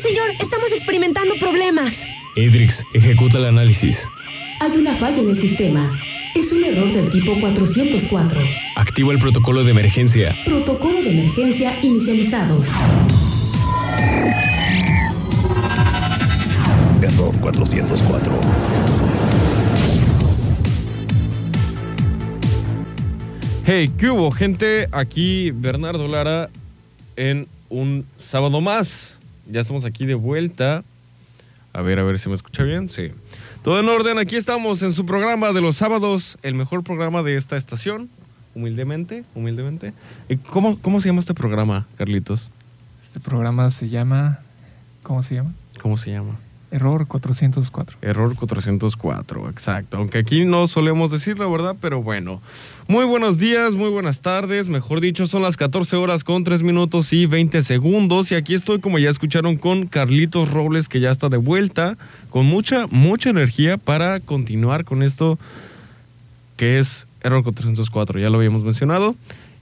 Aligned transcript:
señor. 0.00 0.30
Estamos 0.40 0.72
experimentando 0.72 1.34
problemas. 1.40 2.06
Edrix, 2.36 2.84
ejecuta 2.92 3.38
el 3.38 3.46
análisis. 3.46 4.08
Hay 4.60 4.72
una 4.72 4.94
falla 4.94 5.18
en 5.18 5.30
el 5.30 5.38
sistema. 5.38 5.98
Es 6.34 6.52
un 6.52 6.64
error 6.64 6.92
del 6.92 7.10
tipo 7.10 7.38
404. 7.40 8.40
Activa 8.76 9.12
el 9.12 9.18
protocolo 9.18 9.62
de 9.62 9.70
emergencia. 9.70 10.34
Protocolo 10.44 11.00
de 11.00 11.10
emergencia 11.10 11.78
inicializado. 11.82 12.64
Error 17.02 17.38
404. 17.40 18.40
Hey, 23.66 23.90
¿qué 23.96 24.10
hubo, 24.10 24.30
gente? 24.30 24.88
Aquí 24.92 25.50
Bernardo 25.50 26.06
Lara 26.08 26.50
en 27.16 27.46
un 27.70 28.04
sábado 28.18 28.60
más. 28.60 29.18
Ya 29.50 29.60
estamos 29.60 29.84
aquí 29.84 30.06
de 30.06 30.14
vuelta. 30.14 30.84
A 31.72 31.82
ver, 31.82 31.98
a 31.98 32.04
ver 32.04 32.18
si 32.18 32.28
me 32.28 32.34
escucha 32.34 32.62
bien. 32.62 32.88
Sí. 32.88 33.10
Todo 33.62 33.80
en 33.80 33.88
orden. 33.88 34.18
Aquí 34.18 34.36
estamos 34.36 34.82
en 34.82 34.92
su 34.92 35.04
programa 35.06 35.52
de 35.52 35.60
los 35.60 35.76
sábados, 35.76 36.38
el 36.42 36.54
mejor 36.54 36.84
programa 36.84 37.22
de 37.22 37.36
esta 37.36 37.56
estación. 37.56 38.08
Humildemente, 38.54 39.24
humildemente. 39.34 39.92
¿Y 40.28 40.36
¿Cómo, 40.36 40.78
cómo 40.80 41.00
se 41.00 41.08
llama 41.08 41.20
este 41.20 41.34
programa, 41.34 41.86
Carlitos? 41.96 42.50
Este 43.02 43.18
programa 43.20 43.68
se 43.70 43.88
llama. 43.88 44.38
¿Cómo 45.02 45.22
se 45.22 45.34
llama? 45.34 45.52
¿Cómo 45.80 45.96
se 45.96 46.12
llama? 46.12 46.38
Error 46.74 47.06
404. 47.06 47.98
Error 48.02 48.34
404, 48.34 49.48
exacto. 49.48 49.96
Aunque 49.96 50.18
aquí 50.18 50.44
no 50.44 50.66
solemos 50.66 51.12
decirlo, 51.12 51.48
¿verdad? 51.48 51.76
Pero 51.80 52.02
bueno. 52.02 52.40
Muy 52.88 53.04
buenos 53.04 53.38
días, 53.38 53.74
muy 53.74 53.90
buenas 53.90 54.22
tardes. 54.22 54.66
Mejor 54.66 55.00
dicho, 55.00 55.28
son 55.28 55.42
las 55.42 55.56
14 55.56 55.94
horas 55.94 56.24
con 56.24 56.42
3 56.42 56.64
minutos 56.64 57.12
y 57.12 57.26
20 57.26 57.62
segundos. 57.62 58.32
Y 58.32 58.34
aquí 58.34 58.54
estoy, 58.54 58.80
como 58.80 58.98
ya 58.98 59.08
escucharon, 59.08 59.56
con 59.56 59.86
Carlitos 59.86 60.50
Robles, 60.50 60.88
que 60.88 60.98
ya 60.98 61.12
está 61.12 61.28
de 61.28 61.36
vuelta, 61.36 61.96
con 62.30 62.46
mucha, 62.46 62.88
mucha 62.88 63.30
energía 63.30 63.76
para 63.76 64.18
continuar 64.18 64.84
con 64.84 65.04
esto 65.04 65.38
que 66.56 66.80
es 66.80 67.06
Error 67.22 67.44
404. 67.44 68.18
Ya 68.18 68.30
lo 68.30 68.38
habíamos 68.38 68.64
mencionado. 68.64 69.14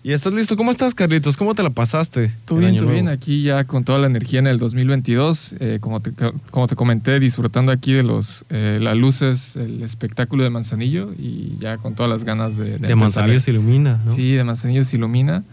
¿Y 0.04 0.12
estás 0.12 0.32
listo? 0.32 0.56
¿Cómo 0.56 0.72
estás, 0.72 0.94
Carlitos? 0.94 1.36
¿Cómo 1.36 1.54
te 1.54 1.62
la 1.62 1.70
pasaste? 1.70 2.32
El 2.50 2.58
bien, 2.58 2.76
todo 2.76 2.90
bien. 2.90 3.08
Aquí 3.08 3.42
ya 3.44 3.64
con 3.64 3.84
toda 3.84 4.00
la 4.00 4.06
energía 4.08 4.40
en 4.40 4.48
el 4.48 4.58
2022. 4.58 5.54
eh, 5.60 5.78
como, 5.80 6.00
te, 6.00 6.12
como 6.50 6.66
te 6.66 6.74
comenté, 6.74 7.20
disfrutando 7.20 7.70
aquí 7.70 7.92
de 7.92 8.02
los 8.02 8.44
eh, 8.50 8.78
las 8.82 8.96
luces, 8.96 9.54
el 9.54 9.80
espectáculo 9.82 10.42
de 10.42 10.50
Manzanillo 10.50 11.12
y 11.16 11.56
ya 11.60 11.78
con 11.78 11.94
todas 11.94 12.10
las 12.10 12.24
ganas 12.24 12.56
de. 12.56 12.64
De 12.64 12.74
empezar. 12.74 12.96
Manzanillo 12.96 13.40
se 13.40 13.50
ilumina, 13.52 14.00
¿no? 14.04 14.10
Sí, 14.10 14.32
de 14.32 14.42
Manzanillo 14.42 14.82
se 14.82 14.96
ilumina. 14.96 15.44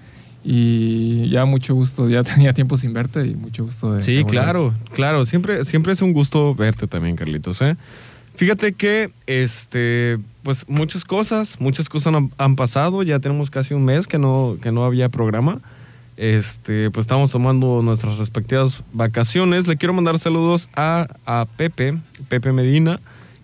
Y 0.44 1.30
ya 1.30 1.46
mucho 1.46 1.76
gusto, 1.76 2.10
ya 2.10 2.24
tenía 2.24 2.54
tiempo 2.54 2.76
sin 2.76 2.92
verte 2.92 3.28
y 3.28 3.36
mucho 3.36 3.66
gusto 3.66 3.94
de. 3.94 4.02
Sí, 4.02 4.16
de 4.16 4.26
claro, 4.26 4.74
claro. 4.94 5.28
Siempre, 5.28 5.64
siempre 5.64 5.94
es 5.94 6.02
un 6.02 6.12
gusto 6.12 6.56
verte 6.56 6.88
también, 6.88 7.16
Carlitos. 7.16 7.62
¿eh? 7.62 7.76
Fíjate 8.40 8.72
que, 8.72 9.12
este, 9.28 10.18
pues 10.44 10.64
muchas 10.70 11.04
cosas, 11.04 11.60
muchas 11.60 11.90
cosas 11.90 12.14
han, 12.14 12.32
han 12.38 12.56
pasado. 12.56 13.04
Ya 13.04 13.20
tenemos 13.20 13.50
casi 13.50 13.74
un 13.74 13.84
mes 13.84 14.08
que 14.08 14.18
no, 14.18 14.56
que 14.62 14.72
no 14.72 14.86
había 14.86 15.10
programa. 15.10 15.60
Este, 16.16 16.90
pues 16.90 17.04
estamos 17.04 17.32
tomando 17.32 17.82
nuestras 17.82 18.18
respectivas 18.18 18.82
vacaciones. 18.94 19.68
Le 19.68 19.76
quiero 19.76 19.92
mandar 19.92 20.20
saludos 20.20 20.70
a, 20.74 21.08
a 21.26 21.48
Pepe, 21.58 21.98
Pepe 22.30 22.54
Medina, 22.54 23.02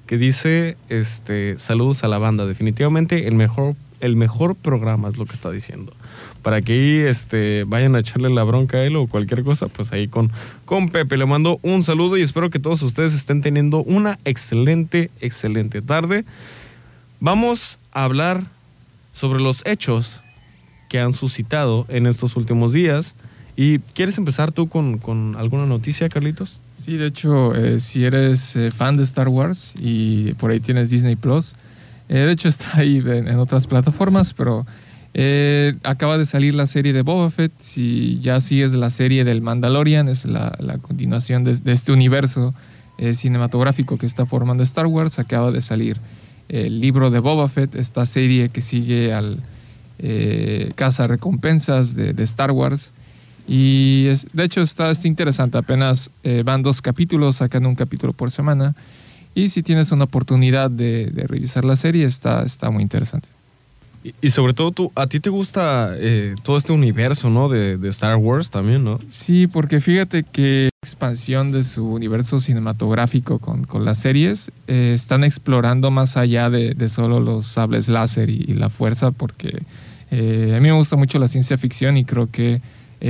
que 0.07 0.17
dice, 0.17 0.77
este, 0.87 1.59
saludos 1.59 2.05
a 2.05 2.07
la 2.07 2.17
banda. 2.17 2.45
Definitivamente 2.45 3.27
el 3.27 3.35
mejor, 3.35 3.75
el 3.99 4.15
mejor 4.15 4.55
programa 4.55 5.09
es 5.09 5.17
lo 5.17 5.25
que 5.25 5.33
está 5.33 5.51
diciendo 5.51 5.91
para 6.45 6.61
que 6.61 6.73
ahí 6.73 6.97
este, 6.99 7.63
vayan 7.63 7.95
a 7.95 8.01
echarle 8.01 8.29
la 8.29 8.43
bronca 8.43 8.77
a 8.77 8.83
él 8.83 8.97
o 8.97 9.07
cualquier 9.07 9.43
cosa, 9.43 9.67
pues 9.67 9.91
ahí 9.91 10.07
con, 10.07 10.29
Pepe. 10.91 11.17
Le 11.17 11.25
mando 11.25 11.59
un 11.63 11.83
saludo 11.83 12.17
y 12.17 12.21
espero 12.21 12.51
que 12.51 12.59
todos 12.59 12.83
ustedes 12.83 13.13
estén 13.13 13.41
teniendo 13.41 13.81
una 13.81 14.19
excelente, 14.25 15.09
excelente 15.21 15.81
tarde. 15.81 16.23
Vamos 17.19 17.79
a 17.91 18.03
hablar 18.03 18.43
sobre 19.11 19.41
los 19.41 19.63
hechos 19.65 20.21
que 20.87 20.99
han 20.99 21.13
suscitado 21.13 21.87
en 21.89 22.05
estos 22.05 22.35
últimos 22.35 22.73
días. 22.73 23.15
¿Y 23.57 23.79
quieres 23.79 24.19
empezar 24.19 24.51
tú 24.51 24.69
con, 24.69 24.99
con 24.99 25.35
alguna 25.37 25.65
noticia, 25.65 26.09
Carlitos? 26.09 26.59
Sí, 26.75 26.95
de 26.97 27.07
hecho, 27.07 27.55
eh, 27.55 27.79
si 27.79 28.05
eres 28.05 28.55
eh, 28.55 28.69
fan 28.69 28.97
de 28.97 29.03
Star 29.03 29.29
Wars 29.29 29.73
y 29.79 30.33
por 30.33 30.51
ahí 30.51 30.59
tienes 30.59 30.91
Disney 30.91 31.15
Plus, 31.15 31.53
eh, 32.07 32.19
de 32.19 32.31
hecho 32.31 32.49
está 32.49 32.77
ahí 32.77 32.97
en, 32.97 33.29
en 33.29 33.39
otras 33.39 33.65
plataformas, 33.65 34.35
pero 34.35 34.67
eh, 35.17 35.75
acaba 35.83 36.17
de 36.17 36.25
salir 36.25 36.53
la 36.55 36.67
serie 36.67 36.91
de 36.91 37.01
Boba 37.01 37.29
Fett. 37.29 37.53
Si 37.59 38.19
ya 38.21 38.41
sigues 38.41 38.73
la 38.73 38.89
serie 38.89 39.23
del 39.23 39.41
Mandalorian, 39.41 40.09
es 40.09 40.25
la, 40.25 40.51
continuación 40.81 41.45
de, 41.45 41.57
este 41.71 41.93
universo 41.93 42.53
eh, 42.97 43.13
cinematográfico 43.13 43.97
que 43.97 44.07
está 44.07 44.25
formando 44.25 44.61
Star 44.63 44.87
Wars. 44.87 45.17
Acaba 45.17 45.51
de 45.51 45.61
salir 45.61 46.01
el 46.49 46.81
libro 46.81 47.11
de 47.11 47.19
Boba 47.19 47.47
Fett, 47.47 47.75
esta 47.75 48.05
serie 48.05 48.49
que 48.49 48.61
sigue 48.61 49.13
al 49.13 49.39
eh, 49.99 50.73
Casa 50.75 51.07
Recompensas 51.07 51.95
de, 51.95 52.21
Star 52.23 52.51
Wars. 52.51 52.91
Y 53.47 54.07
es- 54.09 54.27
de 54.33 54.43
hecho 54.43 54.59
está, 54.59 54.91
interesante, 55.05 55.57
apenas 55.57 56.11
van 56.43 56.61
dos 56.61 56.81
capítulos, 56.81 57.37
sacan 57.37 57.65
un 57.65 57.75
capítulo 57.75 58.11
por 58.11 58.31
semana. 58.31 58.75
Y 59.33 59.47
si 59.47 59.63
tienes 59.63 59.93
una 59.93 60.03
oportunidad 60.03 60.69
de, 60.69 61.05
de 61.05 61.25
revisar 61.25 61.63
la 61.63 61.77
serie, 61.77 62.03
está, 62.03 62.43
está 62.43 62.69
muy 62.69 62.83
interesante. 62.83 63.34
Y, 64.21 64.29
sobre 64.29 64.53
todo, 64.53 64.71
tú, 64.71 64.91
a 64.93 65.07
ti 65.07 65.19
te 65.19 65.31
gusta 65.31 65.95
eh, 65.95 66.35
todo 66.43 66.57
este 66.57 66.71
universo, 66.71 67.31
¿no? 67.31 67.49
De, 67.49 67.79
Star 67.89 68.17
Wars 68.17 68.51
también, 68.51 68.83
¿no? 68.83 68.99
Sí, 69.09 69.47
porque 69.47 69.81
fíjate 69.81 70.23
que 70.23 70.69
expansión 70.83 71.51
de 71.51 71.63
su 71.63 71.91
universo 71.91 72.39
cinematográfico 72.39 73.39
con, 73.39 73.63
con 73.63 73.83
las 73.83 73.97
series 73.97 74.51
eh, 74.67 74.91
están 74.93 75.23
explorando 75.23 75.89
más 75.89 76.17
allá 76.17 76.51
de, 76.51 76.89
solo 76.89 77.19
los 77.19 77.47
sables 77.47 77.89
láser 77.89 78.29
y, 78.29 78.53
la 78.53 78.69
fuerza, 78.69 79.09
porque 79.09 79.63
eh, 80.11 80.53
a 80.55 80.59
mí 80.59 80.67
me 80.67 80.73
gusta 80.73 80.95
mucho 80.95 81.17
la 81.17 81.27
ciencia 81.27 81.57
ficción 81.57 81.97
y 81.97 82.05
creo 82.05 82.29
que, 82.29 82.61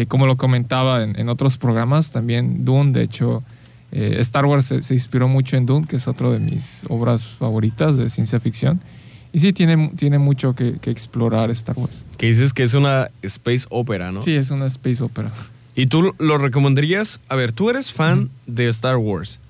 como 0.07 0.27
lo 0.27 0.37
comentaba 0.37 1.03
en, 1.03 1.29
otros 1.29 1.57
programas, 1.57 2.11
también 2.11 2.63
Dune, 2.63 2.93
de 2.93 3.03
hecho, 3.03 3.43
Star 3.91 4.45
Wars 4.45 4.65
se, 4.65 4.83
se 4.83 4.93
inspiró 4.93 5.27
mucho 5.27 5.57
en 5.57 5.65
Dune, 5.65 5.87
que 5.87 5.97
es 5.97 6.07
otra 6.07 6.29
de 6.29 6.39
mis 6.39 6.83
obras 6.89 7.25
favoritas 7.25 7.97
de 7.97 8.09
ciencia 8.09 8.39
ficción. 8.39 8.81
Y 9.35 9.39
sí, 9.41 9.51
tiene, 9.51 9.89
tiene 9.97 10.17
mucho 10.17 10.55
que, 10.55 10.77
que 10.79 10.89
explorar 10.89 11.51
Star 11.51 11.75
Wars. 11.77 12.03
Que 12.17 12.27
dices 12.27 12.53
que 12.53 12.63
es 12.63 12.73
una 12.73 13.09
space 13.21 13.65
opera, 13.69 14.09
¿no? 14.13 14.21
Sí, 14.21 14.31
es 14.33 14.49
una 14.49 14.65
space 14.67 15.03
opera. 15.03 15.29
¿Y 15.75 15.87
tú 15.87 16.13
lo 16.19 16.37
recomendarías? 16.37 17.19
A 17.27 17.35
ver, 17.35 17.51
tú 17.51 17.69
eres 17.69 17.91
fan 17.91 18.29
de 18.47 18.69
Star 18.69 18.95
Wars 18.95 19.41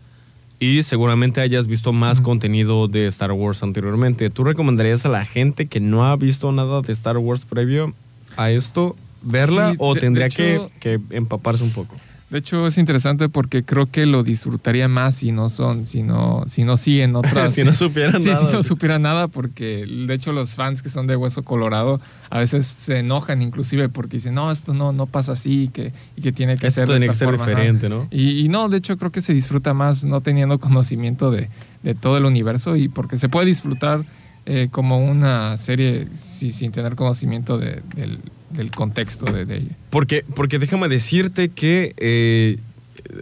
y 0.60 0.82
seguramente 0.82 1.40
hayas 1.40 1.68
visto 1.68 1.94
más 1.94 2.20
contenido 2.20 2.88
de 2.88 3.06
Star 3.06 3.32
Wars 3.32 3.62
anteriormente. 3.62 4.32
¿Tú 4.32 4.44
recomendarías 4.44 5.06
a 5.06 5.10
la 5.10 5.24
gente 5.24 5.68
que 5.68 5.80
no 5.80 6.04
ha 6.04 6.16
visto 6.16 6.52
nada 6.52 6.82
de 6.82 6.92
Star 6.92 7.18
Wars 7.20 7.46
previo 7.46 7.94
a 8.38 8.50
esto 8.50 8.96
verla 9.22 9.70
Sí, 9.70 9.76
o 9.78 9.94
de- 9.94 10.00
tendría 10.00 10.30
de 10.30 10.56
hecho- 10.56 10.72
que, 10.80 10.98
que 11.10 11.16
empaparse 11.16 11.64
un 11.64 11.70
poco? 11.70 11.96
De 12.30 12.40
hecho, 12.40 12.66
es 12.66 12.80
interesante 12.80 13.30
porque 13.30 13.64
creo 13.64 13.86
que 13.86 14.08
lo 14.08 14.24
disfrutaría 14.24 14.88
más 14.88 15.14
si 15.16 15.32
no 15.32 15.48
son, 15.48 15.86
si 15.86 16.02
no, 16.02 16.44
si 16.48 16.64
no 16.64 16.76
siguen 16.76 17.16
otras. 17.16 17.52
si 17.54 17.64
no 17.64 17.74
supieran 17.74 18.20
Sí, 18.22 18.30
nada. 18.30 18.50
si 18.50 18.56
no 18.56 18.64
supieran 18.64 19.04
nada, 19.04 19.28
porque 19.28 19.86
de 19.86 20.14
hecho 20.14 20.32
los 20.34 20.56
fans 20.56 20.82
que 20.82 20.90
son 20.90 21.06
de 21.06 21.16
Hueso 21.16 21.44
Colorado 21.44 22.02
a 22.32 22.40
veces 22.40 22.66
se 22.66 23.00
enojan 23.00 23.44
inclusive 23.44 23.90
porque 23.90 24.18
dicen, 24.18 24.34
no, 24.34 24.52
esto 24.52 24.74
no, 24.74 24.92
no 24.92 25.06
pasa 25.06 25.34
así 25.34 25.64
y 25.64 25.68
que, 25.68 25.94
y 26.18 26.22
que 26.24 26.32
tiene 26.32 26.58
que 26.58 26.66
Esto 26.68 26.82
ser 26.82 26.88
de 26.88 26.94
tiene 26.96 27.06
que 27.06 27.12
esta 27.14 27.26
ser 27.26 27.36
forma, 27.38 27.44
ajá. 27.44 27.52
diferente, 27.62 27.90
¿no? 27.90 28.08
Y, 28.10 28.40
y 28.44 28.50
no, 28.50 28.70
de 28.70 28.78
hecho 28.78 28.98
creo 28.98 29.12
que 29.12 29.22
se 29.22 29.34
disfruta 29.34 29.74
más 29.76 30.04
no 30.04 30.22
teniendo 30.22 30.60
conocimiento 30.60 31.30
de, 31.30 31.50
de 31.84 31.94
todo 31.94 32.18
el 32.18 32.26
universo 32.26 32.76
y 32.76 32.88
porque 32.90 33.18
se 33.20 33.30
puede 33.30 33.46
disfrutar 33.46 34.04
eh, 34.48 34.68
como 34.72 34.98
una 35.00 35.58
serie 35.58 36.08
sí, 36.20 36.52
sin 36.54 36.72
tener 36.72 36.96
conocimiento 36.96 37.58
de- 37.60 37.82
del, 37.96 38.20
del 38.52 38.72
contexto 38.72 39.26
de, 39.26 39.46
de 39.46 39.58
ella. 39.58 39.76
Porque, 39.90 40.24
porque 40.36 40.60
déjame 40.60 40.88
decirte 40.88 41.50
que, 41.50 41.94
eh, 41.98 42.58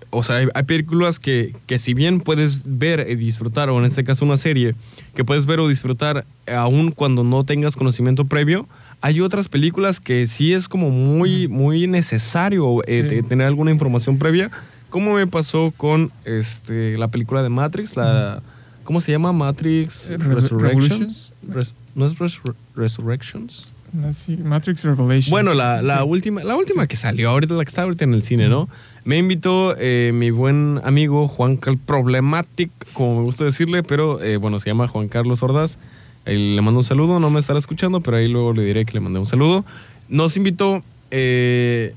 o 0.09 0.23
sea, 0.23 0.37
hay, 0.37 0.47
hay 0.53 0.63
películas 0.63 1.19
que, 1.19 1.55
que 1.67 1.77
si 1.77 1.93
bien 1.93 2.19
puedes 2.21 2.61
ver 2.65 3.07
y 3.09 3.15
disfrutar, 3.15 3.69
o 3.69 3.79
en 3.79 3.85
este 3.85 4.03
caso 4.03 4.25
una 4.25 4.37
serie, 4.37 4.75
que 5.15 5.23
puedes 5.25 5.45
ver 5.45 5.59
o 5.59 5.67
disfrutar 5.67 6.25
aún 6.47 6.91
cuando 6.91 7.23
no 7.23 7.43
tengas 7.43 7.75
conocimiento 7.75 8.25
previo, 8.25 8.67
hay 9.01 9.19
otras 9.21 9.49
películas 9.49 9.99
que 9.99 10.27
sí 10.27 10.53
es 10.53 10.67
como 10.69 10.89
muy, 10.89 11.47
muy 11.47 11.87
necesario 11.87 12.81
eh, 12.87 13.21
Sí. 13.21 13.27
tener 13.27 13.47
alguna 13.47 13.71
información 13.71 14.17
previa, 14.17 14.49
como 14.89 15.15
me 15.15 15.25
pasó 15.27 15.73
con 15.75 16.11
este, 16.25 16.97
la 16.97 17.07
película 17.09 17.41
de 17.43 17.49
Matrix, 17.49 17.95
la... 17.95 18.41
¿Cómo 18.83 18.99
se 18.99 19.13
llama? 19.13 19.31
Matrix 19.31 20.09
Eh, 20.09 20.17
Re- 20.17 20.35
Resurrections. 20.35 21.31
Res- 21.47 21.73
¿No 21.95 22.05
es 22.05 22.17
Resur- 22.17 22.53
Resurrections? 22.75 23.71
Matrix 23.93 24.83
Revelations. 24.83 25.29
Bueno, 25.29 25.53
la, 25.53 25.81
la 25.81 25.97
Sí. 25.99 26.03
última, 26.07 26.43
la 26.43 26.55
última 26.55 26.87
que 26.87 26.95
salió, 26.95 27.29
ahorita 27.29 27.53
la 27.53 27.63
que 27.63 27.69
está 27.69 27.83
ahorita 27.83 28.03
en 28.03 28.13
el 28.13 28.23
cine, 28.23 28.49
¿no? 28.49 28.67
Me 29.05 29.17
invitó 29.17 29.75
eh, 29.77 30.11
mi 30.13 30.31
buen 30.31 30.81
amigo 30.83 31.27
Juan 31.27 31.57
Cal 31.57 31.77
Problematic, 31.77 32.71
como 32.93 33.17
me 33.17 33.23
gusta 33.23 33.43
decirle, 33.43 33.83
pero 33.83 34.21
eh, 34.23 34.37
bueno, 34.37 34.59
se 34.59 34.69
llama 34.69 34.87
Juan 34.87 35.07
Carlos 35.07 35.43
Ordaz. 35.43 35.77
Ahí 36.25 36.55
le 36.55 36.61
mando 36.61 36.79
un 36.79 36.85
saludo, 36.85 37.19
no 37.19 37.29
me 37.29 37.39
estará 37.39 37.59
escuchando, 37.59 38.01
pero 38.01 38.17
ahí 38.17 38.27
luego 38.27 38.53
le 38.53 38.63
diré 38.63 38.85
que 38.85 38.93
le 38.93 38.99
mandé 39.01 39.19
un 39.19 39.25
saludo. 39.25 39.65
Nos 40.09 40.37
invitó 40.37 40.81
eh, 41.11 41.93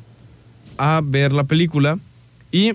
a 0.78 1.00
ver 1.04 1.32
la 1.32 1.44
película 1.44 1.98
y 2.52 2.72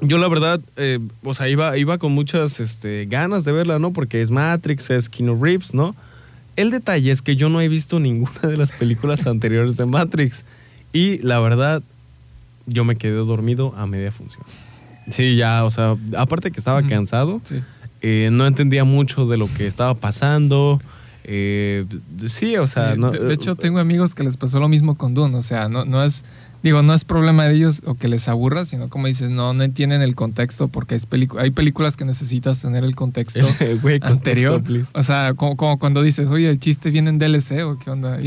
yo 0.00 0.18
la 0.18 0.26
verdad, 0.28 0.60
eh, 0.76 0.98
o 1.22 1.34
sea, 1.34 1.48
iba, 1.48 1.76
iba 1.78 1.98
con 1.98 2.12
muchas 2.12 2.60
este, 2.60 3.06
ganas 3.06 3.44
de 3.44 3.52
verla, 3.52 3.78
¿no? 3.78 3.92
Porque 3.92 4.22
es 4.22 4.30
Matrix, 4.30 4.90
es 4.90 5.08
Keanu 5.08 5.40
Reeves, 5.42 5.72
¿no? 5.74 5.94
El 6.56 6.70
detalle 6.70 7.10
es 7.10 7.22
que 7.22 7.36
yo 7.36 7.48
no 7.48 7.60
he 7.60 7.68
visto 7.68 7.98
ninguna 8.00 8.40
de 8.42 8.56
las 8.56 8.70
películas 8.70 9.26
anteriores 9.26 9.76
de 9.76 9.86
Matrix. 9.86 10.44
Y 10.92 11.18
la 11.18 11.40
verdad, 11.40 11.82
yo 12.66 12.84
me 12.84 12.96
quedé 12.96 13.14
dormido 13.16 13.74
a 13.76 13.86
media 13.86 14.12
función. 14.12 14.44
Sí, 15.10 15.36
ya, 15.36 15.64
o 15.64 15.70
sea, 15.70 15.96
aparte 16.16 16.50
que 16.50 16.58
estaba 16.60 16.82
cansado, 16.82 17.40
Sí. 17.44 17.56
eh, 18.00 18.28
no 18.32 18.46
entendía 18.46 18.84
mucho 18.84 19.26
de 19.26 19.36
lo 19.36 19.48
que 19.52 19.66
estaba 19.66 19.94
pasando. 19.94 20.80
eh, 21.24 21.84
sí, 22.26 22.56
o 22.58 22.66
sea, 22.66 22.94
Sí, 22.94 23.00
no, 23.00 23.10
de, 23.10 23.18
de 23.18 23.34
hecho, 23.34 23.56
tengo 23.56 23.78
amigos 23.80 24.14
que 24.14 24.22
les 24.24 24.36
pasó 24.36 24.60
lo 24.60 24.68
mismo 24.68 24.96
con 24.96 25.14
Dune. 25.14 25.36
O 25.36 25.42
sea, 25.42 25.68
no, 25.68 25.84
no 25.84 26.02
es, 26.04 26.22
digo, 26.64 26.82
no 26.82 26.94
es 26.94 27.04
problema 27.04 27.44
de 27.44 27.54
ellos 27.54 27.82
o 27.84 27.94
que 27.94 28.08
les 28.08 28.26
aburra, 28.26 28.64
sino 28.64 28.88
como 28.88 29.06
dices, 29.06 29.30
no, 29.30 29.54
no 29.54 29.62
entienden 29.62 30.02
el 30.02 30.16
contexto 30.16 30.66
porque 30.66 30.96
es 30.96 31.06
hay 31.38 31.50
películas 31.50 31.96
que 31.96 32.04
necesitas 32.04 32.60
tener 32.60 32.82
el 32.82 32.96
contexto 32.96 33.40
contexto, 33.58 34.06
anterior. 34.08 34.62
O 34.94 35.02
sea, 35.04 35.34
como, 35.34 35.56
como 35.56 35.78
cuando 35.78 36.02
dices, 36.02 36.30
oye, 36.30 36.50
el 36.50 36.58
chiste 36.58 36.90
viene 36.90 37.10
en 37.10 37.18
DLC 37.18 37.62
o 37.64 37.78
qué 37.78 37.90
onda. 37.90 38.18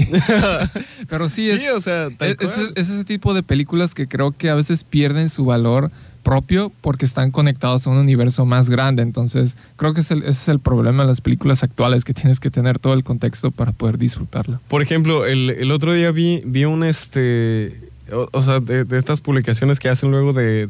Pero 1.10 1.28
sí, 1.30 1.50
es, 1.50 1.62
Sí, 1.62 1.68
o 1.68 1.82
sea, 1.82 2.10
es 2.20 2.90
ese 2.90 3.04
tipo 3.04 3.34
de 3.34 3.44
películas 3.44 3.94
que 3.94 4.08
creo 4.08 4.32
que 4.32 4.50
a 4.50 4.56
veces 4.56 4.84
pierden 4.84 5.30
su 5.30 5.44
valor 5.44 5.92
propio 6.24 6.72
porque 6.82 7.06
están 7.06 7.32
conectados 7.32 7.88
a 7.88 7.90
un 7.90 7.98
universo 7.98 8.46
más 8.46 8.70
grande. 8.70 9.02
Entonces, 9.02 9.56
creo 9.78 9.94
que 9.94 10.02
es 10.02 10.12
el- 10.12 10.24
ese 10.24 10.30
es 10.32 10.48
el 10.50 10.60
problema 10.60 11.04
de 11.04 11.08
las 11.10 11.22
películas 11.22 11.64
actuales, 11.64 12.04
que 12.04 12.14
tienes 12.14 12.40
que 12.40 12.52
tener 12.52 12.80
todo 12.80 12.94
el 12.94 13.04
contexto 13.04 13.50
para 13.52 13.72
poder 13.72 13.98
disfrutarla. 13.98 14.60
Por 14.68 14.82
ejemplo, 14.82 15.26
el, 15.26 15.50
el 15.52 15.72
otro 15.72 15.94
día 15.94 16.12
vi, 16.12 16.42
vi 16.46 16.66
un 16.66 16.84
este. 16.84 17.80
O, 18.12 18.28
o 18.32 18.44
sea, 18.44 18.60
de, 18.60 18.84
de 18.86 18.98
estas 18.98 19.22
publicaciones 19.22 19.80
que 19.80 19.90
hacen 19.90 20.12
luego 20.12 20.34
de. 20.34 20.70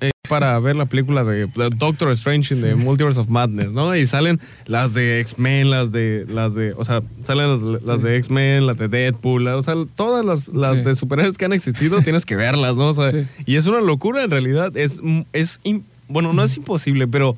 eh, 0.00 0.10
para 0.28 0.56
ver 0.60 0.76
la 0.76 0.86
película 0.86 1.24
de 1.24 1.48
Doctor 1.76 2.10
Strange 2.12 2.54
in 2.54 2.60
the 2.62 2.74
Multiverse 2.76 3.18
of 3.18 3.28
Madness, 3.28 3.70
¿no? 3.72 3.94
Y 3.96 4.06
salen 4.06 4.40
las 4.66 4.94
de 4.94 5.20
X-Men, 5.20 5.70
las 5.70 5.90
de. 5.92 6.24
las 6.28 6.54
de. 6.54 6.72
O 6.74 6.84
sea, 6.84 7.02
salen 7.24 7.50
las, 7.50 7.82
las 7.82 7.98
Sí. 8.00 8.06
de 8.06 8.16
X-Men, 8.16 8.66
las 8.66 8.78
de 8.78 8.88
Deadpool, 8.88 9.48
o 9.48 9.62
sea, 9.62 9.74
todas 9.96 10.24
las, 10.24 10.48
las 10.48 10.76
Sí. 10.76 10.82
de 10.82 10.94
superhéroes 10.94 11.36
que 11.36 11.44
han 11.46 11.52
existido, 11.52 12.00
tienes 12.02 12.24
que 12.24 12.36
verlas, 12.36 12.76
¿no? 12.76 12.88
O 12.90 12.94
sea, 12.94 13.10
Sí. 13.10 13.26
y 13.44 13.56
es 13.56 13.66
una 13.66 13.80
locura 13.80 14.22
en 14.24 14.30
realidad. 14.30 14.76
Es, 14.76 15.00
es 15.32 15.60
im- 15.64 15.82
bueno, 16.08 16.32
no 16.32 16.42
es 16.44 16.56
imposible, 16.56 17.06
pero. 17.08 17.36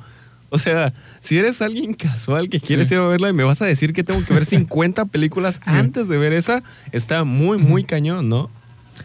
O 0.54 0.58
sea, 0.58 0.92
si 1.22 1.38
eres 1.38 1.62
alguien 1.62 1.94
casual 1.94 2.50
que 2.50 2.60
quieres 2.60 2.88
Sí. 2.88 2.92
ir 2.94 3.00
a 3.00 3.06
verla 3.06 3.30
y 3.30 3.32
me 3.32 3.42
vas 3.42 3.62
a 3.62 3.64
decir 3.64 3.94
que 3.94 4.04
tengo 4.04 4.22
que 4.22 4.34
ver 4.34 4.44
50 4.46 5.06
películas 5.06 5.58
antes 5.64 6.08
de 6.08 6.18
ver 6.18 6.34
esa, 6.34 6.62
está 6.92 7.24
muy, 7.24 7.56
muy 7.56 7.84
cañón, 7.84 8.28
¿no? 8.28 8.50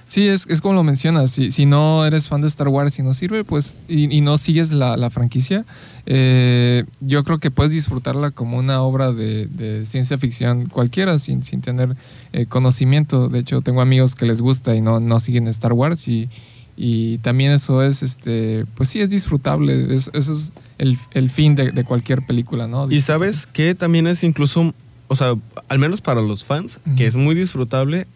Sí, 0.08 0.26
es, 0.30 0.48
es 0.48 0.62
como 0.62 0.74
lo 0.74 0.84
mencionas. 0.84 1.32
Si, 1.32 1.52
si 1.52 1.66
no 1.66 2.06
eres 2.06 2.30
fan 2.30 2.40
de 2.40 2.48
Star 2.48 2.70
Wars 2.70 2.98
y 2.98 3.04
no 3.04 3.14
sirve, 3.14 3.44
pues, 3.44 3.76
y, 3.90 4.16
y 4.16 4.22
no 4.22 4.38
sigues 4.38 4.72
la, 4.72 4.96
la 4.96 5.10
franquicia, 5.10 5.66
eh, 6.06 6.86
yo 7.02 7.26
creo 7.26 7.40
que 7.40 7.52
puedes 7.52 7.74
disfrutarla 7.74 8.32
como 8.32 8.58
una 8.58 8.82
obra 8.82 9.12
de, 9.12 9.48
de 9.48 9.86
ciencia 9.86 10.18
ficción 10.18 10.68
cualquiera, 10.68 11.20
sin, 11.20 11.44
sin 11.44 11.60
tener 11.60 11.98
eh, 12.32 12.46
conocimiento. 12.46 13.28
De 13.28 13.40
hecho, 13.40 13.60
tengo 13.60 13.82
amigos 13.82 14.16
que 14.16 14.26
les 14.26 14.42
gusta 14.42 14.76
y 14.76 14.82
no, 14.82 15.02
no 15.02 15.20
siguen 15.20 15.46
Star 15.50 15.74
Wars 15.74 16.08
y, 16.08 16.30
y 16.78 17.18
también 17.18 17.52
eso 17.52 17.84
es, 17.84 18.02
este, 18.02 18.66
pues 18.76 18.88
sí, 18.88 19.02
es 19.02 19.10
disfrutable. 19.10 19.94
Es, 19.94 20.10
eso 20.14 20.32
es 20.32 20.54
el, 20.78 20.98
el 21.12 21.30
fin 21.30 21.56
de, 21.56 21.72
de 21.74 21.84
cualquier 21.84 22.26
película, 22.26 22.66
¿no? 22.66 22.90
Y 22.90 23.02
sabes 23.02 23.46
que 23.46 23.76
también 23.76 24.08
es 24.08 24.24
incluso, 24.24 24.74
o 25.10 25.16
sea, 25.18 25.36
al 25.68 25.80
menos 25.80 26.00
para 26.00 26.22
los 26.22 26.46
fans, 26.46 26.80
que 26.96 27.08
es 27.08 27.18
muy 27.18 27.36
disfrutable 27.36 28.08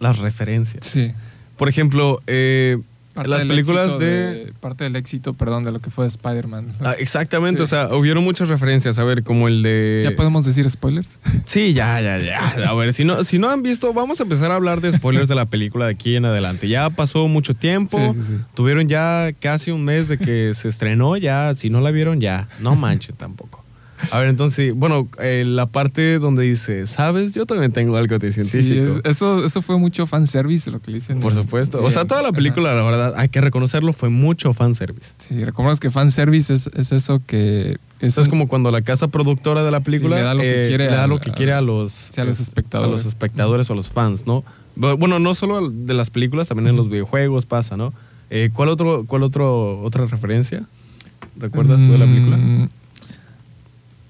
las 0.00 0.18
referencias. 0.18 0.84
Sí. 0.86 1.12
Por 1.56 1.68
ejemplo, 1.68 2.20
eh, 2.26 2.78
las 3.24 3.46
películas 3.46 3.98
de... 3.98 4.52
Parte 4.60 4.84
del 4.84 4.94
éxito, 4.96 5.32
perdón, 5.32 5.64
de 5.64 5.72
lo 5.72 5.78
que 5.80 5.88
fue 5.88 6.06
Spider-Man. 6.06 6.74
Ah, 6.82 6.94
exactamente, 6.98 7.58
Sí. 7.60 7.64
o 7.64 7.66
sea, 7.66 7.94
hubieron 7.94 8.22
muchas 8.22 8.48
referencias, 8.50 8.98
a 8.98 9.04
ver, 9.04 9.22
como 9.22 9.48
el 9.48 9.62
de... 9.62 10.02
¿Ya 10.04 10.14
podemos 10.14 10.44
decir 10.44 10.68
spoilers? 10.68 11.18
Sí, 11.46 11.72
ya, 11.72 11.98
ya, 12.02 12.18
ya. 12.18 12.68
A 12.68 12.74
ver, 12.74 12.92
si 12.92 13.04
no, 13.06 13.24
si 13.24 13.38
no 13.38 13.48
han 13.48 13.62
visto, 13.62 13.94
vamos 13.94 14.20
a 14.20 14.24
empezar 14.24 14.50
a 14.50 14.56
hablar 14.56 14.82
de 14.82 14.92
spoilers 14.92 15.28
de 15.28 15.34
la 15.34 15.46
película 15.46 15.86
de 15.86 15.92
aquí 15.92 16.16
en 16.16 16.26
adelante. 16.26 16.68
Ya 16.68 16.90
pasó 16.90 17.26
mucho 17.26 17.54
tiempo. 17.54 17.98
Sí, 18.12 18.20
sí, 18.20 18.26
sí. 18.36 18.44
Tuvieron 18.54 18.86
ya 18.88 19.30
casi 19.40 19.70
un 19.70 19.82
mes 19.84 20.08
de 20.08 20.18
que 20.18 20.52
se 20.54 20.68
estrenó. 20.68 21.16
Ya, 21.16 21.54
si 21.56 21.70
no 21.70 21.80
la 21.80 21.90
vieron, 21.92 22.20
ya. 22.20 22.48
No 22.60 22.76
manchen 22.76 23.16
tampoco. 23.16 23.64
A 24.10 24.18
ver, 24.18 24.28
entonces, 24.28 24.74
bueno, 24.74 25.08
eh, 25.20 25.44
la 25.46 25.66
parte 25.66 26.18
donde 26.18 26.44
dice, 26.44 26.86
¿sabes? 26.86 27.34
Yo 27.34 27.46
también 27.46 27.72
tengo 27.72 27.96
algo 27.96 28.18
de 28.18 28.32
Sí, 28.32 28.42
científico. 28.44 29.00
es- 29.04 29.16
eso, 29.16 29.44
eso 29.44 29.62
fue 29.62 29.78
mucho 29.78 30.06
fanservice, 30.06 30.70
lo 30.70 30.80
que 30.80 30.90
le 30.90 30.98
dicen. 30.98 31.20
Por 31.20 31.34
supuesto. 31.34 31.78
Sí, 31.78 31.84
o 31.84 31.90
sea, 31.90 32.04
toda 32.04 32.22
la 32.22 32.28
ajá. 32.28 32.36
película, 32.36 32.74
la 32.74 32.82
verdad, 32.82 33.14
hay 33.16 33.28
que 33.28 33.40
reconocerlo, 33.40 33.92
fue 33.92 34.08
mucho 34.08 34.52
fanservice. 34.54 35.08
Sí, 35.18 35.44
recordemos 35.44 35.80
que 35.80 35.90
fanservice 35.90 36.52
es, 36.54 36.66
es 36.68 36.92
eso 36.92 37.20
que... 37.26 37.78
Es 38.00 38.08
Eso 38.12 38.22
es 38.22 38.28
como 38.28 38.46
cuando 38.46 38.70
la 38.70 38.82
casa 38.82 39.08
productora 39.08 39.62
de 39.64 39.70
la 39.70 39.80
película 39.80 40.16
le 40.16 40.22
da 40.22 40.34
lo 40.34 40.40
que 40.42 40.64
eh, 40.64 40.68
quiere 40.68 40.84
le 40.90 40.96
da 40.96 41.04
a- 41.04 41.06
lo 41.06 41.18
que 41.18 41.32
quiere 41.32 41.52
a 41.54 41.62
los, 41.62 41.92
sí, 41.92 42.20
a 42.20 42.24
los 42.24 42.40
espectadores. 42.40 42.90
a 42.92 42.96
los 42.98 43.06
espectadores 43.06 43.70
o 43.70 43.72
a 43.72 43.76
los 43.76 43.88
fans, 43.88 44.26
¿no? 44.26 44.44
Bu- 44.78 44.98
Bueno, 44.98 45.18
no 45.18 45.34
solo 45.34 45.70
de 45.70 45.94
las 45.94 46.10
películas, 46.10 46.48
también 46.48 46.68
en 46.68 46.76
los 46.76 46.90
videojuegos 46.90 47.46
pasa, 47.46 47.78
¿no? 47.78 47.94
Eh, 48.28 48.50
¿Cuál 48.52 48.68
otro, 48.68 49.04
cuál 49.06 49.22
otro 49.22 49.80
otra 49.80 50.04
referencia 50.06 50.64
recuerdas 51.38 51.80
tú 51.86 51.92
de 51.92 51.98
la 51.98 52.04
película? 52.06 52.38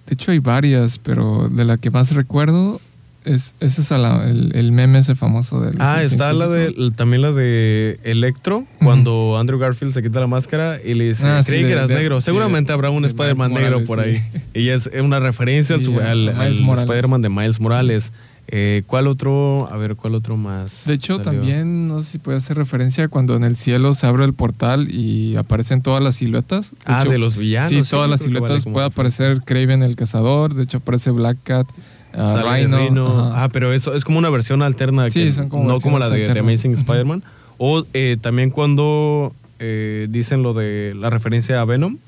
De 0.07 0.15
hecho 0.15 0.31
hay 0.31 0.39
varias, 0.39 0.99
pero 0.99 1.49
de 1.51 1.65
la 1.65 1.77
que 1.79 1.91
más 1.91 2.13
recuerdo 2.13 2.81
es, 3.25 3.57
es 3.59 3.81
esa 3.81 3.99
la- 3.99 4.25
el, 4.31 4.53
el 4.55 4.71
meme 4.71 5.01
ese 5.01 5.17
famoso 5.17 5.61
del... 5.61 5.75
Ah, 5.81 6.01
está 6.05 6.33
la 6.33 6.47
de 6.47 6.93
también 6.97 7.23
la 7.23 7.33
de 7.33 7.99
Electro, 8.05 8.65
cuando 8.79 9.37
Andrew 9.37 9.59
Garfield 9.59 9.93
se 9.93 10.01
quita 10.03 10.21
la 10.21 10.29
máscara 10.29 10.79
y 10.81 10.95
le 10.95 11.09
dice, 11.09 11.27
Ah, 11.27 11.43
creí 11.45 11.65
que 11.65 11.73
eras 11.73 11.89
negro. 11.89 12.21
sí, 12.21 12.27
Seguramente 12.27 12.69
de- 12.69 12.75
habrá 12.75 12.91
un 12.91 13.03
de 13.03 13.09
Spider-Man 13.09 13.53
negro 13.53 13.85
por 13.85 13.99
ahí. 13.99 14.23
Y 14.55 14.69
es 14.69 14.89
una 15.03 15.19
referencia 15.19 15.75
al, 15.75 15.99
al, 15.99 16.29
al. 16.41 16.53
Spider-Man 16.53 17.23
de 17.23 17.29
Miles 17.29 17.59
Morales. 17.59 18.13
Eh, 18.49 18.83
¿Cuál 18.87 19.09
otro? 19.09 19.69
A 19.73 19.77
ver, 19.77 19.97
¿cuál 19.97 20.15
otro 20.15 20.37
más? 20.37 20.85
De 20.87 20.95
hecho, 20.95 21.17
salió? 21.17 21.33
también, 21.41 21.89
no 21.89 22.01
sé 22.01 22.13
si 22.13 22.19
puede 22.19 22.39
hacer 22.39 22.57
referencia 22.57 23.09
cuando 23.09 23.35
en 23.35 23.43
el 23.43 23.57
cielo 23.57 23.93
se 23.93 24.07
abre 24.07 24.25
el 24.25 24.35
portal 24.35 24.89
y 24.91 25.35
aparecen 25.37 25.83
todas 25.83 26.03
las 26.03 26.17
siluetas. 26.17 26.71
De 26.71 26.77
Ah, 26.85 27.01
hecho, 27.03 27.11
de 27.11 27.19
los 27.19 27.37
villanos. 27.37 27.71
Sí, 27.71 27.83
sí, 27.85 27.91
todas 27.91 28.09
las 28.09 28.21
vale 28.21 28.33
siluetas 28.35 28.63
como 28.65 28.75
puede 28.75 28.87
aparecer 28.87 29.41
Craven 29.45 29.83
el 29.83 29.97
cazador, 29.97 30.55
de 30.55 30.63
hecho 30.63 30.79
aparece 30.79 31.11
Black 31.11 31.39
Cat, 31.43 31.67
Sale 32.13 32.67
Rhino. 32.67 33.33
Ah, 33.35 33.49
pero 33.53 33.73
eso 33.73 33.95
es 33.95 34.05
como 34.05 34.19
una 34.19 34.31
versión 34.31 34.63
alterna. 34.63 35.11
Sí, 35.11 35.25
que 35.25 35.33
son 35.33 35.49
como 35.49 35.65
no 35.69 35.81
como 35.81 35.99
la 35.99 36.09
de. 36.09 36.39
Amazing. 36.39 36.73
Spider-Man. 36.73 37.23
O 37.59 37.85
eh, 37.95 38.17
también 38.21 38.51
cuando 38.51 39.35
eh, 39.59 40.07
dicen 40.09 40.43
lo 40.43 40.55
de 40.55 40.95
la 40.97 41.11
referencia 41.11 41.61
a 41.61 41.65
Venom, 41.65 41.99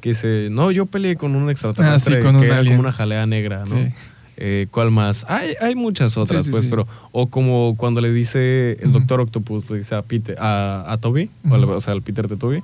que 0.00 0.10
dice, 0.10 0.48
no, 0.50 0.70
yo 0.70 0.86
peleé 0.86 1.16
con 1.16 1.34
un 1.34 1.48
extraterrestre 1.50 2.16
Ah, 2.16 2.18
sí, 2.20 2.24
con 2.24 2.34
que 2.40 2.46
un 2.46 2.52
era 2.52 2.62
como 2.64 2.80
una 2.80 2.92
jalea 2.92 3.24
negra, 3.26 3.60
¿no? 3.60 3.76
Sí. 3.76 3.88
Eh, 4.36 4.66
¿Cuál 4.70 4.90
más? 4.90 5.24
Hay, 5.28 5.54
hay 5.60 5.74
muchas 5.74 6.16
otras, 6.16 6.42
Sí, 6.42 6.46
sí, 6.46 6.50
pues, 6.50 6.64
sí. 6.64 6.68
pero... 6.70 6.86
O 7.12 7.28
como 7.28 7.74
cuando 7.76 8.00
le 8.00 8.12
dice 8.12 8.72
el. 8.80 8.92
Doctor 8.92 9.20
Octopus, 9.20 9.70
le 9.70 9.78
dice 9.78 9.94
a 9.94 10.02
Peter, 10.02 10.36
a, 10.38 10.84
a 10.86 10.98
Toby, 10.98 11.30
o, 11.48 11.80
sea, 11.80 11.94
al 11.94 12.02
Peter 12.02 12.28
de 12.28 12.36
Toby, 12.36 12.62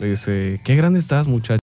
le 0.00 0.10
dice, 0.10 0.60
qué 0.64 0.76
grande 0.76 0.98
estás, 0.98 1.26
muchacho. 1.26 1.60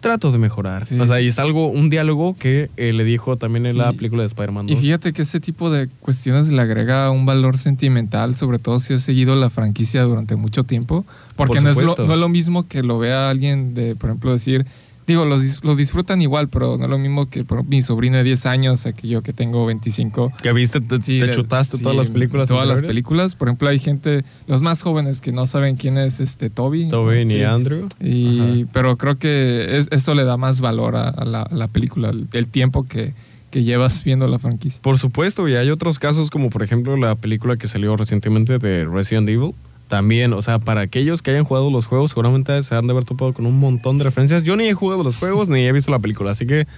Trato 0.00 0.32
de 0.32 0.38
mejorar. 0.38 0.82
O 0.82 1.06
sea, 1.06 1.20
y 1.20 1.28
es 1.28 1.38
algo, 1.38 1.68
un 1.68 1.90
diálogo 1.90 2.36
que 2.36 2.70
eh, 2.76 2.92
le 2.92 3.04
dijo 3.04 3.36
también 3.36 3.66
en 3.66 3.78
la 3.78 3.92
película 3.92 4.22
de 4.22 4.28
Spider-Man 4.28 4.66
2. 4.66 4.78
Y 4.78 4.80
fíjate 4.80 5.12
que 5.12 5.22
ese 5.22 5.40
tipo 5.40 5.70
de 5.70 5.88
cuestiones 6.00 6.48
le 6.48 6.60
agrega 6.60 7.10
un 7.10 7.26
valor 7.26 7.58
sentimental, 7.58 8.34
sobre 8.36 8.58
todo 8.58 8.80
si 8.80 8.94
has 8.94 9.02
seguido 9.02 9.34
la 9.36 9.50
franquicia 9.50 10.02
durante 10.02 10.36
mucho 10.36 10.64
tiempo, 10.64 11.04
porque 11.36 11.54
Por 11.54 11.62
no 11.62 11.70
es, 11.70 11.82
lo, 11.82 12.06
no 12.06 12.12
es 12.12 12.20
lo 12.20 12.28
mismo 12.28 12.68
que 12.68 12.82
lo 12.82 12.98
vea 12.98 13.30
alguien 13.30 13.74
de, 13.74 13.96
por 13.96 14.10
ejemplo, 14.10 14.32
decir, 14.32 14.66
digo, 15.10 15.24
los, 15.24 15.62
los 15.64 15.76
disfrutan 15.76 16.22
igual, 16.22 16.48
pero 16.48 16.76
no 16.78 16.84
es 16.84 16.90
lo 16.90 16.98
mismo 16.98 17.28
que 17.28 17.44
por 17.44 17.64
mi 17.64 17.82
sobrino 17.82 18.16
de 18.16 18.24
10 18.24 18.46
años, 18.46 18.86
a 18.86 18.92
que 18.92 19.06
yo 19.08 19.22
que 19.22 19.32
tengo 19.32 19.66
25. 19.66 20.32
Que 20.42 20.52
viste, 20.52 20.80
te, 20.80 21.00
Sí, 21.02 21.20
te 21.20 21.26
le- 21.26 21.34
chutaste 21.34 21.76
sí, 21.76 21.82
todas 21.82 21.96
las 21.96 22.08
películas. 22.10 22.48
Todas 22.48 22.66
las 22.66 22.82
películas. 22.82 23.34
Por 23.34 23.48
ejemplo, 23.48 23.68
hay 23.68 23.78
gente, 23.78 24.24
los 24.46 24.62
más 24.62 24.82
jóvenes 24.82 25.20
que 25.20 25.32
no 25.32 25.46
saben 25.46 25.76
quién 25.76 25.98
es 25.98 26.20
este 26.20 26.50
Toby. 26.50 26.88
Toby 26.88 27.24
ni. 27.26 27.42
Andrew. 27.42 27.88
Y, 28.00 28.64
pero 28.72 28.96
creo 28.96 29.18
que 29.18 29.76
es- 29.78 29.88
eso 29.90 30.14
le 30.14 30.24
da 30.24 30.36
más 30.36 30.60
valor 30.60 30.96
a, 30.96 31.08
a 31.08 31.24
la, 31.24 31.42
a 31.42 31.54
la 31.54 31.68
película, 31.68 32.10
el, 32.10 32.28
el 32.32 32.46
tiempo 32.46 32.86
que, 32.86 33.12
que 33.50 33.64
llevas 33.64 34.04
viendo 34.04 34.26
la 34.28 34.38
franquicia. 34.38 34.80
Por 34.82 34.98
supuesto, 34.98 35.48
y 35.48 35.56
hay 35.56 35.70
otros 35.70 35.98
casos 35.98 36.30
como 36.30 36.50
por 36.50 36.62
ejemplo 36.62 36.96
la 36.96 37.14
película 37.16 37.56
que 37.56 37.66
salió 37.68 37.96
recientemente 37.96 38.58
de 38.58 38.84
Resident 38.84 39.28
Evil. 39.28 39.54
También, 39.90 40.32
o 40.34 40.40
sea, 40.40 40.60
para 40.60 40.82
aquellos 40.82 41.20
que 41.20 41.32
hayan 41.32 41.42
jugado 41.42 41.68
los 41.68 41.86
juegos, 41.86 42.10
seguramente 42.10 42.62
se 42.62 42.76
han 42.76 42.86
de 42.86 42.92
haber 42.92 43.04
topado 43.04 43.32
con 43.34 43.44
un 43.44 43.58
montón 43.58 43.98
de 43.98 44.04
referencias. 44.04 44.44
Yo 44.44 44.54
ni 44.54 44.68
he 44.68 44.72
jugado 44.72 45.02
los 45.02 45.16
juegos 45.16 45.48
ni 45.48 45.66
he 45.66 45.72
visto 45.72 45.90
la 45.90 45.98
película, 45.98 46.30
así 46.30 46.46
que 46.46 46.68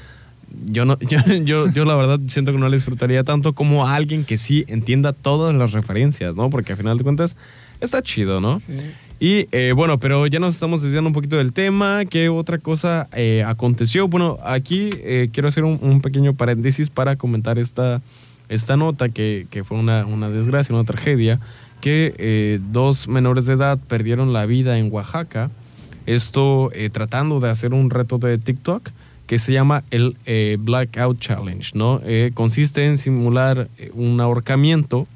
yo 0.65 0.87
no, 0.87 0.99
yo, 1.01 1.19
yo, 1.45 1.71
yo 1.71 1.85
la 1.85 1.95
verdad 1.95 2.19
siento 2.29 2.53
que 2.53 2.59
no 2.59 2.71
la 2.71 2.75
disfrutaría 2.75 3.23
tanto 3.23 3.53
como 3.53 3.87
alguien 3.87 4.25
que 4.25 4.39
sí 4.39 4.65
entienda 4.67 5.13
todas 5.13 5.55
las 5.55 5.73
referencias, 5.73 6.35
¿no? 6.35 6.49
Porque 6.49 6.73
al 6.73 6.79
final 6.79 6.97
de 6.97 7.05
cuentas 7.05 7.37
está 7.83 8.01
chido, 8.01 8.41
¿no? 8.41 8.59
Y 9.21 9.47
eh, 9.53 9.75
bueno, 9.77 10.01
pero 10.01 10.27
ya 10.27 10.41
nos 10.41 10.55
estamos 10.55 10.81
desviando 10.81 11.09
un 11.09 11.15
poquito 11.15 11.37
del 11.37 11.53
tema. 11.53 12.07
¿Qué 12.07 12.31
otra 12.31 12.57
cosa 12.57 13.11
eh, 13.13 13.45
aconteció? 13.47 14.09
Bueno, 14.09 14.39
aquí 14.43 14.89
eh, 14.95 15.29
quiero 15.31 15.51
hacer 15.51 15.65
un, 15.65 15.79
un 15.83 16.01
pequeño 16.01 16.33
paréntesis 16.33 16.89
para 16.89 17.17
comentar 17.17 17.59
esta, 17.59 18.01
esta 18.49 18.79
nota 18.79 19.11
que, 19.11 19.47
que 19.51 19.65
fue 19.65 19.79
una, 19.79 20.07
una 20.07 20.31
desgracia, 20.31 20.75
una 20.75 20.85
tragedia, 20.85 21.41
que 21.83 22.15
eh, 22.17 22.61
dos 22.73 23.09
menores 23.09 23.45
de 23.45 23.55
edad 23.55 23.79
perdieron 23.89 24.33
la 24.33 24.47
vida 24.47 24.79
en 24.79 24.91
Oaxaca 24.91 25.51
Esto 26.07 26.71
eh, 26.73 26.89
tratando 26.91 27.41
de 27.41 27.51
hacer 27.51 27.75
un 27.75 27.91
reto 27.91 28.17
de 28.19 28.39
TikTok 28.39 28.89
que 29.27 29.39
se 29.39 29.53
llama 29.53 29.83
el 29.91 30.17
eh, 30.27 30.57
Blackout 30.59 31.19
Challenge, 31.21 31.71
¿no? 31.75 32.01
Eh, 32.05 32.31
consiste 32.35 32.85
en 32.87 32.99
simular 32.99 33.69
eh, 33.79 33.91
un 33.95 34.21
ahorcamiento 34.21 35.07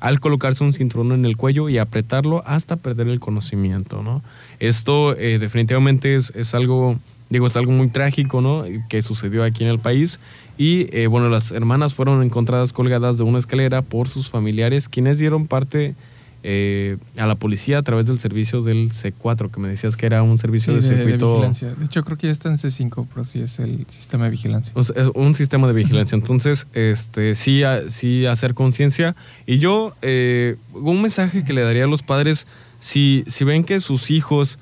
al 0.00 0.18
colocarse 0.18 0.64
un 0.64 0.72
cinturón 0.72 1.12
en 1.12 1.24
el 1.24 1.36
cuello 1.36 1.68
y 1.68 1.78
apretarlo 1.78 2.42
hasta 2.46 2.76
perder 2.76 3.08
el 3.08 3.20
conocimiento, 3.20 4.02
¿no? 4.02 4.22
Esto 4.58 5.14
eh, 5.16 5.38
definitivamente 5.38 6.16
es, 6.16 6.32
es 6.34 6.54
algo, 6.54 6.98
digo, 7.28 7.46
es 7.46 7.56
algo 7.56 7.72
muy 7.72 7.88
trágico, 7.88 8.40
¿no? 8.40 8.64
Que 8.88 9.02
sucedió 9.02 9.44
aquí 9.44 9.62
en 9.62 9.70
el 9.70 9.78
país. 9.78 10.18
Y 10.56 10.94
eh, 10.96 11.06
bueno, 11.06 11.28
las 11.28 11.50
hermanas 11.50 11.94
fueron 11.94 12.22
encontradas 12.22 12.72
colgadas 12.72 13.18
de 13.18 13.24
una 13.24 13.38
escalera 13.38 13.82
por 13.82 14.08
sus 14.08 14.30
familiares, 14.30 14.88
quienes 14.88 15.18
dieron 15.18 15.46
parte 15.46 15.94
eh, 16.42 16.96
a 17.18 17.26
la 17.26 17.34
policía 17.34 17.78
a 17.78 17.82
través 17.82 18.06
del 18.06 18.18
servicio 18.18 18.62
del 18.62 18.90
C4, 18.92 19.50
que 19.50 19.60
me 19.60 19.68
decías 19.68 19.96
que 19.96 20.06
era 20.06 20.22
un 20.22 20.38
servicio 20.38 20.72
Sí, 20.74 20.80
de 20.80 20.88
de, 20.88 20.94
de 20.96 21.02
circuito. 21.04 21.32
vigilancia. 21.34 21.74
De 21.74 21.84
hecho, 21.84 22.02
creo 22.04 22.16
que 22.16 22.26
ya 22.28 22.32
está 22.32 22.48
en 22.48 22.56
C5, 22.56 23.06
pero 23.12 23.24
sí 23.24 23.40
es 23.40 23.58
el 23.58 23.84
sistema 23.88 24.24
de 24.24 24.30
vigilancia. 24.30 24.72
O 24.74 24.82
sea, 24.84 25.02
es 25.02 25.10
un 25.14 25.34
sistema 25.34 25.66
de 25.66 25.74
vigilancia. 25.74 26.16
Entonces, 26.16 26.66
este, 26.72 27.34
sí, 27.34 27.62
a- 27.62 27.90
sí 27.90 28.24
hacer 28.26 28.54
conciencia. 28.54 29.14
Y 29.46 29.58
yo, 29.58 29.94
eh, 30.02 30.56
un 30.72 31.02
mensaje 31.02 31.44
que 31.44 31.52
le 31.52 31.60
daría 31.62 31.84
a 31.84 31.88
los 31.88 32.02
padres, 32.02 32.46
si, 32.80 33.24
si 33.26 33.44
ven 33.44 33.64
que 33.64 33.78
sus 33.80 34.10
hijos 34.10 34.58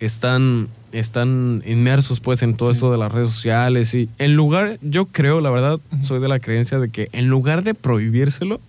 están, 0.00 0.68
están 0.92 1.62
inmersos 1.66 2.20
pues 2.20 2.42
en 2.42 2.54
todo 2.56 2.70
Sí. 2.72 2.76
esto 2.76 2.92
de 2.92 2.98
las 2.98 3.10
redes 3.12 3.32
sociales 3.32 3.94
y 3.94 4.08
en 4.18 4.34
lugar, 4.34 4.78
yo 4.82 5.06
creo, 5.06 5.40
la 5.40 5.50
verdad, 5.50 5.80
soy 6.02 6.20
de 6.20 6.28
la 6.28 6.40
creencia 6.40 6.78
de 6.78 6.90
que 6.90 7.08
en 7.12 7.28
lugar 7.28 7.62
de 7.62 7.74
prohibírselo, 7.74 8.60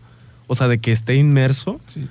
o 0.48 0.56
sea, 0.56 0.68
de 0.68 0.78
que 0.78 0.92
esté 0.92 1.16
inmerso, 1.16 1.80
Sí. 1.88 2.08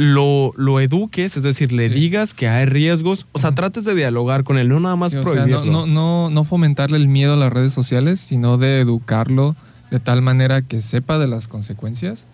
Lo, 0.00 0.54
lo 0.56 0.80
eduques, 0.80 1.36
es 1.36 1.42
decir, 1.42 1.72
le 1.72 1.88
Sí. 1.88 1.94
digas 1.94 2.32
que 2.32 2.48
hay 2.48 2.64
riesgos, 2.64 3.26
o 3.32 3.38
sea, 3.38 3.52
trates 3.54 3.84
de 3.84 3.94
dialogar 3.94 4.44
con 4.44 4.56
él, 4.56 4.68
no 4.70 4.80
nada 4.80 4.96
más 4.96 5.12
Sí, 5.12 5.18
o 5.18 5.22
sea, 5.22 5.32
prohibirlo. 5.44 5.64
no, 5.66 5.84
no, 5.84 5.86
no, 5.86 6.30
no 6.30 6.44
fomentarle 6.44 6.96
el 6.96 7.06
miedo 7.06 7.34
a 7.34 7.36
las 7.36 7.52
redes 7.52 7.74
sociales, 7.74 8.18
sino 8.18 8.56
de 8.56 8.80
educarlo 8.80 9.56
de 9.90 10.00
tal 10.00 10.22
manera 10.22 10.62
que 10.62 10.80
sepa 10.80 11.18
de 11.18 11.26
las 11.28 11.48
consecuencias 11.48 12.24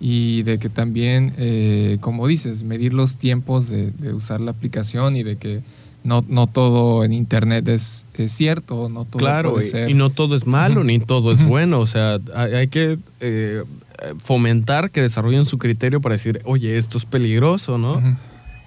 y 0.00 0.42
de 0.42 0.58
que 0.58 0.68
también, 0.68 1.32
eh, 1.38 1.98
como 2.00 2.26
dices, 2.26 2.64
medir 2.64 2.92
los 2.92 3.18
tiempos 3.18 3.68
de, 3.68 3.92
de 3.92 4.12
usar 4.14 4.40
la 4.40 4.50
aplicación 4.50 5.14
y 5.14 5.22
de 5.22 5.36
que 5.36 5.60
no, 6.02 6.24
no 6.28 6.48
todo 6.48 7.04
en 7.04 7.12
Internet 7.12 7.68
es, 7.68 8.06
es 8.14 8.32
cierto, 8.32 8.88
no 8.88 9.04
todo 9.04 9.20
Claro, 9.20 9.52
puede 9.52 9.66
y, 9.68 9.70
ser. 9.70 9.90
y 9.90 9.94
no 9.94 10.10
todo 10.10 10.34
es 10.34 10.44
malo, 10.48 10.82
ni 10.82 10.98
todo 10.98 11.30
es 11.30 11.44
bueno. 11.44 11.78
O 11.78 11.86
sea, 11.86 12.18
hay, 12.34 12.52
hay 12.54 12.66
que 12.66 12.98
eh, 13.20 13.62
fomentar 14.18 14.90
que 14.90 15.02
desarrollen 15.02 15.44
su 15.44 15.58
criterio 15.58 16.00
para 16.00 16.14
decir, 16.14 16.40
oye, 16.44 16.76
esto 16.78 16.98
es 16.98 17.04
peligroso, 17.04 17.78
¿no? 17.78 18.00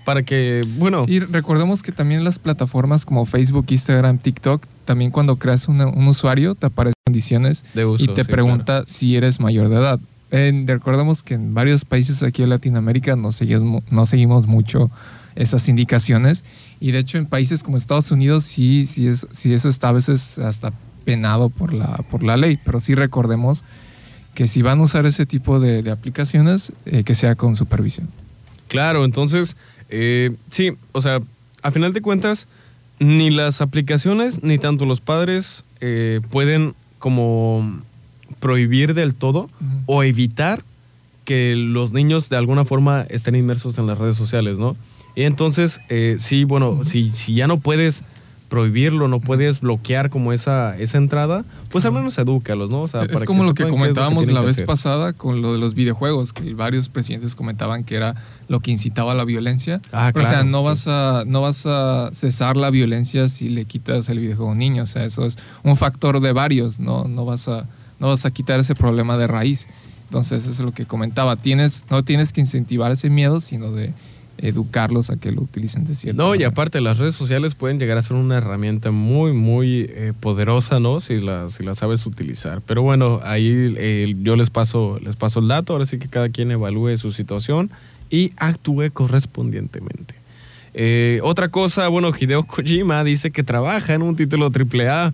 Para 0.05 0.21
que, 0.23 0.63
bueno, 0.77 1.05
Sí, 1.05 1.19
recordemos 1.19 1.81
que 1.81 1.91
también 1.91 2.23
las 2.23 2.37
plataformas 2.37 3.05
como 3.05 3.25
Facebook, 3.25 3.65
Instagram, 3.69 4.19
TikTok, 4.19 4.63
también 4.85 5.09
cuando 5.09 5.37
creas 5.37 5.67
una- 5.67 5.87
un 5.87 6.07
usuario 6.07 6.53
te 6.53 6.67
aparecen 6.67 6.93
condiciones 7.07 7.65
de 7.73 7.85
uso. 7.85 8.03
y 8.03 8.07
te 8.09 8.23
sí, 8.23 8.29
pregunta 8.31 8.83
si 8.85 9.15
eres 9.15 9.39
mayor 9.39 9.69
de 9.69 9.77
edad. 9.77 9.99
En- 10.31 10.67
recordemos 10.67 11.23
que 11.23 11.33
en 11.33 11.53
varios 11.55 11.85
países 11.85 12.21
aquí 12.21 12.43
en 12.43 12.49
Latinoamérica 12.49 13.15
no 13.15 13.31
seguimos, 13.31 13.83
no 13.91 14.05
seguimos 14.05 14.45
mucho 14.47 14.91
esas 15.35 15.67
indicaciones 15.69 16.43
y 16.79 16.91
de 16.91 16.99
hecho 16.99 17.17
en 17.17 17.25
países 17.25 17.61
como 17.63 17.77
Estados 17.77 18.11
Unidos 18.11 18.43
sí, 18.43 18.85
sí, 18.85 19.07
es, 19.07 19.25
sí 19.31 19.53
eso 19.53 19.69
está 19.69 19.89
a 19.89 19.91
veces 19.93 20.37
hasta 20.39 20.71
penado 21.03 21.49
por 21.49 21.73
la, 21.73 21.97
por 22.09 22.23
la 22.23 22.37
ley, 22.37 22.57
pero 22.63 22.79
sí 22.79 22.93
recordemos 22.95 23.63
que 24.35 24.47
si 24.47 24.61
van 24.61 24.79
a 24.79 24.83
usar 24.83 25.05
ese 25.07 25.25
tipo 25.25 25.59
de, 25.59 25.81
de 25.81 25.89
aplicaciones, 25.89 26.71
eh, 26.85 27.03
que 27.03 27.15
sea 27.15 27.35
con 27.35 27.55
supervisión. 27.55 28.09
Claro, 28.67 29.05
entonces, 29.05 29.55
eh, 29.89 30.35
sí, 30.51 30.73
o 30.91 31.01
sea, 31.01 31.21
a 31.63 31.71
final 31.71 31.93
de 31.93 32.01
cuentas, 32.01 32.47
ni 32.99 33.29
las 33.29 33.61
aplicaciones 33.61 34.43
ni 34.43 34.57
tanto 34.57 34.85
los 34.85 35.01
padres 35.01 35.63
eh, 35.81 36.21
pueden 36.29 36.75
como 36.99 37.81
prohibir 38.39 38.93
del 38.93 39.15
todo 39.15 39.49
o 39.85 40.03
evitar 40.03 40.63
que 41.23 41.55
los 41.55 41.91
niños 41.91 42.29
de 42.29 42.37
alguna 42.37 42.65
forma 42.65 43.01
estén 43.09 43.35
inmersos 43.35 43.77
en 43.77 43.87
las 43.87 43.97
redes 43.97 44.17
sociales, 44.17 44.59
¿no? 44.59 44.75
Y 45.15 45.23
entonces, 45.23 45.81
eh, 45.89 46.17
sí, 46.19 46.43
bueno, 46.43 46.83
si, 46.85 47.11
si 47.11 47.35
ya 47.35 47.47
no 47.47 47.57
puedes 47.57 48.03
prohibirlo, 48.49 49.07
no 49.07 49.19
puedes 49.19 49.59
bloquear 49.59 50.09
como 50.09 50.31
esa, 50.31 50.77
esa 50.77 50.97
entrada, 50.97 51.43
pues 51.69 51.83
al 51.85 51.91
menos 51.91 52.17
edúcalos, 52.17 52.69
¿no? 52.69 52.81
O 52.83 52.87
sea, 52.87 53.03
es 53.03 53.09
para 53.09 53.25
como 53.25 53.43
lo 53.43 53.53
que 53.53 53.67
comentábamos 53.67 54.27
la 54.27 54.41
que 54.41 54.45
vez 54.45 54.55
hacer. 54.57 54.65
pasada 54.65 55.13
con 55.13 55.41
lo 55.41 55.53
de 55.53 55.59
los 55.59 55.73
videojuegos, 55.73 56.31
que 56.31 56.53
varios 56.53 56.89
presidentes 56.89 57.35
comentaban 57.35 57.83
que 57.83 57.95
era 57.95 58.15
lo 58.47 58.59
que 58.59 58.71
incitaba 58.71 59.13
a 59.13 59.15
la 59.15 59.25
violencia. 59.25 59.81
Ah, 59.91 60.11
Pero, 60.13 60.25
o 60.25 60.29
sea, 60.29 60.41
claro, 60.41 60.49
no 60.49 60.59
sí. 60.61 60.65
vas 60.65 60.87
a 60.87 61.23
no 61.25 61.41
vas 61.41 61.65
a 61.65 62.09
cesar 62.13 62.57
la 62.57 62.69
violencia 62.69 63.27
si 63.29 63.49
le 63.49 63.65
quitas 63.65 64.09
el 64.09 64.19
videojuego 64.19 64.49
a 64.49 64.53
un 64.53 64.59
niño, 64.59 64.83
o 64.83 64.87
sea, 64.87 65.05
eso 65.05 65.25
es 65.25 65.37
un 65.63 65.75
factor 65.75 66.19
de 66.19 66.31
varios, 66.31 66.79
no 66.79 67.05
no 67.05 67.25
vas 67.25 67.47
a 67.47 67.67
no 67.99 68.09
vas 68.09 68.25
a 68.25 68.31
quitar 68.31 68.59
ese 68.59 68.75
problema 68.75 69.17
de 69.17 69.27
raíz. 69.27 69.67
Entonces, 70.05 70.43
eso 70.43 70.51
es 70.51 70.59
lo 70.59 70.71
que 70.71 70.85
comentaba, 70.85 71.35
tienes 71.35 71.85
no 71.89 72.03
tienes 72.03 72.31
que 72.31 72.41
incentivar 72.41 72.91
ese 72.91 73.09
miedo, 73.09 73.39
sino 73.39 73.71
de 73.71 73.91
educarlos 74.37 75.09
a 75.09 75.17
que 75.17 75.31
lo 75.31 75.41
utilicen 75.41 75.85
de 75.85 75.95
cierta 75.95 76.21
No, 76.21 76.35
y 76.35 76.43
aparte 76.43 76.81
las 76.81 76.97
redes 76.97 77.15
sociales 77.15 77.55
pueden 77.55 77.79
llegar 77.79 77.97
a 77.97 78.03
ser 78.03 78.17
una 78.17 78.37
herramienta 78.37 78.91
muy, 78.91 79.33
muy 79.33 79.87
eh, 79.89 80.13
poderosa, 80.19 80.79
¿no? 80.79 80.99
Si 80.99 81.19
la, 81.19 81.49
si 81.49 81.63
la 81.63 81.75
sabes 81.75 82.05
utilizar. 82.05 82.61
Pero 82.65 82.81
bueno, 82.81 83.21
ahí 83.23 83.73
eh, 83.77 84.15
yo 84.21 84.35
les 84.35 84.49
paso, 84.49 84.99
les 85.01 85.15
paso 85.15 85.39
el 85.39 85.47
dato, 85.47 85.73
ahora 85.73 85.85
sí 85.85 85.97
que 85.97 86.07
cada 86.07 86.29
quien 86.29 86.51
evalúe 86.51 86.97
su 86.97 87.11
situación 87.11 87.71
y 88.09 88.31
actúe 88.37 88.91
correspondientemente. 88.91 90.15
Eh, 90.73 91.19
otra 91.23 91.47
cosa, 91.47 91.87
bueno, 91.87 92.11
Hideo 92.17 92.43
Kojima 92.43 93.03
dice 93.03 93.31
que 93.31 93.43
trabaja 93.43 93.93
en 93.93 94.01
un 94.01 94.17
título 94.17 94.51
AAA 94.51 95.13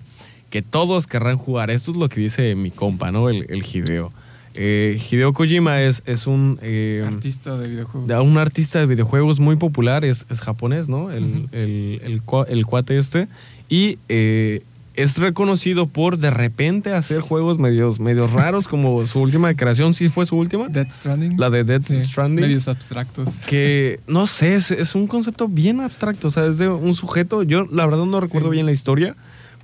que 0.50 0.62
todos 0.62 1.06
querrán 1.06 1.38
jugar. 1.38 1.70
Esto 1.70 1.92
es 1.92 1.98
lo 1.98 2.10
que 2.10 2.20
dice 2.20 2.56
mi 2.56 2.72
compa, 2.72 3.12
¿no? 3.12 3.30
El, 3.30 3.46
el 3.50 3.64
Hideo. 3.64 4.12
Eh, 4.56 5.00
Hideo 5.10 5.32
Kojima 5.34 5.82
es, 5.82 6.04
es 6.06 6.28
un... 6.28 6.60
eh, 6.62 7.04
artista 7.08 7.58
de 7.58 7.68
videojuegos. 7.70 8.08
de 8.08 8.20
un 8.20 8.38
artista 8.38 8.80
de 8.80 8.86
videojuegos 8.86 9.40
muy 9.40 9.56
popular, 9.56 10.04
es, 10.04 10.26
es 10.30 10.42
japonés, 10.42 10.90
¿no? 10.90 11.10
El, 11.12 11.48
el, 11.54 12.02
el 12.04 12.22
cua- 12.26 12.46
el 12.50 12.66
cuate 12.66 12.98
este. 12.98 13.28
Y 13.70 13.98
eh, 14.10 14.64
es 14.96 15.18
reconocido 15.18 15.88
por 15.88 16.18
de 16.18 16.30
repente 16.32 16.92
hacer 16.94 17.22
juegos 17.22 17.58
medios, 17.60 18.02
medios 18.02 18.34
raros, 18.34 18.68
como 18.68 19.08
su 19.08 19.22
última 19.22 19.54
creación, 19.54 19.94
sí 19.94 20.10
fue 20.10 20.26
su 20.26 20.36
última. 20.36 20.68
Death 20.68 20.92
Stranding. 20.92 21.40
La 21.40 21.50
de 21.50 21.64
Death 21.64 21.84
Sí, 21.84 22.02
Stranding. 22.02 22.42
Medios 22.42 22.68
abstractos. 22.68 23.30
Que, 23.48 24.02
no 24.08 24.28
sé, 24.28 24.56
es, 24.56 24.70
es 24.72 24.94
un 24.96 25.08
concepto 25.08 25.48
bien 25.48 25.80
abstracto, 25.80 26.28
o 26.28 26.32
sea, 26.32 26.46
es 26.46 26.58
de 26.58 26.68
un 26.68 26.94
sujeto, 26.94 27.44
yo 27.44 27.66
la 27.72 27.86
verdad 27.86 28.04
no 28.06 28.20
recuerdo 28.20 28.50
Sí. 28.50 28.56
bien 28.56 28.66
la 28.66 28.74
historia, 28.74 29.16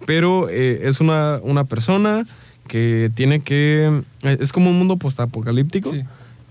pero 0.05 0.47
es 0.47 1.01
una, 1.01 1.39
una 1.43 1.65
persona 1.65 2.25
que 2.67 3.11
tiene 3.15 3.39
que, 3.41 4.01
es 4.21 4.51
como 4.51 4.69
un 4.69 4.77
mundo 4.77 4.97
postapocalíptico. 4.97 5.91
Sí. 5.91 6.01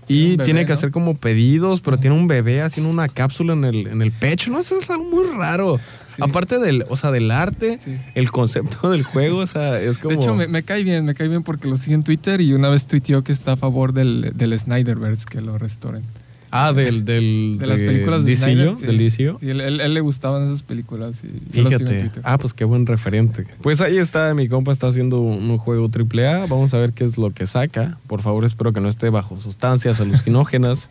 Y 0.09 0.31
bebé, 0.31 0.45
tiene 0.45 0.61
que 0.61 0.69
¿no? 0.69 0.73
hacer 0.75 0.91
como 0.91 1.17
pedidos, 1.17 1.81
pero 1.81 1.97
tiene 1.97 2.15
un 2.15 2.27
bebé 2.27 2.61
haciendo 2.61 2.89
una 2.89 3.09
cápsula 3.09 3.53
en 3.53 3.65
el, 3.65 3.87
en 3.87 4.01
el 4.01 4.13
pecho. 4.13 4.51
No, 4.51 4.59
eso 4.59 4.79
es 4.79 4.89
algo 4.89 5.03
muy 5.03 5.25
raro. 5.35 5.79
Sí. 6.07 6.21
Aparte 6.21 6.59
del, 6.59 6.85
o 6.89 6.95
sea, 6.95 7.11
del 7.11 7.29
arte, 7.29 7.77
Sí. 7.81 7.97
el 8.15 8.31
concepto 8.31 8.89
del 8.89 9.03
juego, 9.03 9.39
o 9.39 9.47
sea, 9.47 9.81
es 9.81 9.97
como... 9.97 10.15
De 10.15 10.15
hecho, 10.15 10.33
me, 10.33 10.47
me 10.47 10.63
cae 10.63 10.83
bien, 10.85 11.03
me 11.03 11.13
cae 11.13 11.27
bien 11.27 11.43
porque 11.43 11.67
lo 11.67 11.75
sigue 11.75 11.95
en 11.95 12.03
Twitter 12.03 12.39
y 12.39 12.53
una 12.53 12.69
vez 12.69 12.87
tuiteó 12.87 13.21
que 13.23 13.33
está 13.33 13.51
a 13.51 13.55
favor 13.57 13.91
del, 13.91 14.31
del 14.33 14.57
Snyderverse, 14.57 15.25
que 15.29 15.41
lo 15.41 15.57
restauren. 15.57 16.03
Ah, 16.49 16.71
del... 16.73 17.03
del 17.05 17.57
De 17.59 17.65
las 17.67 17.81
películas 17.81 18.23
de 18.25 18.35
Snyder. 18.37 18.75
sí. 18.75 18.85
Del 18.85 18.97
DCU. 18.97 19.37
Sí, 19.39 19.49
él, 19.49 19.59
él- 19.61 19.81
él 19.81 19.93
le 19.93 19.99
gustaban 20.01 20.43
esas 20.45 20.63
películas 20.63 21.15
y 21.23 21.55
yo 21.55 21.63
lo 21.63 21.69
sigo 21.69 21.81
en 21.81 21.87
Fíjate. 21.87 21.99
Twitter. 21.99 22.21
Ah, 22.25 22.37
pues 22.37 22.53
qué 22.53 22.63
buen 22.63 22.85
referente. 22.85 23.43
Pues 23.61 23.81
ahí 23.81 23.97
está, 23.97 24.33
mi 24.33 24.47
compa 24.47 24.71
está 24.71 24.87
haciendo 24.87 25.19
un, 25.19 25.49
un 25.49 25.57
juego 25.57 25.89
AAA. 25.93 26.45
Vamos 26.47 26.73
a 26.73 26.77
ver 26.77 26.93
qué 26.93 27.03
es 27.03 27.17
lo 27.17 27.31
que 27.31 27.45
saca. 27.47 27.97
Por 28.07 28.21
favor, 28.21 28.45
espero 28.45 28.71
que 28.73 28.79
no 28.79 28.87
esté 28.89 29.09
bajo 29.09 29.37
sustancias 29.39 29.99
alucinógenas. 30.01 30.89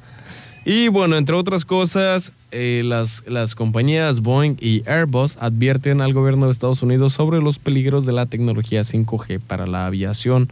y 0.64 0.88
bueno, 0.88 1.16
entre 1.16 1.34
otras 1.36 1.64
cosas, 1.64 2.32
eh, 2.50 2.82
las, 2.84 3.22
las 3.26 3.54
compañías 3.54 4.20
Boeing 4.20 4.56
y 4.60 4.82
Airbus 4.88 5.36
advierten 5.40 6.00
al 6.02 6.12
gobierno 6.12 6.46
de 6.46 6.52
Estados 6.52 6.82
Unidos 6.82 7.12
sobre 7.14 7.40
los 7.40 7.58
peligros 7.58 8.04
de 8.04 8.12
la 8.12 8.26
tecnología 8.26 8.82
5G 8.82 9.40
para 9.40 9.66
la 9.66 9.86
aviación. 9.86 10.50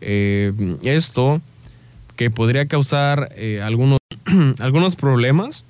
Eh, 0.00 0.52
esto 0.82 1.40
que 2.16 2.30
podría 2.30 2.66
causar 2.66 3.32
eh, 3.36 3.60
algunos, 3.62 3.98
algunos 4.58 4.96
problemas 4.96 5.64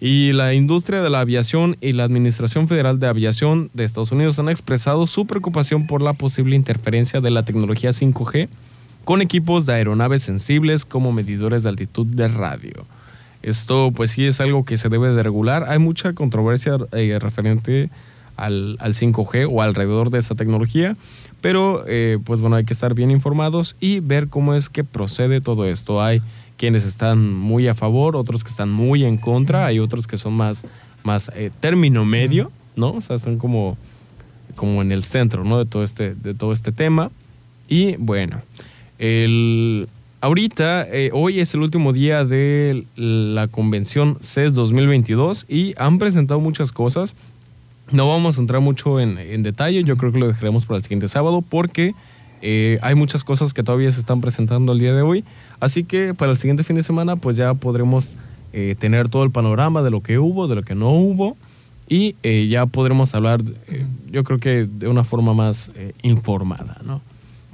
y 0.00 0.32
la 0.32 0.54
industria 0.54 1.02
de 1.02 1.10
la 1.10 1.20
aviación 1.20 1.76
y 1.80 1.92
la 1.92 2.04
Administración 2.04 2.68
Federal 2.68 2.98
de 2.98 3.06
Aviación 3.06 3.70
de 3.74 3.84
Estados 3.84 4.12
Unidos 4.12 4.38
han 4.38 4.48
expresado 4.48 5.06
su 5.06 5.26
preocupación 5.26 5.86
por 5.86 6.02
la 6.02 6.12
posible 6.12 6.56
interferencia 6.56 7.20
de 7.20 7.30
la 7.30 7.44
tecnología 7.44 7.90
5G 7.90 8.48
con 9.04 9.22
equipos 9.22 9.66
de 9.66 9.74
aeronaves 9.74 10.22
sensibles 10.22 10.84
como 10.84 11.12
medidores 11.12 11.62
de 11.62 11.68
altitud 11.68 12.06
de 12.06 12.28
radio. 12.28 12.84
Esto 13.42 13.92
pues 13.94 14.12
sí 14.12 14.24
es 14.26 14.40
algo 14.40 14.64
que 14.64 14.78
se 14.78 14.88
debe 14.88 15.10
de 15.10 15.22
regular. 15.22 15.64
Hay 15.68 15.78
mucha 15.78 16.14
controversia 16.14 16.78
eh, 16.92 17.18
referente 17.20 17.90
al, 18.36 18.76
al 18.80 18.94
5G 18.94 19.46
o 19.50 19.62
alrededor 19.62 20.10
de 20.10 20.18
esta 20.18 20.34
tecnología, 20.34 20.96
pero 21.40 21.84
eh, 21.86 22.18
pues 22.24 22.40
bueno, 22.40 22.56
hay 22.56 22.64
que 22.64 22.72
estar 22.72 22.94
bien 22.94 23.10
informados 23.10 23.76
y 23.80 24.00
ver 24.00 24.28
cómo 24.28 24.54
es 24.54 24.70
que 24.70 24.82
procede 24.82 25.42
todo 25.42 25.66
esto. 25.66 26.02
Hay 26.02 26.22
quienes 26.56 26.84
están 26.84 27.32
muy 27.32 27.68
a 27.68 27.74
favor, 27.74 28.16
otros 28.16 28.44
que 28.44 28.50
están 28.50 28.70
muy 28.70 29.04
en 29.04 29.18
contra, 29.18 29.66
hay 29.66 29.78
otros 29.78 30.06
que 30.06 30.16
son 30.16 30.34
más 30.34 30.64
más 31.04 31.30
eh, 31.36 31.50
término 31.60 32.04
medio, 32.04 32.50
¿no? 32.74 32.94
O 32.94 33.00
sea, 33.00 33.16
están 33.16 33.38
como, 33.38 33.76
como 34.56 34.82
en 34.82 34.90
el 34.90 35.04
centro, 35.04 35.44
¿no? 35.44 35.58
De 35.58 35.66
todo 35.66 35.84
este, 35.84 36.14
de 36.14 36.34
todo 36.34 36.52
este 36.52 36.72
tema. 36.72 37.10
Y 37.68 37.96
bueno, 37.96 38.42
el, 38.98 39.88
ahorita, 40.20 40.88
eh, 40.90 41.10
hoy 41.12 41.40
es 41.40 41.54
el 41.54 41.60
último 41.60 41.92
día 41.92 42.24
de 42.24 42.84
la 42.96 43.46
convención 43.46 44.18
CES 44.20 44.54
2022 44.54 45.46
y 45.48 45.74
han 45.76 45.98
presentado 45.98 46.40
muchas 46.40 46.72
cosas. 46.72 47.14
No 47.92 48.08
vamos 48.08 48.38
a 48.38 48.40
entrar 48.40 48.62
mucho 48.62 48.98
en, 48.98 49.18
en 49.18 49.42
detalle, 49.42 49.84
yo 49.84 49.96
creo 49.98 50.10
que 50.10 50.18
lo 50.18 50.26
dejaremos 50.26 50.64
para 50.64 50.78
el 50.78 50.82
siguiente 50.82 51.08
sábado 51.08 51.44
porque 51.46 51.94
eh, 52.46 52.78
hay 52.82 52.94
muchas 52.94 53.24
cosas 53.24 53.54
que 53.54 53.62
todavía 53.62 53.90
se 53.90 54.00
están 54.00 54.20
presentando 54.20 54.72
el 54.72 54.78
día 54.78 54.94
de 54.94 55.00
hoy. 55.00 55.24
Así 55.60 55.82
que 55.84 56.12
para 56.12 56.30
el 56.30 56.38
siguiente 56.38 56.62
fin 56.62 56.76
de 56.76 56.82
semana 56.82 57.16
pues 57.16 57.36
ya 57.36 57.54
podremos 57.54 58.14
eh, 58.52 58.76
tener 58.78 59.08
todo 59.08 59.24
el 59.24 59.30
panorama 59.30 59.82
de 59.82 59.90
lo 59.90 60.02
que 60.02 60.18
hubo, 60.18 60.46
de 60.46 60.56
lo 60.56 60.62
que 60.62 60.74
no 60.74 60.90
hubo 60.90 61.36
y 61.88 62.16
eh, 62.22 62.46
ya 62.48 62.66
podremos 62.66 63.14
hablar, 63.14 63.42
eh, 63.68 63.86
yo 64.10 64.24
creo 64.24 64.38
que 64.38 64.66
de 64.66 64.88
una 64.88 65.04
forma 65.04 65.34
más 65.34 65.70
eh, 65.74 65.94
informada, 66.02 66.78
¿no? 66.84 67.00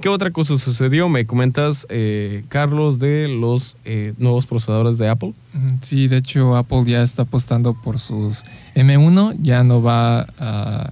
¿Qué 0.01 0.09
otra 0.09 0.31
cosa 0.31 0.57
sucedió? 0.57 1.09
Me 1.09 1.27
comentas, 1.27 1.85
eh, 1.89 2.43
Carlos, 2.49 2.97
de 2.97 3.27
los 3.27 3.77
eh, 3.85 4.13
nuevos 4.17 4.47
procesadores 4.47 4.97
de 4.97 5.07
Apple. 5.07 5.33
Sí, 5.81 6.07
de 6.07 6.17
hecho 6.17 6.55
Apple 6.55 6.85
ya 6.87 7.03
está 7.03 7.21
apostando 7.21 7.75
por 7.75 7.99
sus 7.99 8.43
M1, 8.75 9.35
ya 9.41 9.63
no 9.63 9.83
va 9.83 10.21
a... 10.39 10.91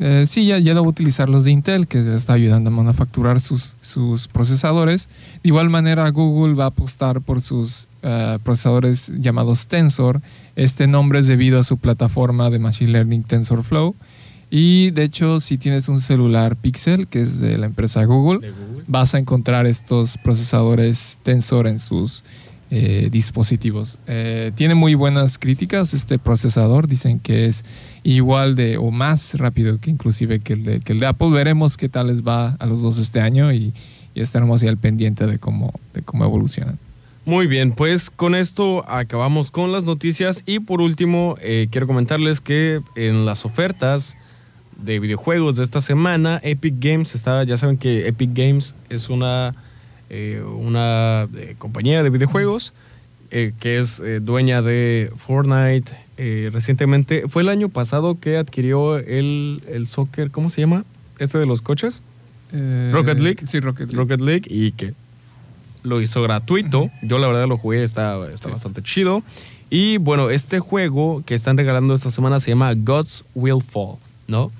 eh, 0.00 0.24
sí, 0.26 0.46
ya, 0.46 0.58
ya 0.58 0.76
a 0.76 0.80
utilizar 0.80 1.28
los 1.28 1.44
de 1.44 1.52
Intel, 1.52 1.86
que 1.86 1.98
está 1.98 2.32
ayudando 2.32 2.70
a 2.70 2.72
manufacturar 2.72 3.40
sus, 3.40 3.76
sus 3.80 4.26
procesadores. 4.28 5.08
De 5.42 5.48
igual 5.48 5.70
manera, 5.70 6.08
Google 6.10 6.54
va 6.54 6.64
a 6.64 6.68
apostar 6.68 7.20
por 7.20 7.40
sus 7.40 7.88
eh, 8.02 8.38
procesadores 8.42 9.12
llamados 9.20 9.66
Tensor. 9.66 10.20
Este 10.56 10.86
nombre 10.86 11.20
es 11.20 11.26
debido 11.26 11.58
a 11.58 11.64
su 11.64 11.76
plataforma 11.76 12.50
de 12.50 12.58
Machine 12.58 12.92
Learning 12.92 13.22
TensorFlow. 13.22 13.94
Y 14.50 14.90
de 14.90 15.04
hecho, 15.04 15.40
si 15.40 15.58
tienes 15.58 15.88
un 15.88 16.00
celular 16.00 16.56
Pixel, 16.56 17.08
que 17.08 17.22
es 17.22 17.40
de 17.40 17.58
la 17.58 17.66
empresa 17.66 18.04
Google, 18.04 18.52
vas 18.86 19.14
a 19.14 19.18
encontrar 19.18 19.66
estos 19.66 20.16
procesadores 20.18 21.18
Tensor 21.22 21.66
en 21.66 21.78
sus 21.78 22.24
eh, 22.76 23.08
dispositivos. 23.08 24.00
Eh, 24.08 24.50
tiene 24.56 24.74
muy 24.74 24.96
buenas 24.96 25.38
críticas 25.38 25.94
este 25.94 26.18
procesador, 26.18 26.88
dicen 26.88 27.20
que 27.20 27.46
es 27.46 27.64
igual 28.02 28.56
de 28.56 28.78
o 28.78 28.90
más 28.90 29.34
rápido 29.38 29.78
que 29.78 29.90
inclusive 29.90 30.40
que 30.40 30.54
el 30.54 30.64
de, 30.64 30.80
que 30.80 30.92
el 30.92 30.98
de 30.98 31.06
Apple. 31.06 31.30
Veremos 31.30 31.76
qué 31.76 31.88
tal 31.88 32.08
les 32.08 32.22
va 32.22 32.56
a 32.58 32.66
los 32.66 32.82
dos 32.82 32.98
este 32.98 33.20
año 33.20 33.52
y, 33.52 33.72
estaremos 34.16 34.60
ahí 34.60 34.68
al 34.68 34.76
pendiente 34.76 35.24
de 35.28 35.38
cómo, 35.38 35.72
de 35.92 36.02
cómo 36.02 36.24
evolucionan. 36.24 36.76
Muy 37.24 37.46
bien, 37.46 37.70
pues 37.70 38.10
con 38.10 38.34
esto 38.34 38.84
acabamos 38.88 39.52
con 39.52 39.70
las 39.70 39.84
noticias 39.84 40.42
y 40.44 40.58
por 40.58 40.80
último 40.80 41.36
eh, 41.40 41.68
quiero 41.70 41.86
comentarles 41.86 42.40
que 42.40 42.80
en 42.96 43.24
las 43.24 43.44
ofertas 43.44 44.16
de 44.82 44.98
videojuegos 44.98 45.54
de 45.54 45.62
esta 45.62 45.80
semana, 45.80 46.40
Epic 46.42 46.74
Games 46.80 47.14
está, 47.14 47.44
ya 47.44 47.56
saben 47.56 47.76
que 47.76 48.08
Epic 48.08 48.30
Games 48.34 48.74
es 48.90 49.08
una, 49.10 49.54
eh, 50.16 50.40
una 50.44 51.26
eh, 51.36 51.56
compañía 51.58 52.04
de 52.04 52.10
videojuegos 52.10 52.72
eh, 53.32 53.52
que 53.58 53.80
es 53.80 54.00
dueña 54.20 54.62
de 54.62 55.10
Fortnite. 55.16 55.90
Recientemente, 56.52 57.24
fue 57.28 57.42
el 57.42 57.48
año 57.48 57.68
pasado 57.68 58.20
que 58.20 58.36
adquirió 58.36 58.96
el, 58.98 59.60
el 59.68 59.88
soccer, 59.88 60.30
¿cómo 60.30 60.50
se 60.50 60.60
llama? 60.60 60.84
Este 61.18 61.38
de 61.38 61.46
los 61.46 61.60
coches. 61.62 62.04
Rocket 62.92 63.18
League. 63.18 63.46
Sí, 63.46 63.58
Rocket 63.58 63.88
League. 63.88 63.96
Rocket 63.96 64.20
League 64.20 64.44
y 64.48 64.70
que 64.72 64.94
lo 65.82 66.00
hizo 66.00 66.22
gratuito. 66.22 66.90
Yo 67.02 67.18
la 67.18 67.26
verdad 67.26 67.48
lo 67.48 67.58
jugué, 67.58 67.82
está, 67.82 68.24
está 68.32 68.46
Sí. 68.48 68.52
bastante 68.52 68.82
chido. 68.82 69.24
Y 69.70 69.96
bueno, 69.98 70.30
este 70.30 70.60
juego 70.60 71.24
que 71.26 71.34
están 71.34 71.56
regalando 71.56 71.94
esta 71.94 72.12
semana 72.12 72.38
se 72.38 72.50
llama 72.50 72.72
Gods 72.74 73.24
Will 73.34 73.60
Fall, 73.60 73.96
¿no? 74.28 74.52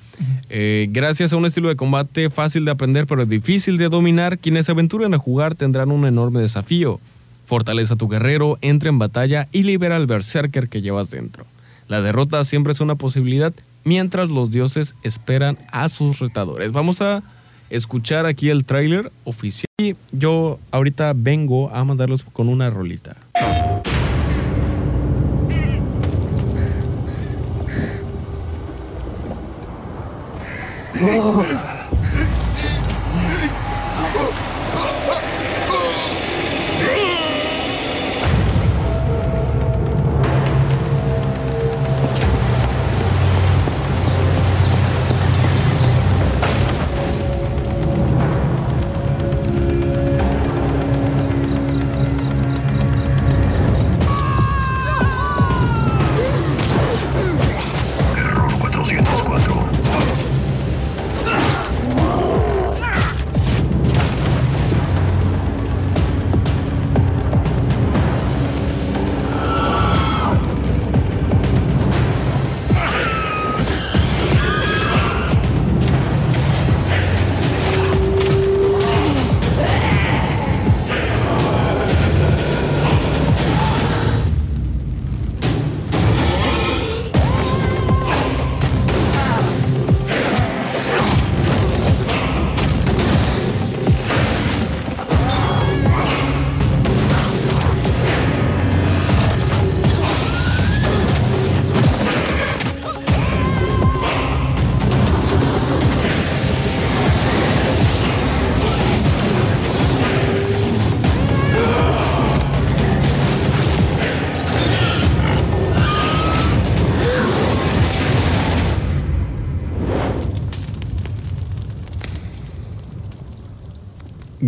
Eh, 0.48 0.88
gracias 0.90 1.32
a 1.32 1.36
un 1.36 1.46
estilo 1.46 1.68
de 1.68 1.76
combate 1.76 2.30
fácil 2.30 2.64
de 2.64 2.70
aprender 2.70 3.06
pero 3.06 3.26
difícil 3.26 3.78
de 3.78 3.88
dominar, 3.88 4.38
quienes 4.38 4.66
se 4.66 4.72
aventuren 4.72 5.14
a 5.14 5.18
jugar 5.18 5.54
tendrán 5.54 5.90
un 5.90 6.06
enorme 6.06 6.40
desafío. 6.40 7.00
Fortaleza 7.46 7.94
a 7.94 7.96
tu 7.96 8.08
guerrero, 8.08 8.58
entra 8.60 8.88
en 8.88 8.98
batalla 8.98 9.48
y 9.52 9.64
libera 9.64 9.96
al 9.96 10.06
berserker 10.06 10.68
que 10.68 10.82
llevas 10.82 11.10
dentro. 11.10 11.44
La 11.88 12.00
derrota 12.00 12.42
siempre 12.44 12.72
es 12.72 12.80
una 12.80 12.94
posibilidad 12.94 13.52
mientras 13.84 14.30
los 14.30 14.50
dioses 14.50 14.94
esperan 15.02 15.58
a 15.70 15.88
sus 15.88 16.18
retadores. 16.18 16.72
Vamos 16.72 17.02
a 17.02 17.22
escuchar 17.70 18.26
aquí 18.26 18.50
el 18.50 18.64
tráiler 18.64 19.12
oficial 19.24 19.66
y 19.78 19.96
yo 20.12 20.58
ahorita 20.70 21.12
vengo 21.14 21.70
a 21.74 21.84
mandarlos 21.84 22.22
con 22.22 22.48
una 22.48 22.70
rolita. 22.70 23.16
404. 30.94 31.73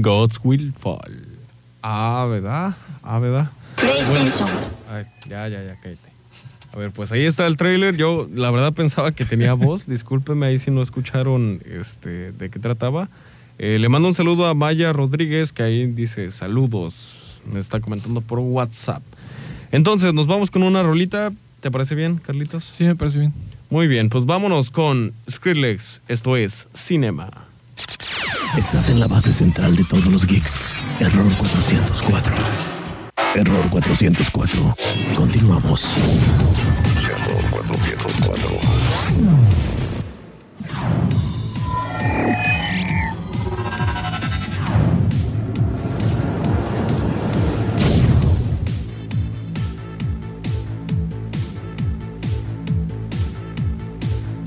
Gods 0.07 0.39
Will 0.45 0.73
Fall. 0.73 1.27
Ah, 1.83 2.29
¿verdad? 2.31 2.77
Ah, 3.03 3.19
¿verdad? 3.19 3.51
PlayStation. 3.75 4.49
Ay, 4.89 5.05
ya, 5.29 5.49
ya, 5.49 5.65
ya, 5.65 5.75
cállate. 5.83 6.09
A 6.73 6.77
ver, 6.77 6.93
pues 6.93 7.11
ahí 7.11 7.25
está 7.25 7.45
el 7.49 7.57
tráiler. 7.57 7.97
Yo, 7.97 8.29
la 8.33 8.53
verdad, 8.53 8.73
pensaba 8.73 9.11
que 9.11 9.25
tenía 9.25 9.55
voz. 9.55 9.85
Discúlpenme 9.85 10.47
ahí 10.47 10.61
si 10.61 10.71
no 10.71 10.81
escucharon 10.81 11.61
este, 11.65 12.31
de 12.31 12.51
qué 12.51 12.61
trataba. 12.61 13.09
Eh, 13.59 13.79
le 13.81 13.89
mando 13.89 14.07
un 14.07 14.15
saludo 14.15 14.47
a 14.47 14.55
Maya 14.55 14.93
Rodríguez, 14.93 15.53
que 15.53 15.65
ahí 15.65 15.87
dice 15.87 16.31
saludos. 16.31 17.13
Me 17.53 17.59
está 17.59 17.81
comentando 17.81 18.21
por 18.21 18.39
WhatsApp. 18.39 19.03
Entonces, 19.73 20.15
nos 20.15 20.29
vamos 20.29 20.53
con 20.53 20.63
una 20.63 20.85
rolita. 20.85 21.33
¿Te 21.61 21.73
parece 21.73 21.97
bien, 21.97 22.19
Carlitos? 22.19 22.63
Sí, 22.63 22.85
me 22.85 22.95
parece 22.95 23.19
bien. 23.19 23.35
Muy 23.71 23.89
bien, 23.89 24.09
pues 24.09 24.25
vámonos 24.25 24.71
con 24.71 25.15
Skrillex. 25.29 26.01
Esto 26.07 26.37
es 26.37 26.69
Cinema. 26.75 27.47
Estás 28.57 28.89
en 28.89 28.99
la 28.99 29.07
base 29.07 29.33
central 29.33 29.77
de 29.77 29.85
todos 29.85 30.07
los 30.07 30.27
geeks. 30.27 30.51
Error 31.01 31.31
404. 31.37 32.35
Error 33.35 33.71
404. 33.71 34.77
Continuamos. 35.15 35.85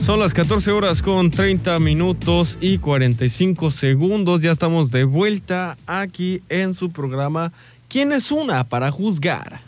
Son 0.09 0.19
las 0.19 0.33
14 0.33 0.71
horas 0.71 1.03
con 1.03 1.29
30 1.29 1.77
minutos 1.77 2.57
y 2.59 2.79
45 2.79 3.69
segundos. 3.69 4.41
Ya 4.41 4.49
estamos 4.49 4.89
de 4.89 5.03
vuelta 5.03 5.77
aquí 5.85 6.41
en 6.49 6.73
su 6.73 6.91
programa 6.91 7.51
¿Quién 7.87 8.11
es 8.11 8.31
una 8.31 8.63
para 8.63 8.89
juzgar? 8.89 9.61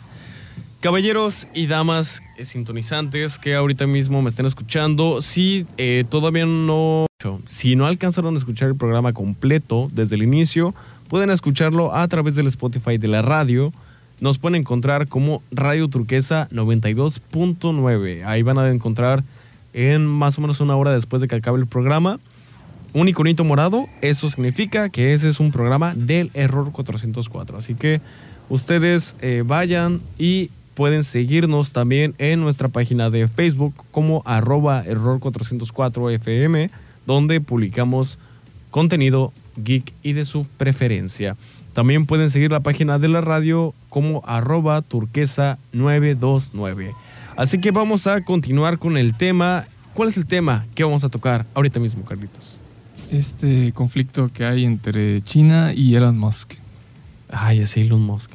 Caballeros 0.80 1.46
y 1.54 1.68
damas 1.68 2.24
eh, 2.36 2.44
sintonizantes 2.44 3.38
que 3.38 3.54
ahorita 3.54 3.86
mismo 3.86 4.20
me 4.20 4.30
estén 4.30 4.46
escuchando, 4.46 5.22
si 5.22 5.64
eh, 5.76 6.02
todavía 6.10 6.44
no, 6.44 7.06
si 7.46 7.76
no 7.76 7.86
alcanzaron 7.86 8.34
a 8.34 8.38
escuchar 8.38 8.66
el 8.66 8.74
programa 8.74 9.12
completo 9.12 9.90
desde 9.92 10.16
el 10.16 10.24
inicio, 10.24 10.74
pueden 11.06 11.30
escucharlo 11.30 11.94
a 11.94 12.08
través 12.08 12.34
del 12.34 12.48
Spotify 12.48 12.98
de 12.98 13.06
la 13.06 13.22
radio. 13.22 13.72
Nos 14.18 14.38
pueden 14.38 14.56
encontrar 14.56 15.06
como 15.06 15.40
Radio 15.52 15.86
Turquesa 15.86 16.48
92.9. 16.50 18.24
Ahí 18.24 18.42
van 18.42 18.58
a 18.58 18.68
encontrar 18.68 19.22
en 19.72 20.06
más 20.06 20.38
o 20.38 20.40
menos 20.40 20.60
una 20.60 20.76
hora 20.76 20.92
después 20.92 21.22
de 21.22 21.28
que 21.28 21.36
acabe 21.36 21.58
el 21.58 21.66
programa 21.66 22.18
un 22.94 23.08
iconito 23.08 23.44
morado. 23.44 23.88
Eso 24.00 24.28
significa 24.28 24.88
que 24.88 25.12
ese 25.12 25.28
es 25.28 25.40
un 25.40 25.50
programa 25.50 25.94
del 25.94 26.30
error 26.34 26.72
404. 26.72 27.56
Así 27.56 27.74
que 27.74 28.00
ustedes 28.48 29.14
eh, 29.20 29.42
vayan 29.46 30.00
y 30.18 30.50
pueden 30.74 31.04
seguirnos 31.04 31.72
también 31.72 32.14
en 32.18 32.40
nuestra 32.40 32.68
página 32.68 33.10
de 33.10 33.28
Facebook 33.28 33.74
como 33.90 34.22
arroba 34.24 34.82
error 34.84 35.20
404 35.20 36.10
FM, 36.10 36.70
donde 37.06 37.40
publicamos 37.40 38.18
contenido 38.70 39.32
geek 39.56 39.92
y 40.02 40.12
de 40.12 40.24
su 40.24 40.46
preferencia. 40.56 41.36
También 41.74 42.06
pueden 42.06 42.30
seguir 42.30 42.50
la 42.50 42.60
página 42.60 42.98
de 42.98 43.08
la 43.08 43.20
radio 43.20 43.74
como 43.88 44.22
arroba 44.26 44.82
turquesa 44.82 45.58
929. 45.72 46.94
Así 47.36 47.58
que 47.58 47.70
vamos 47.70 48.06
a 48.06 48.22
continuar 48.24 48.78
con 48.78 48.96
el 48.96 49.14
tema. 49.14 49.66
¿Cuál 49.94 50.08
es 50.08 50.16
el 50.16 50.26
tema 50.26 50.66
que 50.74 50.84
vamos 50.84 51.04
a 51.04 51.08
tocar 51.08 51.46
ahorita 51.54 51.78
mismo, 51.80 52.04
Carlitos? 52.04 52.60
Este 53.10 53.72
conflicto 53.72 54.30
que 54.32 54.44
hay 54.44 54.64
entre 54.64 55.22
China 55.22 55.72
y 55.74 55.94
Elon 55.94 56.18
Musk. 56.18 56.54
Ay, 57.30 57.60
ese 57.60 57.80
Elon 57.80 58.02
Musk. 58.02 58.30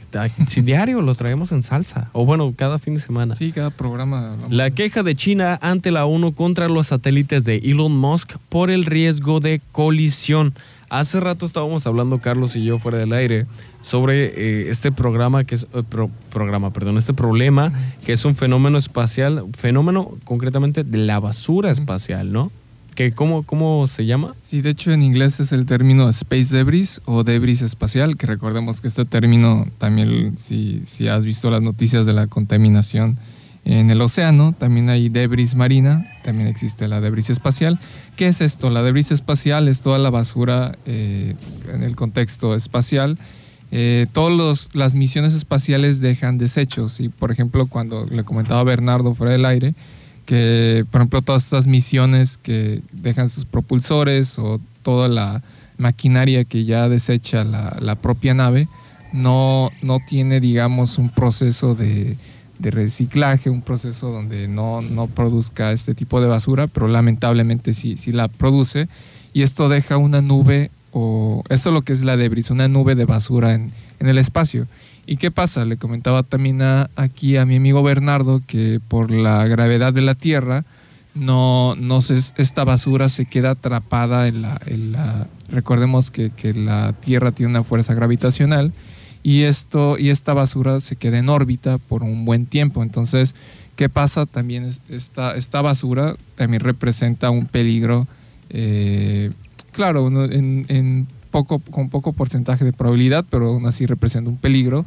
Si 0.47 0.62
diario 0.62 1.01
lo 1.01 1.13
traemos 1.13 1.51
en 1.51 1.62
salsa. 1.62 2.10
O 2.13 2.25
bueno, 2.25 2.53
cada 2.55 2.79
fin 2.79 2.95
de 2.95 2.99
semana. 2.99 3.36
Sí, 3.36 3.51
cada 3.51 3.69
programa. 3.69 4.36
La 4.49 4.71
queja 4.71 5.03
de 5.03 5.15
China 5.15 5.60
ante 5.62 5.91
la 5.91 6.05
ONU 6.05 6.33
contra 6.33 6.67
los 6.67 6.88
satélites 6.88 7.43
de 7.43 7.57
Elon 7.57 7.95
Musk 7.95 8.38
por 8.49 8.71
el 8.71 8.86
riesgo 8.86 9.39
de 9.39 9.62
colisión. 9.71 10.53
Hace 10.89 11.19
rato 11.19 11.45
estábamos 11.45 11.86
hablando, 11.86 12.19
Carlos 12.19 12.56
y 12.56 12.63
yo, 12.63 12.80
fuera 12.80 12.97
del 12.97 13.12
aire, 13.12 13.45
sobre 13.82 14.26
eh, 14.28 14.69
este 14.69 14.91
programa 14.91 15.43
que 15.43 15.56
es 15.56 15.67
eh, 15.73 15.84
programa, 16.30 16.71
perdón, 16.71 16.97
este 16.97 17.13
problema 17.13 17.73
que 18.06 18.13
es 18.13 18.23
un 18.23 18.36
fenómeno 18.36 18.78
espacial, 18.78 19.43
fenómeno 19.58 20.12
concretamente 20.23 20.84
de 20.84 20.97
la 20.97 21.19
basura 21.19 21.71
espacial, 21.71 22.32
¿no? 22.32 22.52
¿Qué, 22.95 23.12
cómo, 23.12 23.43
¿Cómo 23.43 23.86
se 23.86 24.06
llama? 24.06 24.34
Sí, 24.41 24.62
de 24.62 24.71
hecho 24.71 24.91
en 24.91 25.04
inglés 25.04 25.39
es 25.39 25.52
el 25.52 25.65
término 25.65 26.10
space 26.10 26.56
debris 26.56 27.02
o 27.06 27.23
debris 27.23 27.62
espacial, 27.62 28.17
que 28.17 28.26
recordemos 28.26 28.82
que 28.82 28.88
este 28.88 29.06
término 29.06 29.67
también, 29.78 30.38
si, 30.38 30.82
si 30.86 31.08
has 31.08 31.26
visto 31.26 31.52
las 31.52 31.62
noticias 31.62 32.06
de 32.06 32.13
la 32.13 32.28
contaminación 32.28 33.19
en 33.69 33.91
el 33.91 33.99
océano, 33.99 34.56
también 34.58 34.89
hay 34.89 35.10
debris 35.10 35.53
marina, 35.53 36.10
también 36.23 36.47
existe 36.47 36.88
la 36.88 37.01
debris 37.01 37.30
espacial. 37.30 37.80
¿Qué 38.15 38.30
es 38.30 38.39
esto? 38.39 38.69
La 38.69 38.82
debris 38.82 39.12
espacial 39.12 39.67
es 39.67 39.82
toda 39.82 39.97
la 39.97 40.10
basura 40.10 40.77
eh, 40.86 41.36
en 41.73 41.84
el 41.84 41.97
contexto 41.97 42.56
espacial. 42.56 43.17
Eh, 43.71 44.08
todas 44.13 44.69
las 44.73 44.95
misiones 44.95 45.34
espaciales 45.34 45.99
dejan 45.99 46.38
desechos 46.38 47.01
y 47.01 47.10
por 47.10 47.32
ejemplo 47.32 47.67
cuando 47.67 48.06
le 48.06 48.23
comentaba 48.23 48.62
a 48.62 48.63
Bernardo 48.63 49.13
fuera 49.13 49.34
del 49.34 49.43
aire, 49.43 49.75
que, 50.25 50.86
por 50.89 51.01
ejemplo, 51.01 51.21
todas 51.21 51.43
estas 51.43 51.67
misiones 51.67 52.38
que 52.38 52.82
dejan 52.93 53.27
sus 53.27 53.43
propulsores 53.43 54.39
o 54.39 54.62
toda 54.82 55.10
la 55.10 55.41
maquinaria 55.77 56.45
que 56.45 56.63
ya 56.63 56.88
desecha 56.88 57.43
la, 57.43 57.95
propia 57.95 58.34
nave, 58.34 58.69
no, 59.12 59.71
no 59.82 59.99
tiene, 60.06 60.39
digamos, 60.39 60.97
un 60.97 61.10
proceso 61.10 61.75
de, 61.75 62.17
reciclaje, 62.59 63.49
un 63.49 63.61
proceso 63.61 64.11
donde 64.11 64.47
no, 64.47 64.81
no, 64.81 65.07
produzca 65.07 65.71
este 65.71 65.93
tipo 65.93 66.21
de 66.21 66.27
basura, 66.27 66.67
pero 66.67 66.87
lamentablemente 66.87 67.73
sí, 67.73 67.97
sí 67.97 68.11
la 68.11 68.27
produce. 68.27 68.87
Y 69.33 69.43
esto 69.43 69.69
deja 69.69 69.97
una 69.97 70.21
nube, 70.21 70.71
o 70.91 71.43
eso 71.49 71.69
es 71.69 71.73
lo 71.73 71.81
que 71.81 71.93
es 71.93 72.03
la 72.03 72.17
debris, 72.17 72.49
una 72.49 72.67
nube 72.67 72.95
de 72.95 73.05
basura 73.05 73.53
en, 73.53 73.71
en 73.99 74.07
el 74.07 74.17
espacio. 74.17 74.67
¿Y 75.05 75.17
qué 75.17 75.31
pasa? 75.31 75.63
Le 75.63 75.77
comentaba 75.77 76.23
también 76.23 76.61
aquí 76.95 77.37
a 77.37 77.45
mi 77.45 77.55
amigo 77.55 77.81
Bernardo 77.81 78.41
que 78.45 78.81
por 78.87 79.09
la 79.09 79.47
gravedad 79.47 79.93
de 79.93 80.01
la 80.01 80.15
Tierra, 80.15 80.65
no, 81.15 81.75
no 81.75 82.01
se, 82.01 82.17
esta 82.37 82.63
basura 82.63 83.09
se 83.09 83.25
queda 83.25 83.51
atrapada 83.51 84.27
en 84.27 84.41
la... 84.41 84.59
la 84.65 85.27
recordemos 85.49 86.11
que, 86.11 86.31
la 86.53 86.93
Tierra 86.93 87.31
tiene 87.31 87.51
una 87.51 87.63
fuerza 87.63 87.93
gravitacional 87.93 88.73
y, 89.27 89.43
esto, 89.43 89.97
y 89.99 90.09
esta 90.09 90.33
basura 90.33 90.79
se 90.79 90.95
queda 90.95 91.17
en 91.17 91.27
órbita 91.27 91.79
por 91.79 92.01
un 92.01 92.23
buen 92.23 92.45
tiempo. 92.45 92.81
Entonces, 92.81 93.35
¿qué 93.75 93.89
pasa? 93.89 94.25
También 94.25 94.71
esta, 94.87 95.35
esta 95.35 95.61
basura 95.61 96.15
también 96.35 96.61
representa 96.61 97.29
un 97.29 97.45
peligro, 97.45 98.07
eh, 98.49 99.31
claro, 99.73 100.07
en, 100.07 101.07
poco, 101.29 101.59
con 101.59 101.89
poco 101.89 102.13
porcentaje 102.13 102.63
de 102.63 102.71
probabilidad, 102.71 103.25
pero 103.29 103.47
aún 103.47 103.65
así 103.65 103.85
representa 103.85 104.29
un 104.29 104.37
peligro 104.37 104.85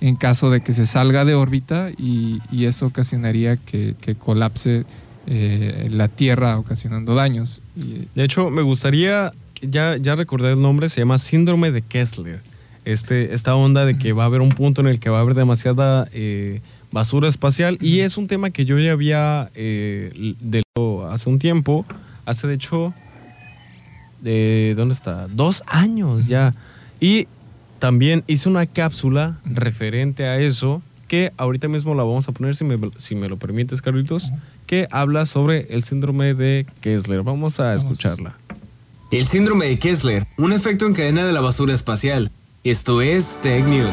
en 0.00 0.16
caso 0.16 0.50
de 0.50 0.62
que 0.62 0.72
se 0.72 0.86
salga 0.86 1.26
de 1.26 1.34
órbita 1.34 1.90
y, 1.90 2.40
eso 2.64 2.86
ocasionaría 2.86 3.58
que, 3.58 3.94
colapse 4.18 4.86
eh, 5.26 5.88
la 5.90 6.08
Tierra 6.08 6.58
ocasionando 6.58 7.14
daños. 7.14 7.60
de 7.76 8.24
hecho, 8.24 8.48
me 8.48 8.62
gustaría, 8.62 9.32
ya, 9.60 9.98
ya 9.98 10.16
recordé 10.16 10.52
el 10.52 10.62
nombre, 10.62 10.88
se 10.88 11.02
llama 11.02 11.18
síndrome 11.18 11.70
de 11.72 11.82
Kessler. 11.82 12.51
Este, 12.84 13.32
esta 13.34 13.54
onda 13.54 13.84
de 13.84 13.96
que 13.96 14.12
va 14.12 14.24
a 14.24 14.26
haber 14.26 14.40
un 14.40 14.50
punto 14.50 14.80
en 14.80 14.88
el 14.88 14.98
que 14.98 15.08
va 15.08 15.18
a 15.18 15.20
haber 15.20 15.34
demasiada 15.34 16.08
eh, 16.12 16.60
basura 16.90 17.28
espacial 17.28 17.78
y 17.80 18.00
es 18.00 18.16
un 18.16 18.26
tema 18.26 18.50
que 18.50 18.64
yo 18.64 18.78
ya 18.78 18.92
había 18.92 19.50
eh, 19.54 20.34
de 20.40 20.62
hace 21.10 21.28
un 21.28 21.38
tiempo, 21.38 21.86
hace 22.24 22.46
de 22.46 22.54
hecho 22.54 22.92
de, 24.20 24.74
¿dónde 24.76 24.94
está? 24.94 25.28
Dos 25.28 25.62
años 25.66 26.26
ya. 26.26 26.54
Y 27.00 27.26
también 27.78 28.24
hice 28.26 28.48
una 28.48 28.66
cápsula 28.66 29.38
referente 29.44 30.24
a 30.24 30.38
eso, 30.38 30.82
que 31.08 31.32
ahorita 31.36 31.68
mismo 31.68 31.94
la 31.94 32.04
vamos 32.04 32.28
a 32.28 32.32
poner, 32.32 32.56
si 32.56 32.64
me, 32.64 32.78
si 32.98 33.14
me 33.14 33.28
lo 33.28 33.36
permites, 33.36 33.82
Carlitos, 33.82 34.32
que 34.66 34.86
habla 34.90 35.26
sobre 35.26 35.66
el 35.74 35.84
síndrome 35.84 36.34
de 36.34 36.66
Kessler. 36.80 37.22
Vamos 37.22 37.60
a 37.60 37.74
escucharla. 37.74 38.36
El 39.10 39.26
síndrome 39.26 39.66
de 39.66 39.78
Kessler, 39.78 40.26
un 40.38 40.52
efecto 40.52 40.86
en 40.86 40.94
cadena 40.94 41.26
de 41.26 41.32
la 41.32 41.40
basura 41.40 41.74
espacial. 41.74 42.30
Esto 42.64 43.02
es 43.02 43.40
Tech 43.40 43.64
News. 43.64 43.90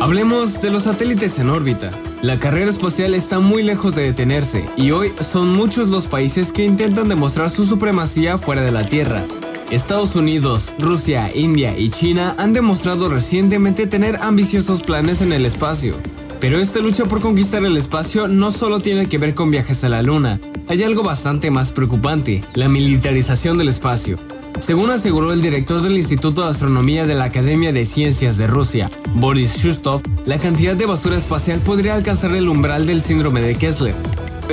Hablemos 0.00 0.60
de 0.60 0.70
los 0.70 0.82
satélites 0.82 1.38
en 1.38 1.48
órbita. 1.48 1.92
La 2.20 2.40
carrera 2.40 2.68
espacial 2.68 3.14
está 3.14 3.38
muy 3.38 3.62
lejos 3.62 3.94
de 3.94 4.02
detenerse 4.02 4.68
y 4.76 4.90
hoy 4.90 5.12
son 5.20 5.54
muchos 5.54 5.88
los 5.88 6.08
países 6.08 6.50
que 6.50 6.64
intentan 6.64 7.08
demostrar 7.08 7.48
su 7.48 7.64
supremacía 7.64 8.38
fuera 8.38 8.62
de 8.62 8.72
la 8.72 8.88
Tierra. 8.88 9.22
Estados 9.70 10.16
Unidos, 10.16 10.72
Rusia, 10.80 11.30
India 11.32 11.78
y 11.78 11.90
China 11.90 12.34
han 12.38 12.52
demostrado 12.52 13.08
recientemente 13.08 13.86
tener 13.86 14.16
ambiciosos 14.16 14.82
planes 14.82 15.20
en 15.20 15.32
el 15.32 15.46
espacio. 15.46 15.94
Pero 16.40 16.58
esta 16.58 16.80
lucha 16.80 17.04
por 17.04 17.20
conquistar 17.20 17.64
el 17.64 17.76
espacio 17.76 18.26
no 18.26 18.50
solo 18.50 18.80
tiene 18.80 19.08
que 19.08 19.18
ver 19.18 19.36
con 19.36 19.52
viajes 19.52 19.84
a 19.84 19.88
la 19.88 20.02
Luna, 20.02 20.40
hay 20.66 20.82
algo 20.82 21.04
bastante 21.04 21.52
más 21.52 21.70
preocupante, 21.70 22.42
la 22.54 22.68
militarización 22.68 23.58
del 23.58 23.68
espacio. 23.68 24.18
Según 24.60 24.90
aseguró 24.90 25.32
el 25.32 25.42
director 25.42 25.82
del 25.82 25.96
Instituto 25.96 26.42
de 26.42 26.50
Astronomía 26.50 27.06
de 27.06 27.14
la 27.14 27.24
Academia 27.24 27.72
de 27.72 27.86
Ciencias 27.86 28.36
de 28.36 28.46
Rusia, 28.46 28.90
Boris 29.14 29.56
Shustov, 29.56 30.02
la 30.24 30.38
cantidad 30.38 30.76
de 30.76 30.86
basura 30.86 31.16
espacial 31.16 31.60
podría 31.60 31.94
alcanzar 31.94 32.34
el 32.34 32.48
umbral 32.48 32.86
del 32.86 33.02
síndrome 33.02 33.40
de 33.40 33.56
Kessler. 33.56 33.94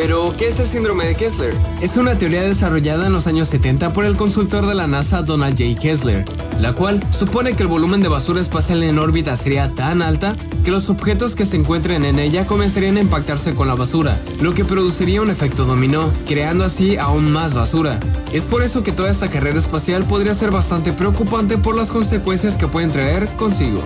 Pero, 0.01 0.33
¿qué 0.37 0.47
es 0.47 0.57
el 0.61 0.67
síndrome 0.69 1.07
de 1.07 1.13
Kessler? 1.13 1.53
Es 1.81 1.97
una 1.97 2.17
teoría 2.17 2.41
desarrollada 2.43 3.07
en 3.07 3.11
los 3.11 3.27
años 3.27 3.49
70 3.49 3.91
por 3.91 4.05
el 4.05 4.15
consultor 4.15 4.65
de 4.65 4.73
la 4.73 4.87
NASA 4.87 5.23
Donald 5.23 5.59
J. 5.59 5.77
Kessler, 5.77 6.23
la 6.61 6.71
cual 6.71 7.05
supone 7.09 7.53
que 7.53 7.63
el 7.63 7.67
volumen 7.67 7.99
de 7.99 8.07
basura 8.07 8.39
espacial 8.39 8.81
en 8.83 8.97
órbita 8.97 9.35
sería 9.35 9.75
tan 9.75 10.01
alta 10.01 10.37
que 10.63 10.71
los 10.71 10.89
objetos 10.89 11.35
que 11.35 11.45
se 11.45 11.57
encuentren 11.57 12.05
en 12.05 12.17
ella 12.17 12.47
comenzarían 12.47 12.95
a 12.95 13.01
impactarse 13.01 13.55
con 13.55 13.67
la 13.67 13.75
basura, 13.75 14.21
lo 14.39 14.53
que 14.53 14.63
produciría 14.63 15.21
un 15.21 15.31
efecto 15.31 15.65
dominó, 15.65 16.09
creando 16.25 16.63
así 16.63 16.95
aún 16.95 17.29
más 17.33 17.53
basura. 17.53 17.99
Es 18.31 18.43
por 18.43 18.63
eso 18.63 18.83
que 18.83 18.93
toda 18.93 19.09
esta 19.09 19.29
carrera 19.29 19.59
espacial 19.59 20.05
podría 20.05 20.33
ser 20.33 20.49
bastante 20.49 20.93
preocupante 20.93 21.57
por 21.57 21.75
las 21.75 21.91
consecuencias 21.91 22.57
que 22.57 22.69
pueden 22.69 22.93
traer 22.93 23.27
consigo. 23.35 23.83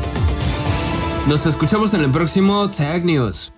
Nos 1.28 1.48
escuchamos 1.48 1.96
en 1.96 2.02
el 2.02 2.12
próximo 2.12 2.70
Tag 2.70 3.04
News. 3.04 3.53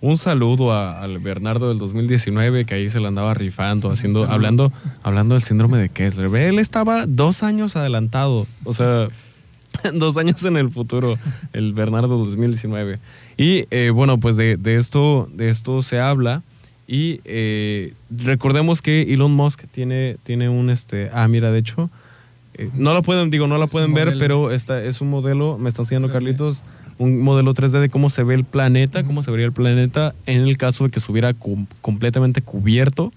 Un 0.00 0.18
saludo 0.18 0.74
al 0.74 1.18
Bernardo 1.20 1.68
del 1.70 1.78
2019 1.78 2.66
que 2.66 2.74
ahí 2.74 2.90
se 2.90 3.00
lo 3.00 3.08
andaba 3.08 3.32
rifando, 3.32 3.90
haciendo, 3.90 4.24
hablando, 4.24 4.70
hablando 5.02 5.34
del 5.34 5.42
síndrome 5.42 5.78
de 5.78 5.88
Kessler. 5.88 6.34
Él 6.36 6.58
estaba 6.58 7.06
dos 7.06 7.42
años 7.42 7.76
adelantado, 7.76 8.46
o 8.64 8.74
sea, 8.74 9.08
dos 9.94 10.16
años 10.18 10.44
en 10.44 10.56
el 10.58 10.70
futuro, 10.70 11.18
el 11.52 11.72
Bernardo 11.72 12.18
del 12.18 12.26
2019. 12.26 12.98
Y 13.38 13.66
eh, 13.70 13.90
bueno, 13.90 14.18
pues 14.18 14.36
de, 14.36 14.58
esto, 14.76 15.28
de 15.32 15.48
esto 15.48 15.82
se 15.82 15.98
habla 16.00 16.42
Y 16.86 17.20
eh, 17.24 17.92
recordemos 18.10 18.82
que 18.82 19.02
Elon 19.12 19.32
Musk 19.32 19.64
tiene, 19.72 20.16
tiene 20.24 20.48
un 20.48 20.70
este. 20.70 21.10
Ah, 21.12 21.26
mira, 21.28 21.50
de 21.50 21.58
hecho. 21.58 21.90
eh, 22.54 22.70
no 22.74 22.94
la 22.94 23.02
pueden, 23.02 23.30
digo, 23.30 23.46
no 23.46 23.58
la 23.58 23.66
pueden 23.66 23.92
ver, 23.94 24.06
modelo. 24.06 24.20
pero 24.20 24.50
esta 24.52 24.82
es 24.82 25.00
un 25.00 25.10
modelo, 25.10 25.58
me 25.58 25.68
está 25.68 25.82
enseñando 25.82 26.08
3D. 26.08 26.12
Carlitos, 26.12 26.62
un 26.98 27.20
modelo 27.20 27.52
3D 27.54 27.80
de 27.80 27.88
cómo 27.90 28.08
se 28.10 28.22
ve 28.22 28.34
el 28.34 28.44
planeta, 28.44 29.04
cómo 29.04 29.22
se 29.22 29.30
vería 29.30 29.46
el 29.46 29.52
planeta 29.52 30.14
en 30.26 30.42
el 30.42 30.56
caso 30.56 30.84
de 30.84 30.90
que 30.90 30.98
estuviera 30.98 31.34
cu- 31.34 31.66
completamente 31.82 32.40
cubierto 32.42 33.12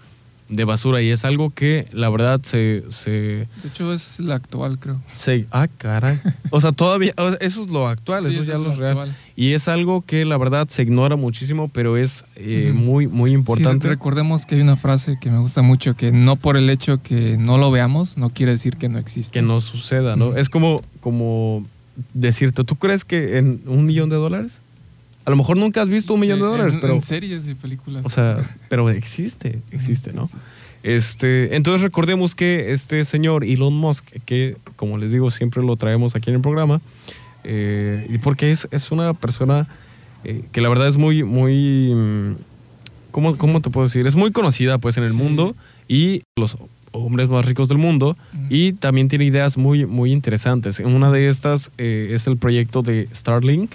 de 0.50 0.64
basura. 0.66 1.00
Y 1.02 1.10
es 1.12 1.26
algo 1.26 1.52
que 1.52 1.88
la 1.94 2.10
verdad 2.10 2.42
se, 2.44 2.84
se, 2.90 3.12
De 3.12 3.48
hecho, 3.68 3.94
es 3.94 4.20
la 4.20 4.34
actual, 4.36 4.80
creo. 4.80 5.00
se- 5.16 5.46
ah, 5.52 5.68
caray. 5.78 6.20
O 6.50 6.60
sea, 6.60 6.72
todavía, 6.72 7.14
eso 7.40 7.62
es 7.62 7.68
lo 7.70 7.88
actual, 7.88 8.26
Sí, 8.26 8.32
eso 8.32 8.42
esa 8.42 8.52
ya 8.54 8.58
es 8.58 8.64
lo 8.64 8.76
real. 8.76 8.90
actual. 8.98 9.16
Y 9.36 9.54
es 9.54 9.68
algo 9.68 10.02
que 10.02 10.26
la 10.26 10.38
verdad 10.38 10.68
se 10.68 10.82
ignora 10.82 11.16
muchísimo, 11.16 11.70
pero 11.70 11.98
es 11.98 12.26
eh, 12.36 12.72
muy, 12.76 13.06
muy 13.08 13.30
Sí, 13.30 13.36
importante. 13.36 13.88
recordemos 13.88 14.46
que 14.48 14.56
hay 14.56 14.62
una 14.62 14.76
frase 14.76 15.18
que 15.22 15.30
me 15.30 15.38
gusta 15.38 15.62
mucho, 15.62 15.96
que 15.96 16.12
no 16.12 16.36
por 16.36 16.58
el 16.58 16.68
hecho 16.72 17.00
que 17.02 17.38
no 17.38 17.60
lo 17.60 17.70
veamos, 17.70 18.18
no 18.18 18.32
quiere 18.32 18.54
decir 18.54 18.76
que 18.76 18.90
no 18.90 18.98
existe. 18.98 19.32
que 19.40 19.46
no 19.46 19.62
suceda, 19.62 20.16
¿no? 20.16 20.36
Es 20.36 20.50
como, 20.50 20.82
como 21.00 21.64
decirte, 22.14 22.64
¿tú 22.64 22.76
crees 22.76 23.04
que 23.06 23.38
en 23.38 23.62
un 23.66 23.86
millón 23.86 24.10
de 24.10 24.16
dólares? 24.16 24.62
A 25.26 25.30
lo 25.30 25.36
mejor 25.36 25.58
nunca 25.58 25.82
has 25.82 25.90
visto 25.90 26.14
un 26.16 26.22
millón 26.22 26.40
de 26.40 26.46
dólares, 26.46 26.74
en, 26.76 26.80
pero, 26.80 26.94
en 26.94 27.02
series 27.02 27.48
y 27.48 27.54
películas. 27.54 28.06
o 28.06 28.10
sea, 28.10 28.40
pero 28.70 28.90
existe, 28.90 29.60
existe, 29.72 30.12
¿no? 30.14 30.24
Existe. 30.24 30.46
Este, 30.82 31.56
entonces 31.56 31.82
recordemos 31.82 32.36
que 32.36 32.72
este 32.72 33.04
señor 33.04 33.44
Elon 33.44 33.74
Musk, 33.74 34.06
que 34.26 34.56
como 34.78 34.98
les 34.98 35.12
digo, 35.12 35.30
siempre 35.30 35.62
lo 35.62 35.76
traemos 35.76 36.16
aquí 36.16 36.30
en 36.30 36.38
el 36.38 36.42
programa, 36.42 36.82
eh, 37.44 38.08
y 38.10 38.18
porque 38.18 38.50
es, 38.52 38.68
es 38.72 38.92
una 38.92 39.14
persona 39.14 39.68
eh, 40.24 40.44
que 40.52 40.62
la 40.62 40.70
verdad 40.70 40.88
es 40.88 40.96
muy, 40.98 41.24
muy, 41.24 41.94
mm, 41.94 42.32
¿cómo, 43.12 43.38
¿cómo 43.38 43.62
te 43.62 43.70
puedo 43.70 43.86
decir? 43.88 44.08
Es 44.08 44.16
muy 44.16 44.32
conocida 44.32 44.78
pues 44.78 44.98
en 44.98 45.04
el 45.04 45.12
Sí. 45.12 45.18
mundo 45.18 45.56
y 45.88 46.24
los 46.38 46.58
hombres 46.92 47.30
más 47.30 47.46
ricos 47.46 47.68
del 47.68 47.78
mundo 47.78 48.18
y 48.50 48.74
también 48.74 49.08
tiene 49.08 49.26
ideas 49.26 49.58
muy, 49.58 49.86
muy 49.86 50.12
interesantes. 50.12 50.80
Una 50.80 51.12
de 51.12 51.28
estas 51.30 51.72
eh, 51.78 52.12
es 52.14 52.28
el 52.28 52.38
proyecto 52.38 52.82
de 52.82 53.08
Starlink 53.14 53.74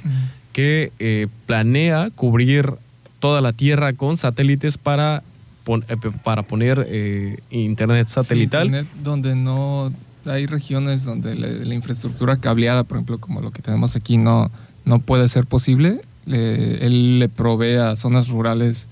que 0.53 0.93
eh, 0.99 1.27
planea 1.47 2.11
cubrir 2.15 2.73
toda 3.21 3.41
la 3.41 3.53
Tierra 3.53 3.93
con 3.95 4.17
satélites 4.17 4.79
para, 4.79 5.23
pon- 5.65 5.85
eh, 5.89 5.97
para 6.23 6.43
poner 6.43 6.87
eh, 6.89 7.39
internet 7.51 8.09
satelital. 8.09 8.63
Sí, 8.63 8.67
internet 8.69 8.93
donde 9.03 9.35
no 9.35 9.93
hay 10.27 10.47
regiones 10.47 11.05
donde 11.05 11.35
la, 11.35 11.49
la 11.49 11.75
infraestructura 11.75 12.37
cableada, 12.39 12.85
por 12.85 12.97
ejemplo, 12.99 13.19
como 13.19 13.41
lo 13.41 13.51
que 13.51 13.63
tenemos 13.63 13.97
aquí, 13.97 14.17
no, 14.17 14.51
no 14.85 14.99
puede 15.01 15.29
ser 15.29 15.47
posible. 15.47 16.01
Le- 16.27 16.87
él 16.87 17.19
le 17.19 17.29
provee 17.29 17.75
a 17.77 17.97
zonas 17.97 18.29
rurales, 18.29 18.89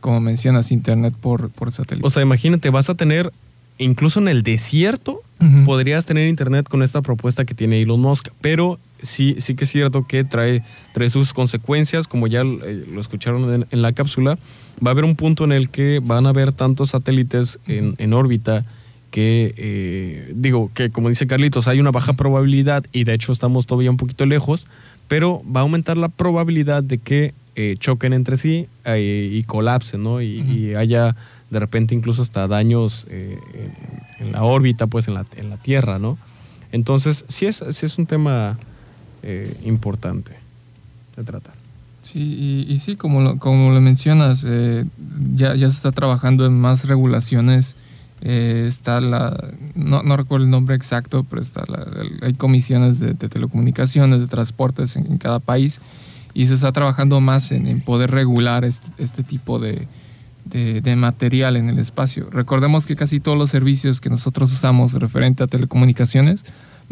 como 0.00 0.20
mencionas, 0.20 0.70
internet 0.70 1.14
por, 1.20 1.50
por 1.50 1.70
satélite. 1.72 2.06
O 2.06 2.10
sea, 2.10 2.22
imagínate, 2.22 2.70
vas 2.70 2.90
a 2.90 2.94
tener, 2.94 3.32
incluso 3.78 4.20
en 4.20 4.28
el 4.28 4.42
desierto, 4.42 5.20
podrías 5.66 6.06
tener 6.06 6.28
internet 6.28 6.66
con 6.66 6.82
esta 6.82 7.02
propuesta 7.02 7.44
que 7.44 7.54
tiene 7.54 7.82
Elon 7.82 8.00
Musk, 8.00 8.28
pero 8.40 8.78
sí, 9.02 9.36
sí 9.38 9.54
que 9.54 9.64
es 9.64 9.70
cierto 9.70 10.06
que 10.06 10.24
trae, 10.24 10.62
trae 10.94 11.10
sus 11.10 11.34
consecuencias, 11.34 12.08
como 12.08 12.26
ya 12.26 12.40
eh, 12.40 12.84
lo 12.90 13.00
escucharon 13.00 13.52
en, 13.52 13.66
en 13.70 13.82
la 13.82 13.92
cápsula, 13.92 14.38
va 14.84 14.90
a 14.90 14.92
haber 14.92 15.04
un 15.04 15.14
punto 15.14 15.44
en 15.44 15.52
el 15.52 15.68
que 15.68 16.00
van 16.02 16.26
a 16.26 16.30
haber 16.30 16.52
tantos 16.52 16.90
satélites 16.90 17.58
en, 17.66 17.94
en 17.98 18.14
órbita 18.14 18.64
que, 19.10 19.54
eh, 19.56 20.32
digo, 20.34 20.70
que 20.74 20.90
como 20.90 21.08
dice 21.08 21.26
Carlitos, 21.26 21.68
hay 21.68 21.80
una 21.80 21.90
baja 21.90 22.14
probabilidad 22.14 22.84
y 22.92 23.04
de 23.04 23.14
hecho 23.14 23.32
estamos 23.32 23.66
todavía 23.66 23.90
un 23.90 23.96
poquito 23.96 24.26
lejos, 24.26 24.66
pero 25.08 25.42
va 25.44 25.60
a 25.60 25.62
aumentar 25.62 25.96
la 25.96 26.08
probabilidad 26.08 26.82
de 26.82 26.98
que 26.98 27.32
eh, 27.54 27.76
choquen 27.78 28.12
entre 28.12 28.36
sí 28.36 28.66
eh, 28.84 29.30
y 29.32 29.42
colapsen, 29.44 30.02
¿no? 30.02 30.20
Y, 30.20 30.40
y 30.40 30.74
haya 30.74 31.16
de 31.50 31.60
repente 31.60 31.94
incluso 31.94 32.22
hasta 32.22 32.48
daños 32.48 33.06
eh, 33.08 33.38
en, 34.18 34.32
la 34.32 34.42
órbita, 34.42 34.86
pues 34.86 35.08
en 35.08 35.14
la, 35.14 35.24
en 35.36 35.50
la 35.50 35.56
Tierra, 35.56 35.98
¿no? 35.98 36.18
Entonces, 36.72 37.24
sí 37.28 37.46
es, 37.46 37.62
sí 37.70 37.86
es 37.86 37.98
un 37.98 38.06
tema 38.06 38.58
eh, 39.22 39.56
importante 39.64 40.32
de 41.16 41.24
tratar. 41.24 41.54
Sí, 42.00 42.20
y, 42.68 42.72
y 42.72 42.78
sí, 42.78 42.96
como 42.96 43.20
lo, 43.20 43.38
como 43.38 43.70
lo 43.70 43.80
mencionas, 43.80 44.44
eh, 44.46 44.84
ya, 45.34 45.54
ya 45.54 45.70
se 45.70 45.76
está 45.76 45.92
trabajando 45.92 46.46
en 46.46 46.58
más 46.58 46.86
regulaciones. 46.86 47.76
está 48.20 49.00
la, 49.00 49.36
no, 49.74 50.02
no 50.02 50.16
recuerdo 50.16 50.44
el 50.44 50.50
nombre 50.50 50.74
exacto, 50.74 51.24
pero 51.28 51.40
está 51.40 51.64
hay 52.22 52.34
comisiones 52.34 52.98
de, 52.98 53.14
telecomunicaciones, 53.14 54.20
de 54.20 54.26
transportes 54.26 54.96
en, 54.96 55.06
en 55.06 55.18
cada 55.18 55.38
país, 55.38 55.80
y 56.34 56.46
se 56.46 56.54
está 56.54 56.72
trabajando 56.72 57.20
más 57.20 57.52
en, 57.52 57.66
en 57.66 57.80
poder 57.80 58.10
regular 58.10 58.64
este, 58.64 58.88
este 58.98 59.22
tipo 59.22 59.58
de, 59.58 59.86
de- 60.46 60.80
de 60.80 60.96
material 60.96 61.56
en 61.56 61.68
el 61.68 61.78
espacio. 61.78 62.28
Recordemos 62.30 62.86
que 62.86 62.96
casi 62.96 63.20
todos 63.20 63.36
los 63.36 63.50
servicios 63.50 64.00
que 64.00 64.08
nosotros 64.10 64.52
usamos 64.52 64.94
referente 64.94 65.42
a 65.42 65.46
telecomunicaciones 65.46 66.44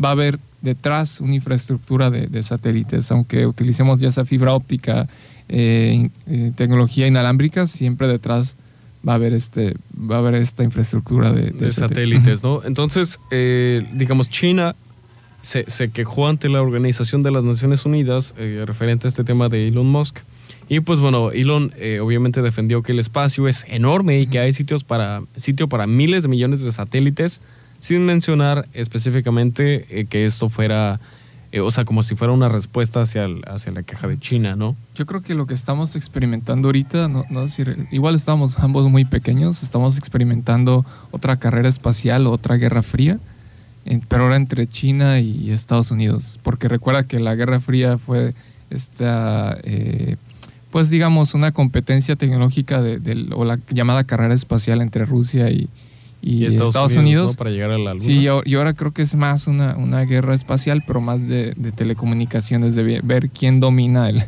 va 0.03 0.09
a 0.09 0.13
haber 0.13 0.39
detrás 0.61 1.21
una 1.21 1.35
infraestructura 1.35 2.11
de, 2.11 2.27
de 2.27 2.43
satélites, 2.43 3.11
aunque 3.13 3.47
utilicemos 3.47 4.01
ya 4.01 4.11
sea 4.11 4.25
fibra 4.25 4.53
óptica, 4.55 5.07
eh, 5.49 6.09
eh, 6.27 6.53
tecnología 6.57 7.07
inalámbrica, 7.07 7.67
siempre 7.67 8.09
detrás 8.09 8.57
va 9.07 9.13
a 9.13 9.17
haber 9.17 9.35
este, 9.35 9.77
va 9.95 10.17
a 10.17 10.19
haber 10.19 10.35
esta 10.35 10.65
infraestructura 10.65 11.33
de, 11.33 11.53
satélites, 11.71 12.43
¿no? 12.43 12.63
Entonces, 12.65 13.21
eh, 13.31 13.87
digamos, 13.93 14.31
China 14.31 14.75
se, 15.43 15.65
se 15.71 15.91
quejó 15.91 16.27
ante 16.27 16.49
la 16.49 16.63
Organización 16.63 17.23
de 17.23 17.31
las 17.31 17.45
Naciones 17.45 17.85
Unidas 17.85 18.35
referente 18.65 19.07
a 19.07 19.09
este 19.09 19.23
tema 19.23 19.49
de 19.51 19.69
Elon 19.69 19.87
Musk. 19.87 20.21
Y 20.69 20.81
pues 20.81 20.99
bueno, 21.01 21.31
Elon 21.31 21.73
eh, 21.77 22.01
obviamente 22.01 22.41
defendió 22.43 22.83
que 22.83 22.93
el 22.93 22.99
espacio 22.99 23.49
es 23.49 23.65
enorme 23.69 24.21
y 24.21 24.27
que 24.27 24.39
hay 24.39 24.53
sitios 24.53 24.83
para, 24.85 25.23
sitio 25.37 25.69
para 25.69 25.87
miles 25.87 26.23
de 26.23 26.29
millones 26.29 26.63
de 26.63 26.73
satélites, 26.73 27.41
sin 27.81 28.07
mencionar 28.07 28.67
específicamente 28.73 29.87
eh, 29.91 30.07
que 30.07 30.25
esto 30.25 30.49
fuera, 30.49 31.01
eh, 31.53 31.61
o 31.61 31.71
sea, 31.71 31.85
como 31.85 32.03
si 32.03 32.15
fuera 32.15 32.33
una 32.33 32.49
respuesta 32.49 33.03
hacia, 33.03 33.25
el- 33.25 33.43
hacia 33.47 33.73
la 33.73 33.83
queja 33.83 34.09
de 34.09 34.19
China, 34.19 34.57
¿no? 34.57 34.75
Yo 34.95 35.05
creo 35.05 35.21
que 35.21 35.35
lo 35.35 35.47
que 35.47 35.53
estamos 35.53 35.95
experimentando 35.97 36.69
ahorita, 36.69 37.09
no, 37.09 37.27
no 37.29 37.47
si 37.47 37.63
igual 37.93 38.15
estamos 38.15 38.59
ambos 38.59 38.89
muy 38.89 39.05
pequeños, 39.05 39.63
estamos 39.63 39.99
experimentando 39.99 40.87
otra 41.11 41.39
carrera 41.39 41.69
espacial, 41.69 42.27
otra 42.27 42.57
guerra 42.57 42.81
fría, 42.83 43.19
pero 44.09 44.23
ahora 44.23 44.37
entre 44.37 44.67
China 44.67 45.21
y 45.21 45.51
Estados 45.51 45.91
Unidos, 45.91 46.41
porque 46.43 46.69
recuerda 46.69 47.07
que 47.07 47.21
la 47.21 47.35
guerra 47.35 47.61
fría 47.61 47.99
fue 47.99 48.33
esta, 48.71 49.59
eh, 49.63 50.17
pues 50.75 50.91
digamos, 50.91 51.35
una 51.35 51.53
competencia 51.53 52.17
tecnológica 52.17 52.83
de, 52.83 52.99
del- 52.99 53.33
o 53.33 53.45
la 53.45 53.61
llamada 53.71 54.03
carrera 54.03 54.35
espacial 54.35 54.81
entre 54.83 55.05
Rusia 55.05 55.49
y, 55.49 55.69
y 56.21 56.47
Estados, 56.47 56.97
Unidos. 56.97 57.31
¿no? 57.31 57.37
Para 57.37 57.51
llegar 57.51 57.71
a 57.71 57.79
la 57.79 57.93
luna. 57.93 58.05
Sí, 58.05 58.19
y 58.19 58.25
ahor- 58.27 58.43
y 58.45 58.57
ahora 58.57 58.73
creo 58.73 58.93
que 58.93 59.03
es 59.03 59.15
más 59.15 59.47
una, 59.47 59.77
una 59.77 60.01
guerra 60.01 60.35
espacial, 60.35 60.83
pero 60.85 61.01
más 61.01 61.29
de, 61.29 61.53
de 61.57 61.71
telecomunicaciones, 61.71 62.75
de 62.75 62.83
ve- 62.83 63.01
ver 63.05 63.31
quién 63.31 63.61
domina 63.61 64.09
el, 64.11 64.25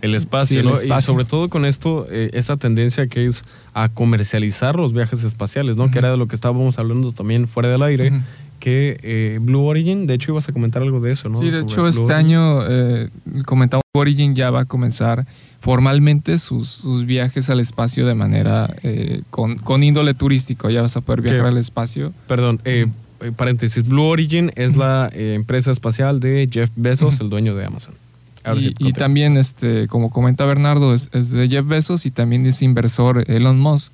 El 0.00 0.14
espacio, 0.14 0.54
Sí, 0.54 0.58
el 0.60 0.66
¿no? 0.66 0.70
Y 0.98 1.02
sobre 1.02 1.24
todo 1.24 1.48
con 1.48 1.64
esto, 1.64 2.06
eh, 2.08 2.30
esta 2.32 2.56
tendencia 2.56 3.08
que 3.08 3.26
es 3.26 3.42
a 3.74 3.88
comercializar 3.88 4.76
los 4.76 4.92
viajes 4.92 5.24
espaciales, 5.24 5.76
¿no? 5.76 5.90
Que 5.90 5.98
era 5.98 6.12
de 6.12 6.16
lo 6.16 6.28
que 6.28 6.36
estábamos 6.36 6.78
hablando 6.78 7.10
también 7.10 7.48
fuera 7.48 7.68
del 7.70 7.82
aire. 7.82 8.12
Que 8.58 8.98
eh, 9.02 9.38
Blue 9.40 9.64
Origin, 9.64 10.06
de 10.06 10.14
hecho 10.14 10.32
ibas 10.32 10.48
a 10.48 10.52
comentar 10.52 10.82
algo 10.82 11.00
de 11.00 11.12
eso, 11.12 11.28
¿no? 11.28 11.38
Sí, 11.38 11.46
de 11.50 11.60
Sobre 11.60 11.72
hecho 11.72 11.80
Blue 11.82 11.88
este 11.90 12.02
Origin. 12.02 12.14
año 12.16 12.58
eh, 12.68 13.08
comentamos 13.46 13.82
Origin 13.94 14.34
ya 14.34 14.50
va 14.50 14.60
a 14.60 14.64
comenzar 14.64 15.26
formalmente 15.60 16.38
sus, 16.38 16.68
sus 16.68 17.04
viajes 17.04 17.50
al 17.50 17.58
espacio 17.60 18.06
de 18.06 18.14
manera 18.14 18.72
eh, 18.82 19.22
con, 19.30 19.56
con 19.58 19.82
índole 19.82 20.14
turístico. 20.14 20.70
Ya 20.70 20.82
vas 20.82 20.96
a 20.96 21.00
poder 21.00 21.20
viajar 21.22 21.42
¿Qué? 21.42 21.48
al 21.48 21.56
espacio. 21.58 22.12
Perdón, 22.28 22.60
eh, 22.64 22.86
eh, 23.20 23.32
paréntesis, 23.36 23.86
Blue 23.88 24.04
Origin 24.04 24.52
es 24.54 24.76
la 24.76 25.10
eh, 25.12 25.34
empresa 25.34 25.72
espacial 25.72 26.20
de 26.20 26.48
Jeff 26.50 26.70
Bezos, 26.76 27.18
el 27.20 27.28
dueño 27.28 27.56
de 27.56 27.64
Amazon. 27.64 27.94
Ahora 28.44 28.60
Y, 28.60 28.62
sí, 28.62 28.68
y 28.68 28.72
continúa. 28.74 28.92
también, 28.98 29.36
este, 29.36 29.88
como 29.88 30.10
comenta 30.10 30.46
Bernardo, 30.46 30.94
es, 30.94 31.10
es 31.12 31.30
de 31.30 31.48
Jeff 31.48 31.66
Bezos 31.66 32.06
y 32.06 32.12
también 32.12 32.46
es 32.46 32.62
inversor 32.62 33.24
Elon 33.28 33.58
Musk. 33.58 33.92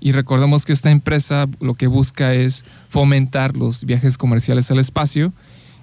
Y 0.00 0.12
recordemos 0.12 0.64
que 0.64 0.72
esta 0.72 0.90
empresa 0.90 1.46
lo 1.60 1.74
que 1.74 1.86
busca 1.86 2.32
es 2.34 2.64
fomentar 2.88 3.56
los 3.56 3.84
viajes 3.84 4.16
comerciales 4.16 4.70
al 4.70 4.78
espacio 4.78 5.32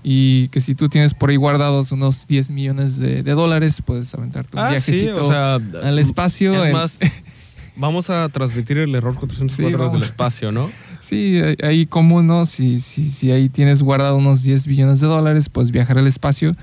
y 0.04 0.48
que 0.50 0.60
si 0.62 0.74
tú 0.74 0.90
tienes 0.90 1.14
por 1.14 1.30
ahí 1.30 1.36
guardados 1.36 1.92
unos 1.92 2.26
10 2.28 2.50
millones 2.52 2.98
de, 2.98 3.22
de 3.24 3.32
dólares, 3.34 3.82
puedes 3.86 4.14
aventarte 4.14 4.58
un 4.58 4.64
Ah, 4.64 4.80
sí, 4.80 4.92
viajecito 4.92 5.22
o 5.26 5.30
sea, 5.30 5.56
al 5.56 6.00
espacio. 6.00 6.54
Es 6.56 6.66
en- 6.68 6.74
más, 6.74 7.00
vamos 7.76 8.10
a 8.10 8.28
transmitir 8.30 8.78
el 8.80 8.96
error 8.96 9.16
404 9.16 9.56
desde 9.56 9.68
el 9.70 9.78
vamos. 9.78 10.04
espacio, 10.04 10.52
¿no? 10.52 10.72
Sí, 11.00 11.40
ahí- 11.64 11.86
común, 11.86 12.28
¿no? 12.28 12.46
Si, 12.46 12.80
si, 12.80 13.10
si 13.10 13.32
ahí 13.32 13.50
tienes 13.50 13.84
guardado 13.84 14.18
unos 14.18 14.44
10 14.44 14.68
billones 14.68 15.00
de 15.00 15.08
dólares, 15.08 15.50
pues 15.50 15.72
viajar 15.72 15.98
al 15.98 16.08
espacio. 16.08 16.56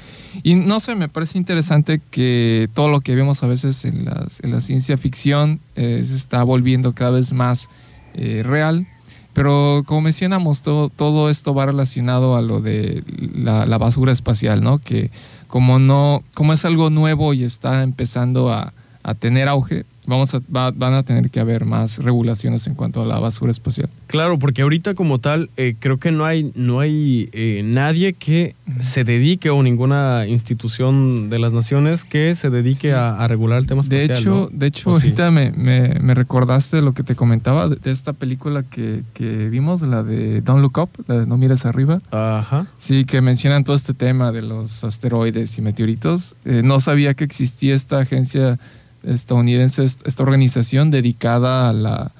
Y 0.42 0.54
no 0.56 0.80
sé, 0.80 0.94
me 0.94 1.08
parece 1.08 1.38
interesante 1.38 2.00
que 2.10 2.68
todo 2.74 2.88
lo 2.88 3.00
que 3.00 3.14
vemos 3.14 3.42
a 3.42 3.46
veces 3.46 3.84
en 3.84 4.04
la 4.04 4.60
ciencia 4.60 4.96
ficción 4.96 5.60
eh, 5.76 6.02
se 6.06 6.16
está 6.16 6.42
volviendo 6.42 6.94
cada 6.94 7.10
vez 7.12 7.32
más 7.32 7.68
eh, 8.14 8.42
real. 8.44 8.86
Pero 9.32 9.82
como 9.86 10.02
mencionamos, 10.02 10.62
todo, 10.62 10.88
todo 10.90 11.28
esto 11.28 11.54
va 11.54 11.66
relacionado 11.66 12.36
a 12.36 12.42
lo 12.42 12.60
de 12.60 13.02
la, 13.34 13.66
la 13.66 13.78
basura 13.78 14.12
espacial, 14.12 14.62
¿no? 14.62 14.78
Que 14.78 15.10
como 15.48 15.78
no, 15.80 16.22
como 16.34 16.52
es 16.52 16.64
algo 16.64 16.88
nuevo 16.90 17.34
y 17.34 17.42
está 17.42 17.82
empezando 17.82 18.52
a, 18.52 18.72
a 19.02 19.14
tener 19.14 19.48
auge, 19.48 19.86
vamos 20.06 20.34
a, 20.34 20.40
va- 20.54 20.70
van 20.70 20.94
a 20.94 21.02
tener 21.02 21.30
que 21.30 21.40
haber 21.40 21.64
más 21.64 21.98
regulaciones 21.98 22.66
en 22.66 22.74
cuanto 22.74 23.02
a 23.02 23.06
la 23.06 23.18
basura 23.18 23.50
espacial. 23.50 23.88
Claro, 24.06 24.38
porque 24.38 24.62
ahorita 24.62 24.94
como 24.94 25.18
tal, 25.18 25.50
eh, 25.56 25.74
creo 25.78 25.98
que 25.98 26.12
no 26.12 26.24
hay, 26.24 26.52
no 26.54 26.80
hay 26.80 27.28
eh, 27.32 27.62
nadie 27.64 28.12
que 28.12 28.54
se 28.80 29.04
dedique 29.04 29.50
o 29.50 29.62
ninguna 29.62 30.26
institución 30.26 31.30
de 31.30 31.38
las 31.38 31.52
naciones 31.52 32.04
que 32.04 32.34
se 32.34 32.50
dedique 32.50 32.92
a, 32.92 33.18
a 33.18 33.28
regular 33.28 33.58
el 33.58 33.66
tema 33.66 33.82
De 33.82 34.04
hecho, 34.04 34.30
¿no? 34.30 34.48
de 34.52 34.66
hecho 34.66 34.90
ahorita 34.90 35.30
me, 35.30 35.50
me- 35.52 35.98
me 36.00 36.14
recordaste 36.14 36.80
lo 36.82 36.92
que 36.94 37.02
te 37.02 37.14
comentaba 37.16 37.68
de, 37.68 37.76
de 37.76 37.90
esta 37.90 38.12
película 38.12 38.62
que, 38.62 39.02
que 39.14 39.48
vimos, 39.48 39.82
la 39.82 40.02
de 40.02 40.40
Don't 40.40 40.62
Look 40.62 40.78
Up, 40.78 40.90
la 41.06 41.20
de 41.20 41.26
No 41.26 41.36
Mires 41.36 41.66
Arriba. 41.66 42.00
Ajá. 42.10 42.66
Sí, 42.76 43.04
que 43.04 43.20
mencionan 43.20 43.64
todo 43.64 43.76
este 43.76 43.94
tema 43.94 44.32
de 44.32 44.42
los 44.42 44.84
asteroides 44.84 45.56
y 45.58 45.62
meteoritos. 45.62 46.34
Eh, 46.44 46.62
no 46.64 46.80
sabía 46.80 47.14
que 47.14 47.24
existía 47.24 47.74
esta 47.74 47.98
agencia 48.00 48.58
estadounidense, 49.06 49.84
est- 49.84 50.06
esta 50.06 50.22
organización 50.22 50.90
dedicada 50.90 51.68
a 51.68 51.72
la, 51.72 52.12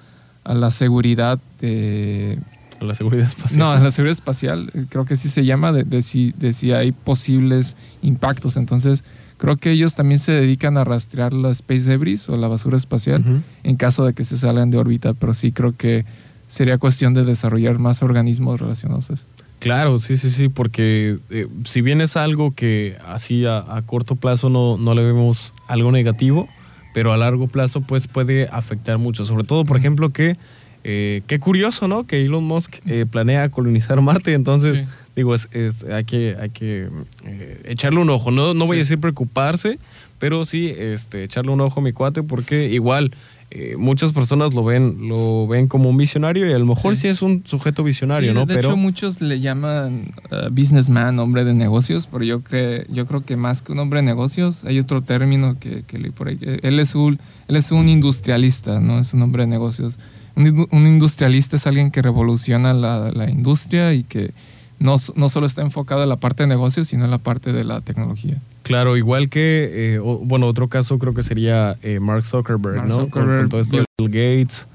a 0.45 0.55
la 0.55 0.71
seguridad 0.71 1.39
de... 1.61 2.39
A 2.81 2.85
la 2.85 2.95
seguridad 2.95 3.27
espacial. 3.27 3.59
No, 3.59 3.71
a 3.71 3.79
la 3.79 3.91
seguridad 3.91 4.13
espacial, 4.13 4.71
eh, 4.75 4.85
creo 4.89 5.05
que 5.05 5.17
sí 5.17 5.29
se 5.29 5.45
llama, 5.45 5.73
de, 5.73 5.85
de 5.85 6.03
si, 6.03 6.33
de 6.39 6.53
si 6.53 6.73
hay 6.73 6.93
posibles 6.93 7.77
impactos. 8.03 8.57
Entonces, 8.57 9.05
creo 9.39 9.57
que 9.57 9.71
ellos 9.71 9.95
también 9.95 10.19
se 10.19 10.33
dedican 10.33 10.77
a 10.77 10.85
rastrear 10.85 11.33
la 11.33 11.51
space 11.51 11.89
debris 11.89 12.29
o 12.29 12.37
la 12.37 12.49
basura 12.49 12.77
espacial 12.77 13.43
en 13.63 13.77
caso 13.77 14.05
de 14.05 14.13
que 14.13 14.25
se 14.25 14.37
salgan 14.37 14.71
de 14.71 14.79
órbita, 14.79 15.15
pero 15.15 15.35
sí 15.35 15.53
creo 15.53 15.75
que 15.77 16.05
sería 16.49 16.79
cuestión 16.79 17.15
de 17.15 17.25
desarrollar 17.25 17.79
más 17.79 18.03
organismos 18.03 18.61
relacionados 18.61 19.11
a 19.11 19.15
eso. 19.15 19.25
Claro, 19.61 19.99
sí, 19.99 20.17
sí, 20.19 20.31
sí, 20.31 20.49
porque 20.49 21.19
eh, 21.31 21.47
si 21.65 21.81
bien 21.81 22.01
es 22.01 22.17
algo 22.17 22.55
que 22.55 22.99
así 23.07 23.47
a, 23.47 23.77
a 23.77 23.83
corto 23.83 24.15
plazo 24.17 24.51
no, 24.51 24.77
no 24.77 24.95
le 24.95 25.03
vemos 25.05 25.55
algo 25.69 25.91
negativo, 25.91 26.49
pero 26.95 27.13
a 27.13 27.19
largo 27.19 27.47
plazo 27.49 27.83
pues 27.83 28.07
puede 28.07 28.49
afectar 28.51 28.97
mucho. 28.97 29.27
Sobre 29.27 29.45
todo, 29.45 29.67
por 29.67 29.77
ejemplo, 29.77 30.09
que 30.11 30.39
eh, 30.87 31.23
qué 31.27 31.39
curioso, 31.41 31.89
¿no? 31.89 32.05
Que 32.07 32.25
Elon 32.25 32.45
Musk 32.45 32.77
eh, 32.87 33.05
planea 33.11 33.49
colonizar 33.51 34.01
Marte, 34.03 34.33
entonces 34.35 34.79
Sí. 34.79 34.85
digo, 35.17 35.35
es, 35.35 35.49
es- 35.53 35.83
hay 35.85 36.05
que, 36.05 36.37
hay 36.41 36.51
que 36.51 36.89
eh, 37.25 37.61
echarle 37.65 38.01
un 38.01 38.11
ojo. 38.11 38.31
No, 38.31 38.53
no 38.55 38.67
voy 38.67 38.77
a 38.77 38.81
decir 38.81 38.99
preocuparse, 39.01 39.79
pero 40.19 40.45
sí 40.45 40.73
este, 40.77 41.25
echarle 41.25 41.53
un 41.53 41.61
ojo 41.63 41.81
a 41.81 41.83
mi 41.83 41.93
cuate 41.93 42.23
porque 42.23 42.69
igual 42.69 43.13
eh, 43.57 43.77
muchas 43.79 44.13
personas 44.13 44.53
lo 44.53 44.65
ven, 44.65 45.09
lo 45.09 45.47
ven 45.47 45.69
como 45.69 45.89
un 45.89 45.97
visionario 45.97 46.45
y 46.51 46.53
a 46.53 46.59
lo 46.59 46.67
mejor 46.67 46.97
sí, 46.97 47.03
Sí. 47.03 47.09
es 47.09 47.23
un 47.23 47.43
sujeto 47.47 47.85
visionario, 47.85 48.33
Sí, 48.33 48.35
¿no? 48.35 48.47
De 48.47 48.55
pero 48.57 48.69
hecho, 48.71 48.77
muchos 48.77 49.21
le 49.21 49.39
llaman 49.39 50.13
uh, 50.33 50.51
businessman, 50.51 51.19
hombre 51.21 51.45
de 51.45 51.55
negocios, 51.55 52.09
pero 52.11 52.25
yo, 52.25 52.41
cre- 52.43 52.85
yo 52.93 53.07
creo 53.07 53.25
que 53.25 53.37
más 53.37 53.63
que 53.63 53.71
un 53.73 53.79
hombre 53.79 54.01
de 54.01 54.07
negocios, 54.07 54.65
hay 54.65 54.81
otro 54.81 55.03
término 55.03 55.57
que, 55.61 55.85
que 55.87 55.99
leí 55.99 56.11
por 56.11 56.27
ahí. 56.29 56.39
Él 56.63 56.81
es, 56.81 56.95
un, 56.97 57.19
él 57.49 57.57
es 57.57 57.71
un 57.71 57.89
industrialista, 57.89 58.81
no 58.81 58.99
es 58.99 59.15
un 59.15 59.23
hombre 59.23 59.45
de 59.45 59.51
negocios. 59.51 59.99
Un, 60.37 60.67
un 60.73 60.87
industrialista 60.89 61.55
es 61.57 61.67
alguien 61.69 61.93
que 61.93 62.03
revoluciona 62.03 62.73
la, 62.73 63.13
la 63.13 63.31
industria 63.31 63.95
y 63.95 64.03
que 64.03 64.33
no, 64.81 64.97
no 65.15 65.29
solo 65.29 65.47
está 65.47 65.63
enfocado 65.63 66.03
en 66.03 66.09
la 66.09 66.17
parte 66.17 66.43
de 66.43 66.49
negocios, 66.49 66.89
sino 66.89 67.05
en 67.05 67.13
la 67.13 67.19
parte 67.19 67.53
de 67.53 67.63
la 67.63 67.81
tecnología. 67.83 68.37
Claro, 68.65 68.97
igual 68.97 69.29
que, 69.29 69.95
eh, 69.95 69.99
o- 70.01 70.19
bueno, 70.19 70.47
otro 70.49 70.67
caso 70.69 70.99
creo 70.99 71.15
que 71.15 71.23
sería 71.23 71.77
eh, 71.83 72.01
Mark 72.01 72.25
Zuckerberg, 72.25 72.77
Mark 72.77 72.89
¿no? 72.89 72.95
Zuckerberg, 72.97 73.41
con 73.43 73.49
todo 73.51 73.61
esto 73.61 73.77
de 73.77 73.85
Bill- 73.99 74.09
Gates. 74.11 74.67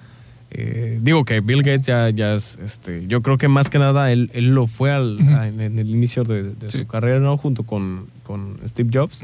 Eh, 0.51 0.97
digo 1.03 1.25
que 1.25 1.41
Bill 1.41 1.61
Gates 1.61 1.85
ya, 1.85 2.09
ya 2.09 2.33
es, 2.33 2.57
este, 2.63 3.05
yo 3.07 3.21
creo 3.21 3.37
que 3.37 3.47
más 3.47 3.69
que 3.69 3.77
nada 3.77 4.11
él, 4.11 4.31
él 4.33 4.55
lo 4.55 4.65
fue 4.65 4.91
al, 4.91 5.19
a- 5.35 5.47
en, 5.47 5.59
en 5.61 5.77
el 5.77 5.89
inicio 5.89 6.23
de, 6.23 6.43
de 6.55 6.69
Sí. 6.69 6.79
su 6.79 6.87
carrera, 6.87 7.19
¿no? 7.19 7.37
Junto 7.37 7.63
con, 7.63 8.05
con 8.23 8.57
Steve 8.67 8.89
Jobs, 8.93 9.21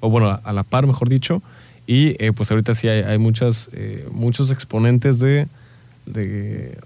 o 0.00 0.10
bueno, 0.10 0.28
a, 0.28 0.34
a 0.44 0.52
la 0.52 0.62
par, 0.64 0.86
mejor 0.86 1.08
dicho. 1.08 1.42
Y 1.86 2.14
eh, 2.24 2.32
pues 2.32 2.50
ahorita 2.52 2.74
sí 2.74 2.86
hay, 2.88 3.02
hay 3.02 3.18
muchas, 3.18 3.68
eh, 3.72 4.06
muchos 4.12 4.50
exponentes 4.52 5.18
de, 5.18 5.48
de, 6.06 6.78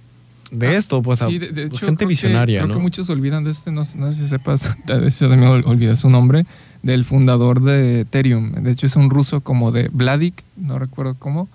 de 0.54 0.68
Ah, 0.68 0.72
esto, 0.76 1.02
pues, 1.02 1.20
a- 1.22 1.28
Sí, 1.28 1.38
de, 1.38 1.48
de 1.48 1.68
pues, 1.68 1.78
hecho, 1.80 1.86
gente 1.86 1.98
creo 1.98 2.08
que- 2.08 2.12
visionaria, 2.12 2.58
creo 2.60 2.68
¿no? 2.68 2.74
que 2.74 2.80
muchos 2.80 3.08
olvidan 3.10 3.44
de 3.44 3.50
este, 3.50 3.70
no, 3.72 3.84
sé- 3.84 3.98
no 3.98 4.10
sé 4.12 4.22
si 4.22 4.28
sepas, 4.28 4.70
ol- 4.88 5.64
olvidé 5.66 5.96
su 5.96 6.08
nombre, 6.10 6.46
del 6.82 7.04
fundador 7.04 7.60
de 7.62 8.00
Ethereum. 8.00 8.52
De 8.52 8.70
hecho, 8.72 8.86
es 8.86 8.96
un 8.96 9.10
ruso 9.10 9.40
como 9.40 9.72
de 9.72 9.88
Vladik, 9.88 10.42
no 10.56 10.78
recuerdo 10.78 11.14
cómo. 11.18 11.48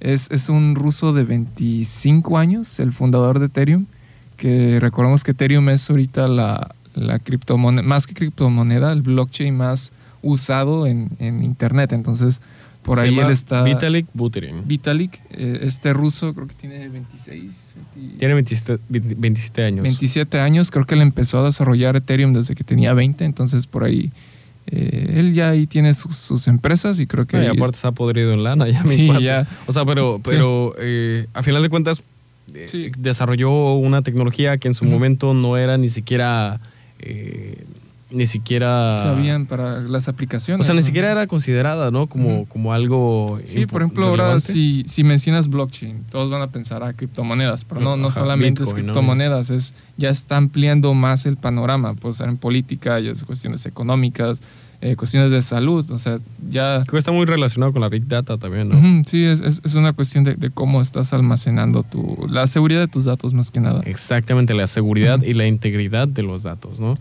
Es, 0.00 0.28
es 0.32 0.48
un 0.48 0.74
ruso 0.74 1.12
de 1.12 1.22
25 1.24 2.36
años, 2.38 2.80
el 2.80 2.92
fundador 2.92 3.38
de 3.38 3.46
Ethereum, 3.46 3.86
que 4.36 4.80
recordemos 4.80 5.22
que 5.22 5.30
Ethereum 5.30 5.68
es 5.68 5.88
ahorita 5.88 6.26
la, 6.26 6.74
la 6.94 7.18
criptomoneda, 7.20 7.82
más 7.86 8.06
que 8.08 8.14
criptomoneda, 8.14 8.92
el 8.92 9.02
blockchain 9.02 9.56
más 9.56 9.92
usado 10.22 10.86
en, 10.88 11.10
en 11.20 11.44
Internet. 11.44 11.92
Entonces, 11.92 12.40
por 12.82 12.98
Se 12.98 13.04
ahí 13.04 13.18
él 13.18 13.30
está... 13.30 13.62
Vitalik 13.62 14.06
Buterin. 14.12 14.66
Vitalik, 14.66 15.20
eh, 15.30 15.60
este 15.62 15.92
ruso 15.92 16.34
creo 16.34 16.46
que 16.48 16.54
tiene 16.54 16.88
26, 16.88 17.74
20 17.94 18.18
Tiene 18.18 18.34
27, 18.34 18.82
27 18.88 19.64
años. 19.64 19.82
27 19.84 20.40
años, 20.40 20.70
creo 20.70 20.84
que 20.84 20.94
él 20.94 21.00
empezó 21.02 21.38
a 21.40 21.44
desarrollar 21.44 21.96
Ethereum 21.96 22.32
desde 22.32 22.54
que 22.54 22.64
tenía 22.64 22.92
20, 22.94 23.24
entonces 23.24 23.66
por 23.66 23.84
ahí 23.84 24.10
eh, 24.66 25.14
él 25.16 25.34
ya 25.34 25.50
ahí 25.50 25.66
tiene 25.66 25.92
sus, 25.94 26.16
sus 26.16 26.46
empresas 26.48 26.98
y 27.00 27.06
creo 27.06 27.26
que... 27.26 27.36
No, 27.36 27.44
y 27.44 27.46
aparte 27.46 27.76
está 27.76 27.92
podrido 27.92 28.32
en 28.32 28.42
lana 28.44 28.68
ya 28.70 28.84
Sí, 28.86 29.08
ya. 29.20 29.46
O 29.66 29.72
sea, 29.72 29.84
pero, 29.84 30.16
Sí. 30.18 30.22
pero 30.30 30.74
eh, 30.78 31.26
a 31.34 31.42
final 31.42 31.62
de 31.62 31.68
cuentas 31.68 32.02
eh, 32.54 32.66
Sí. 32.68 32.90
desarrolló 32.98 33.74
una 33.74 34.02
tecnología 34.02 34.58
que 34.58 34.68
en 34.68 34.74
su 34.74 34.84
momento 34.84 35.34
no 35.34 35.56
era 35.56 35.78
ni 35.78 35.88
siquiera 35.88 36.60
eh, 37.00 37.64
ni 38.12 38.26
siquiera 38.26 38.96
sabían 38.96 39.46
para 39.46 39.80
las 39.80 40.08
aplicaciones. 40.08 40.64
o 40.64 40.66
sea, 40.66 40.74
ni 40.74 40.80
¿no? 40.80 40.86
siquiera 40.86 41.10
era 41.10 41.26
considerada, 41.26 41.90
¿no? 41.90 42.06
Como, 42.06 42.46
como 42.46 42.72
algo 42.72 43.40
Sí, 43.44 43.66
por 43.66 43.82
ejemplo, 43.82 44.06
ahora 44.06 44.40
si, 44.40 44.84
si 44.86 45.04
mencionas 45.04 45.48
blockchain, 45.48 46.04
todos 46.10 46.30
van 46.30 46.42
a 46.42 46.48
pensar 46.48 46.82
a 46.82 46.92
criptomonedas, 46.92 47.64
pero 47.64 47.80
no, 47.80 47.96
no 47.96 48.08
Ajá, 48.08 48.20
solamente 48.20 48.62
es 48.62 48.74
criptomonedas, 48.74 49.50
es, 49.50 49.74
ya 49.96 50.10
está 50.10 50.36
ampliando 50.36 50.94
más 50.94 51.26
el 51.26 51.36
panorama, 51.36 51.94
puede 51.94 52.14
ser 52.14 52.28
en 52.28 52.36
política, 52.36 53.00
ya 53.00 53.10
es 53.10 53.24
cuestiones 53.24 53.66
económicas, 53.66 54.42
eh, 54.80 54.96
cuestiones 54.96 55.30
de 55.30 55.42
salud, 55.42 55.88
o 55.92 55.98
sea, 55.98 56.18
ya... 56.48 56.82
Creo 56.82 56.92
que 56.94 56.98
está 56.98 57.12
muy 57.12 57.24
relacionado 57.24 57.72
con 57.72 57.82
la 57.82 57.88
Big 57.88 58.08
Data 58.08 58.36
también, 58.36 58.68
¿no? 58.68 59.04
Sí, 59.06 59.24
es, 59.24 59.40
es, 59.40 59.60
es 59.64 59.74
una 59.74 59.92
cuestión 59.92 60.24
de, 60.24 60.34
de 60.34 60.50
cómo 60.50 60.80
estás 60.80 61.12
almacenando 61.12 61.84
tu, 61.84 62.26
la 62.28 62.48
seguridad 62.48 62.80
de 62.80 62.88
tus 62.88 63.04
datos 63.04 63.32
más 63.32 63.52
que 63.52 63.60
nada. 63.60 63.82
Exactamente, 63.86 64.54
la 64.54 64.66
seguridad 64.66 65.22
y 65.22 65.34
la 65.34 65.46
integridad 65.46 66.08
de 66.08 66.24
los 66.24 66.42
datos, 66.42 66.80
¿no? 66.80 66.98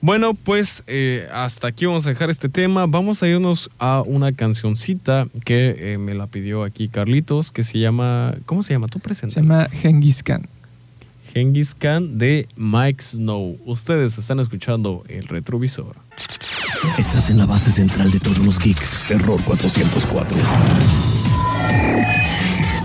Bueno, 0.00 0.34
pues 0.34 0.84
eh, 0.86 1.26
hasta 1.32 1.66
aquí 1.68 1.86
vamos 1.86 2.06
a 2.06 2.10
dejar 2.10 2.30
este 2.30 2.48
tema. 2.48 2.86
Vamos 2.86 3.22
a 3.22 3.28
irnos 3.28 3.68
a 3.78 4.02
una 4.06 4.32
cancioncita 4.32 5.26
que 5.44 5.74
eh, 5.94 5.98
me 5.98 6.14
la 6.14 6.28
pidió 6.28 6.62
aquí 6.62 6.88
Carlitos, 6.88 7.50
que 7.50 7.64
se 7.64 7.78
llama. 7.80 8.34
¿Cómo 8.46 8.62
se 8.62 8.74
llama? 8.74 8.86
Tú 8.86 8.98
Se 8.98 9.04
presenta. 9.04 9.40
llama 9.40 9.68
Genghis 9.72 10.22
Khan. 10.22 10.48
Genghis 11.34 11.74
Khan 11.74 12.16
de 12.16 12.46
Mike 12.56 13.02
Snow. 13.02 13.58
Ustedes 13.66 14.16
están 14.18 14.38
escuchando 14.38 15.02
el 15.08 15.26
retrovisor. 15.26 15.96
Estás 16.96 17.28
en 17.30 17.38
la 17.38 17.46
base 17.46 17.72
central 17.72 18.10
de 18.12 18.20
todos 18.20 18.38
los 18.38 18.56
geeks. 18.58 19.10
Error 19.10 19.42
404. 19.44 20.36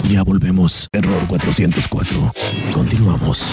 Ya 0.09 0.23
volvemos. 0.23 0.89
Error 0.91 1.27
404. 1.27 2.33
Continuamos. 2.73 3.43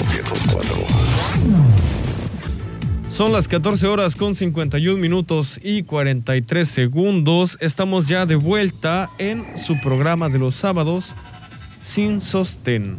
Error 0.00 0.38
404. 0.52 1.92
Son 3.10 3.30
las 3.30 3.46
14 3.46 3.86
horas 3.88 4.16
con 4.16 4.34
51 4.34 4.98
minutos 4.98 5.60
y 5.62 5.82
43 5.82 6.66
segundos. 6.66 7.58
Estamos 7.60 8.08
ya 8.08 8.24
de 8.24 8.36
vuelta 8.36 9.10
en 9.18 9.44
su 9.58 9.78
programa 9.80 10.30
de 10.30 10.38
los 10.38 10.54
sábados 10.54 11.12
sin 11.82 12.22
sostén. 12.22 12.98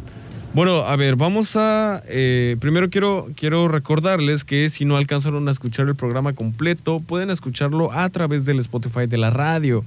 Bueno, 0.52 0.84
a 0.86 0.94
ver, 0.94 1.16
vamos 1.16 1.56
a... 1.56 2.00
eh, 2.06 2.56
primero 2.60 2.88
quiero, 2.90 3.28
quiero 3.34 3.66
recordarles 3.66 4.44
que 4.44 4.70
si 4.70 4.84
no 4.84 4.96
alcanzaron 4.96 5.48
a 5.48 5.50
escuchar 5.50 5.88
el 5.88 5.96
programa 5.96 6.32
completo, 6.32 7.00
pueden 7.00 7.30
escucharlo 7.30 7.90
a 7.92 8.08
través 8.10 8.44
del 8.44 8.60
Spotify 8.60 9.06
de 9.08 9.18
la 9.18 9.30
radio. 9.30 9.84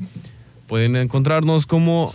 Pueden 0.68 0.98
encontrarnos 0.98 1.66
como 1.66 2.14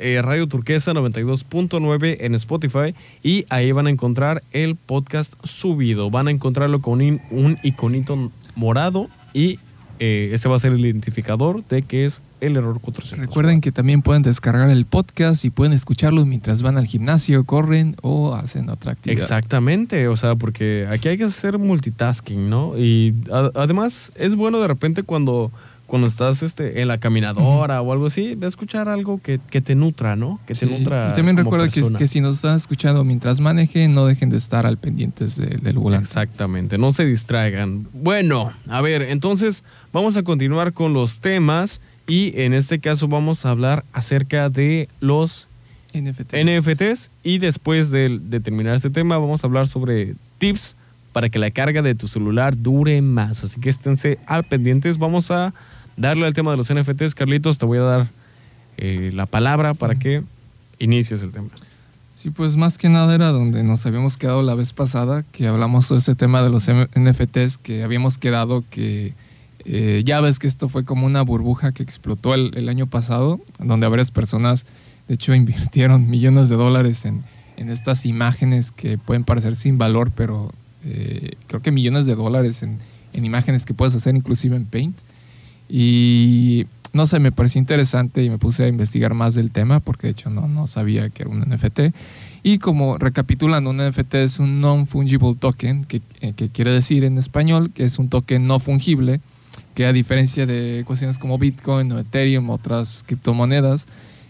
eh, 0.00 0.20
Radio 0.22 0.46
Turquesa 0.48 0.92
92.9 0.92 2.16
en 2.20 2.34
Spotify 2.34 2.94
y 3.22 3.44
ahí 3.48 3.72
van 3.72 3.86
a 3.86 3.90
encontrar 3.90 4.42
el 4.52 4.76
podcast 4.76 5.34
subido. 5.44 6.10
Van 6.10 6.28
a 6.28 6.30
encontrarlo 6.30 6.80
con 6.80 7.00
un, 7.00 7.20
un 7.30 7.58
iconito 7.62 8.30
morado 8.54 9.08
y 9.34 9.58
eh, 10.00 10.30
ese 10.32 10.48
va 10.48 10.56
a 10.56 10.58
ser 10.60 10.72
el 10.74 10.84
identificador 10.84 11.64
de 11.68 11.82
que 11.82 12.04
es 12.04 12.22
el 12.40 12.56
error 12.56 12.80
400. 12.80 13.18
Recuerden 13.26 13.60
que 13.60 13.72
también 13.72 14.00
pueden 14.00 14.22
descargar 14.22 14.70
el 14.70 14.84
podcast 14.86 15.44
y 15.44 15.50
pueden 15.50 15.72
escucharlo 15.72 16.24
mientras 16.24 16.62
van 16.62 16.78
al 16.78 16.86
gimnasio, 16.86 17.42
corren 17.42 17.96
o 18.02 18.32
hacen 18.34 18.70
otra 18.70 18.92
actividad. 18.92 19.20
Exactamente, 19.24 20.06
o 20.06 20.16
sea, 20.16 20.36
porque 20.36 20.86
aquí 20.88 21.08
hay 21.08 21.18
que 21.18 21.24
hacer 21.24 21.58
multitasking, 21.58 22.48
¿no? 22.48 22.78
Y 22.78 23.12
a- 23.32 23.50
además 23.56 24.12
es 24.14 24.36
bueno 24.36 24.60
de 24.60 24.68
repente 24.68 25.02
cuando, 25.02 25.50
cuando 25.88 26.06
estás 26.06 26.44
este, 26.44 26.80
en 26.80 26.86
la 26.86 26.98
caminadora 26.98 27.82
o 27.82 27.92
algo 27.92 28.06
así, 28.06 28.36
de 28.36 28.46
escuchar 28.46 28.88
algo 28.88 29.20
que, 29.20 29.40
que 29.50 29.60
te 29.60 29.74
nutra, 29.74 30.14
¿no? 30.14 30.38
Que 30.46 30.54
te 30.54 30.66
Sí, 30.66 30.72
nutra. 30.72 31.08
Y 31.10 31.16
también 31.16 31.34
como 31.36 31.50
recuerda 31.50 31.68
que, 31.68 31.82
que 31.98 32.06
si 32.06 32.20
nos 32.20 32.36
están 32.36 32.56
escuchando 32.56 33.02
mientras 33.02 33.40
manejen, 33.40 33.94
no 33.94 34.06
dejen 34.06 34.30
de 34.30 34.36
estar 34.36 34.66
al 34.66 34.76
pendientes 34.76 35.36
de- 35.36 35.56
del 35.56 35.78
volante. 35.78 36.06
Exactamente, 36.06 36.78
no 36.78 36.92
se 36.92 37.04
distraigan. 37.06 37.88
Bueno, 37.92 38.52
a 38.68 38.80
ver, 38.80 39.02
entonces 39.02 39.64
vamos 39.92 40.16
a 40.16 40.22
continuar 40.22 40.72
con 40.74 40.92
los 40.92 41.18
temas 41.18 41.80
Y 42.06 42.32
en 42.40 42.54
este 42.54 42.78
caso 42.78 43.08
vamos 43.08 43.44
a 43.44 43.50
hablar 43.50 43.84
acerca 43.92 44.48
de 44.48 44.88
los 45.00 45.46
NFTs. 45.94 46.44
NFTs 46.44 47.10
y 47.22 47.38
después 47.38 47.90
de, 47.90 48.18
de 48.22 48.40
terminar 48.40 48.74
este 48.76 48.90
tema 48.90 49.18
vamos 49.18 49.42
a 49.42 49.46
hablar 49.46 49.66
sobre 49.68 50.14
tips 50.38 50.76
para 51.12 51.30
que 51.30 51.38
la 51.38 51.50
carga 51.50 51.82
de 51.82 51.94
tu 51.94 52.06
celular 52.06 52.56
dure 52.56 53.00
más. 53.02 53.42
Así 53.42 53.58
que 53.60 53.70
esténse 53.70 54.18
al 54.26 54.44
pendientes. 54.44 54.98
Vamos 54.98 55.30
a 55.30 55.52
darle 55.98 56.26
al 56.26 56.34
tema 56.34 56.52
de 56.52 56.56
los 56.56 56.72
NFTs. 56.72 57.14
Carlitos, 57.14 57.58
te 57.58 57.66
voy 57.66 57.78
a 57.78 57.82
dar 57.82 58.08
eh, 58.76 59.10
la 59.12 59.26
palabra 59.26 59.74
para 59.74 59.96
que 59.96 60.22
inicies 60.78 61.22
el 61.22 61.32
tema. 61.32 61.48
Sí, 62.14 62.30
pues 62.30 62.56
más 62.56 62.78
que 62.78 62.88
nada 62.88 63.14
era 63.14 63.30
donde 63.30 63.62
nos 63.62 63.86
habíamos 63.86 64.16
quedado 64.16 64.42
la 64.42 64.54
vez 64.54 64.72
pasada, 64.72 65.24
que 65.30 65.46
hablamos 65.46 65.86
sobre 65.86 66.00
ese 66.00 66.14
tema 66.14 66.42
de 66.42 66.50
los 66.50 66.68
NFTs, 66.68 67.58
que 67.58 67.84
habíamos 67.84 68.18
quedado 68.18 68.64
que 68.70 69.12
eh, 69.64 70.02
ya 70.04 70.20
ves 70.20 70.38
que 70.38 70.46
esto 70.46 70.68
fue 70.68 70.84
como 70.84 71.06
una 71.06 71.22
burbuja 71.22 71.72
que 71.72 71.82
explotó 71.82 72.34
el, 72.34 72.52
el 72.56 72.68
año 72.68 72.86
pasado, 72.86 73.40
donde 73.58 73.86
varias 73.86 74.10
personas, 74.10 74.66
de 75.06 75.14
hecho, 75.14 75.34
invirtieron 75.34 76.10
millones 76.10 76.48
de 76.48 76.56
dólares 76.56 77.04
en, 77.04 77.22
en 77.56 77.70
estas 77.70 78.06
imágenes 78.06 78.72
que 78.72 78.98
pueden 78.98 79.24
parecer 79.24 79.56
sin 79.56 79.78
valor, 79.78 80.10
pero 80.14 80.52
eh, 80.84 81.32
creo 81.46 81.60
que 81.60 81.70
millones 81.70 82.06
de 82.06 82.14
dólares 82.14 82.62
en, 82.62 82.78
en 83.12 83.24
imágenes 83.24 83.66
que 83.66 83.74
puedes 83.74 83.94
hacer 83.94 84.16
inclusive 84.16 84.56
en 84.56 84.64
Paint. 84.64 84.96
Y 85.68 86.66
no 86.92 87.06
sé, 87.06 87.20
me 87.20 87.32
pareció 87.32 87.58
interesante 87.58 88.22
y 88.22 88.30
me 88.30 88.38
puse 88.38 88.64
a 88.64 88.68
investigar 88.68 89.14
más 89.14 89.34
del 89.34 89.50
tema 89.50 89.80
porque 89.80 90.06
de 90.06 90.12
hecho 90.12 90.30
no, 90.30 90.48
no 90.48 90.66
sabía 90.66 91.10
que 91.10 91.22
era 91.22 91.30
un 91.30 91.40
NFT. 91.40 91.80
Y 92.42 92.58
como 92.58 92.98
recapitulando, 92.98 93.70
un 93.70 93.76
NFT 93.76 94.14
es 94.16 94.38
un 94.38 94.60
non-fungible 94.60 95.34
token, 95.34 95.84
que, 95.84 96.00
eh, 96.20 96.32
que 96.34 96.48
quiere 96.48 96.70
decir 96.70 97.04
en 97.04 97.18
español 97.18 97.70
que 97.72 97.84
es 97.84 97.98
un 97.98 98.08
token 98.08 98.46
no 98.46 98.58
fungible, 98.58 99.20
que 99.74 99.86
a 99.86 99.92
diferencia 99.92 100.46
de 100.46 100.82
cuestiones 100.86 101.18
como 101.18 101.38
Bitcoin 101.38 101.92
o 101.92 101.98
Ethereum, 101.98 102.50
otras 102.50 103.04
criptomonedas, 103.06 103.86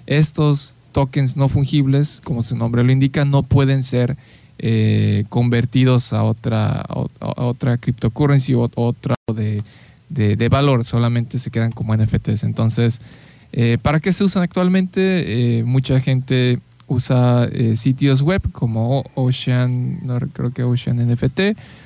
estos 0.06 0.76
tokens 0.92 1.36
no 1.36 1.48
fungibles, 1.48 2.20
como 2.24 2.42
su 2.42 2.56
nombre 2.56 2.82
lo 2.82 2.90
indica, 2.90 3.24
no 3.24 3.42
pueden 3.42 3.82
ser 3.82 4.16
eh, 4.58 5.24
convertidos 5.28 6.12
a 6.12 6.24
otra, 6.24 6.80
a, 6.80 7.06
otra 7.20 7.76
cryptocurrency 7.76 8.54
o 8.54 8.68
otra 8.74 9.14
de, 9.32 9.62
de, 10.08 10.36
de 10.36 10.48
valor, 10.48 10.84
solamente 10.84 11.38
se 11.38 11.50
quedan 11.50 11.72
como 11.72 11.96
NFTs. 11.96 12.42
Entonces, 12.44 13.00
eh, 13.52 13.78
¿para 13.80 14.00
qué 14.00 14.12
se 14.12 14.24
usan 14.24 14.42
actualmente? 14.42 15.58
Eh, 15.58 15.64
mucha 15.64 16.00
gente 16.00 16.58
usa 16.86 17.46
eh, 17.52 17.76
sitios 17.76 18.22
web 18.22 18.40
como 18.52 19.04
Ocean, 19.14 20.00
no, 20.06 20.18
creo 20.32 20.52
que 20.52 20.62
Ocean 20.62 20.96
NFT, 21.06 21.40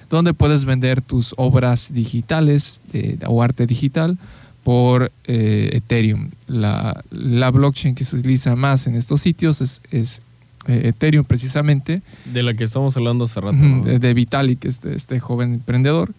donde 0.08 0.32
puedes 0.34 0.64
vender 0.64 1.02
tus 1.02 1.34
obras 1.36 1.92
digitales 1.92 2.82
de- 2.92 3.18
o 3.26 3.42
arte 3.42 3.66
digital 3.66 4.16
por 4.62 5.10
eh, 5.24 5.70
Ethereum. 5.72 6.30
La, 6.46 7.02
la 7.10 7.50
blockchain 7.50 7.96
que 7.96 8.04
se 8.04 8.14
utiliza 8.16 8.54
más 8.54 8.86
en 8.86 8.94
estos 8.94 9.20
sitios 9.20 9.60
es, 9.60 9.82
es, 9.90 10.22
eh, 10.68 10.82
Ethereum 10.90 11.24
precisamente. 11.24 12.00
De 12.32 12.44
la 12.44 12.54
que 12.54 12.62
estamos 12.62 12.96
hablando 12.96 13.24
hace 13.24 13.40
rato. 13.40 13.56
De, 13.84 13.98
de 13.98 14.14
Vitalik, 14.14 14.64
este, 14.64 14.94
este 14.94 15.18
joven 15.18 15.54
emprendedor. 15.54 16.12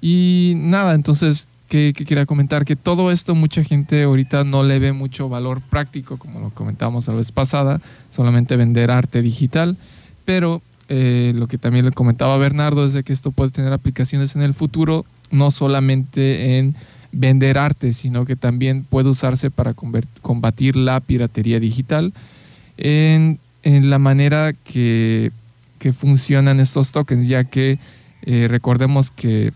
Y 0.00 0.54
nada, 0.56 0.94
entonces, 0.94 1.48
¿qué, 1.68 1.92
qué 1.96 2.04
quería 2.04 2.26
comentar? 2.26 2.64
Que 2.64 2.76
todo 2.76 3.10
esto 3.10 3.34
mucha 3.34 3.64
gente 3.64 4.02
ahorita 4.02 4.44
no 4.44 4.62
le 4.62 4.78
ve 4.78 4.92
mucho 4.92 5.28
valor 5.28 5.60
práctico, 5.60 6.18
como 6.18 6.40
lo 6.40 6.50
comentamos 6.50 7.08
la 7.08 7.14
vez 7.14 7.32
pasada, 7.32 7.80
solamente 8.10 8.56
vender 8.56 8.90
arte 8.90 9.22
digital, 9.22 9.76
pero 10.24 10.62
eh, 10.88 11.32
lo 11.34 11.48
que 11.48 11.58
también 11.58 11.84
le 11.84 11.90
comentaba 11.90 12.38
Bernardo 12.38 12.86
es 12.86 12.92
de 12.92 13.02
que 13.02 13.12
esto 13.12 13.32
puede 13.32 13.50
tener 13.50 13.72
aplicaciones 13.72 14.36
en 14.36 14.42
el 14.42 14.54
futuro, 14.54 15.04
no 15.30 15.50
solamente 15.50 16.58
en 16.58 16.76
vender 17.10 17.58
arte, 17.58 17.92
sino 17.92 18.24
que 18.24 18.36
también 18.36 18.84
puede 18.84 19.08
usarse 19.08 19.50
para 19.50 19.74
combatir 19.74 20.76
la 20.76 21.00
piratería 21.00 21.58
digital 21.58 22.12
en, 22.76 23.40
la 23.64 23.98
manera 23.98 24.52
que, 24.52 25.32
que 25.80 25.92
funcionan 25.92 26.60
estos 26.60 26.92
tokens, 26.92 27.26
ya 27.26 27.42
que 27.42 27.80
eh, 28.22 28.46
recordemos 28.48 29.10
que 29.10 29.52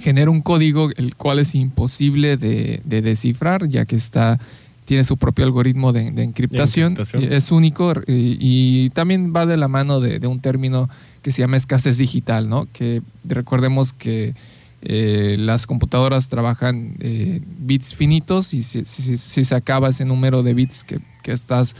genera 0.00 0.30
un 0.30 0.40
código 0.42 0.90
el 0.96 1.14
cual 1.14 1.38
es 1.38 1.54
imposible 1.54 2.36
de, 2.36 2.80
de 2.84 3.02
descifrar, 3.02 3.68
ya 3.68 3.84
que 3.84 3.96
está 3.96 4.38
tiene 4.86 5.04
su 5.04 5.16
propio 5.16 5.44
algoritmo 5.44 5.92
de, 5.92 6.10
de 6.10 6.24
encriptación, 6.24 6.94
es 7.32 7.52
único 7.52 7.92
y, 8.08 8.36
y 8.40 8.90
también 8.90 9.32
va 9.34 9.46
de 9.46 9.56
la 9.56 9.68
mano 9.68 10.00
de, 10.00 10.18
de 10.18 10.26
un 10.26 10.40
término 10.40 10.88
que 11.22 11.30
se 11.30 11.42
llama 11.42 11.56
escasez 11.58 11.96
digital, 11.98 12.48
¿no? 12.48 12.66
Que 12.72 13.00
recordemos 13.22 13.92
que 13.92 14.34
eh, 14.82 15.36
las 15.38 15.66
computadoras 15.66 16.28
trabajan 16.28 16.94
eh, 17.00 17.40
bits 17.60 17.94
finitos 17.94 18.52
y 18.52 18.62
si, 18.64 18.84
si- 18.84 19.16
si 19.16 19.44
se 19.44 19.54
acaba 19.54 19.90
ese 19.90 20.04
número 20.04 20.42
de 20.42 20.54
bits 20.54 20.82
que, 20.82 20.98
que 21.22 21.30
estás 21.32 21.76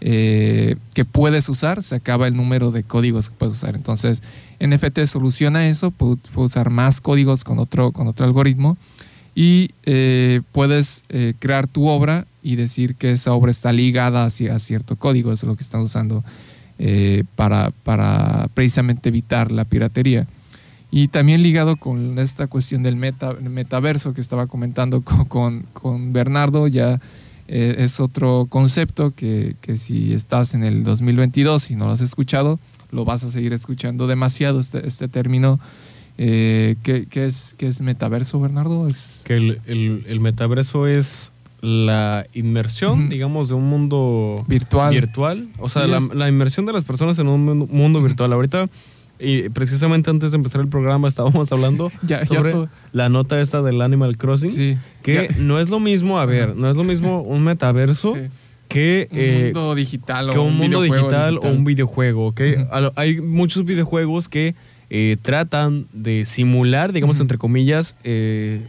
eh, 0.00 0.76
que 0.94 1.04
puedes 1.04 1.48
usar, 1.48 1.82
se 1.82 1.96
acaba 1.96 2.26
el 2.26 2.36
número 2.36 2.70
de 2.70 2.82
códigos 2.82 3.28
que 3.28 3.36
puedes 3.36 3.56
usar. 3.56 3.74
Entonces, 3.74 4.22
NFT 4.60 5.04
soluciona 5.06 5.68
eso, 5.68 5.90
puede, 5.90 6.16
puede 6.16 6.46
usar 6.46 6.70
más 6.70 7.00
códigos 7.00 7.44
con 7.44 7.58
otro, 7.58 7.92
con 7.92 8.08
otro 8.08 8.26
algoritmo 8.26 8.76
y 9.34 9.70
eh, 9.84 10.42
puedes 10.52 11.04
eh, 11.08 11.34
crear 11.38 11.66
tu 11.66 11.86
obra 11.88 12.26
y 12.42 12.56
decir 12.56 12.94
que 12.94 13.12
esa 13.12 13.32
obra 13.32 13.50
está 13.50 13.72
ligada 13.72 14.24
hacia 14.24 14.58
cierto 14.58 14.96
código, 14.96 15.32
eso 15.32 15.46
es 15.46 15.48
lo 15.48 15.56
que 15.56 15.62
están 15.62 15.82
usando 15.82 16.24
eh, 16.78 17.24
para, 17.36 17.70
para 17.84 18.48
precisamente 18.54 19.08
evitar 19.08 19.52
la 19.52 19.64
piratería. 19.64 20.26
Y 20.90 21.08
también 21.08 21.42
ligado 21.42 21.76
con 21.76 22.18
esta 22.18 22.48
cuestión 22.48 22.82
del 22.82 22.96
meta, 22.96 23.34
metaverso 23.34 24.12
que 24.12 24.20
estaba 24.20 24.46
comentando 24.46 25.02
con, 25.02 25.24
con, 25.28 25.62
con 25.72 26.12
Bernardo, 26.12 26.66
ya 26.66 27.00
eh, 27.52 27.76
es 27.78 27.98
otro 28.00 28.46
concepto 28.48 29.10
que, 29.12 29.56
que 29.60 29.76
si 29.76 30.12
estás 30.14 30.54
en 30.54 30.62
el 30.62 30.84
2022 30.84 31.70
y 31.72 31.74
no 31.76 31.86
lo 31.86 31.90
has 31.92 32.00
escuchado, 32.00 32.58
lo 32.92 33.04
vas 33.04 33.24
a 33.24 33.30
seguir 33.30 33.52
escuchando 33.52 34.06
demasiado 34.06 34.60
este, 34.60 34.86
este 34.86 35.08
término. 35.08 35.58
Eh, 36.16 36.76
¿qué, 36.82 37.06
qué 37.10 37.24
es, 37.26 37.54
¿Qué 37.58 37.66
es 37.66 37.80
metaverso, 37.80 38.38
Bernardo? 38.40 38.86
Es, 38.88 39.22
Que 39.24 39.34
el, 39.36 39.60
el- 39.66 40.04
el 40.06 40.20
metaverso 40.20 40.86
es 40.86 41.32
la 41.62 42.26
inmersión, 42.34 43.08
digamos, 43.10 43.48
de 43.48 43.54
un 43.54 43.64
mundo 43.68 44.44
Virtual. 44.48 44.92
virtual. 44.94 45.48
O 45.58 45.68
sea, 45.68 45.86
la, 45.86 46.28
inmersión 46.28 46.64
de 46.66 46.72
las 46.72 46.84
personas 46.84 47.18
en 47.18 47.26
un 47.28 47.44
mundo, 47.44 47.66
mundo 47.70 48.02
virtual. 48.02 48.32
Ahorita, 48.32 48.68
y 49.20 49.48
precisamente 49.50 50.10
antes 50.10 50.30
de 50.32 50.36
empezar 50.36 50.60
el 50.60 50.68
programa, 50.68 51.08
estábamos 51.08 51.50
hablando 51.52 51.90
Ya- 52.02 52.24
sobre 52.26 52.54
la 52.92 53.08
nota 53.08 53.40
esta 53.40 53.62
del 53.62 53.80
Animal 53.82 54.16
Crossing. 54.16 54.50
sí, 54.50 54.76
Que 55.02 55.28
ya- 55.30 55.36
no 55.42 55.58
es 55.60 55.68
lo 55.70 55.80
mismo, 55.80 56.18
a 56.18 56.26
ver, 56.26 56.56
no 56.56 56.70
es 56.70 56.76
lo 56.76 56.84
mismo 56.84 57.20
un 57.22 57.42
metaverso 57.44 58.14
sí. 58.14 58.22
que, 58.68 59.08
un 59.10 59.18
eh, 59.18 59.40
mundo 59.44 59.74
digital 59.74 60.30
que 60.30 60.38
o 60.38 60.42
un 60.42 60.56
mundo 60.56 60.80
videojuego 60.80 61.08
digital, 61.08 61.38
o 61.42 61.48
un 61.48 61.64
videojuego, 61.64 62.26
¿ok? 62.28 62.40
A 62.70 62.80
lo- 62.80 62.92
Hay 62.96 63.20
muchos 63.20 63.64
videojuegos 63.64 64.28
que 64.28 64.54
eh, 64.92 65.16
tratan 65.22 65.86
de 65.92 66.24
simular, 66.24 66.92
digamos, 66.92 67.20
entre 67.20 67.38
comillas, 67.38 67.94
eh, 68.04 68.66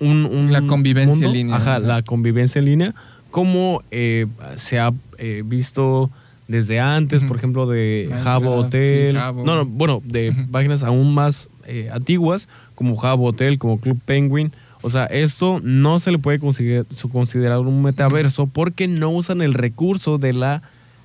un, 0.00 0.24
un 0.24 0.50
La 0.50 0.62
convivencia 0.62 1.26
en 1.26 1.32
línea, 1.32 1.56
Ajá, 1.56 1.78
la 1.78 2.02
convivencia 2.02 2.58
en 2.58 2.64
línea, 2.64 2.94
como 3.30 3.82
eh, 3.92 4.26
se 4.56 4.80
ha 4.80 4.92
eh, 5.18 5.42
visto 5.44 6.10
desde 6.50 6.80
antes, 6.80 7.22
por 7.22 7.36
ejemplo, 7.36 7.66
de 7.66 8.06
Minecraft, 8.08 8.24
Jabo 8.24 8.56
Hotel. 8.56 9.16
sí. 9.16 9.42
No, 9.44 9.54
no, 9.56 9.64
bueno, 9.64 10.02
de 10.04 10.34
páginas 10.50 10.82
aún 10.82 11.14
más 11.14 11.48
eh, 11.64 11.88
antiguas, 11.92 12.48
como 12.74 12.96
Jabo 12.96 13.26
Hotel, 13.26 13.58
como 13.58 13.78
Club 13.78 14.00
Penguin. 14.04 14.52
O 14.82 14.90
sea, 14.90 15.04
esto 15.04 15.60
no 15.62 16.00
se 16.00 16.10
le 16.10 16.18
puede 16.18 16.40
considerar 16.40 17.60
un 17.60 17.82
metaverso 17.82 18.46
porque 18.46 18.88
no 18.88 19.10
usan 19.10 19.42
el 19.42 19.54
recurso 19.54 20.18
de 20.18 20.32
la, 20.32 20.62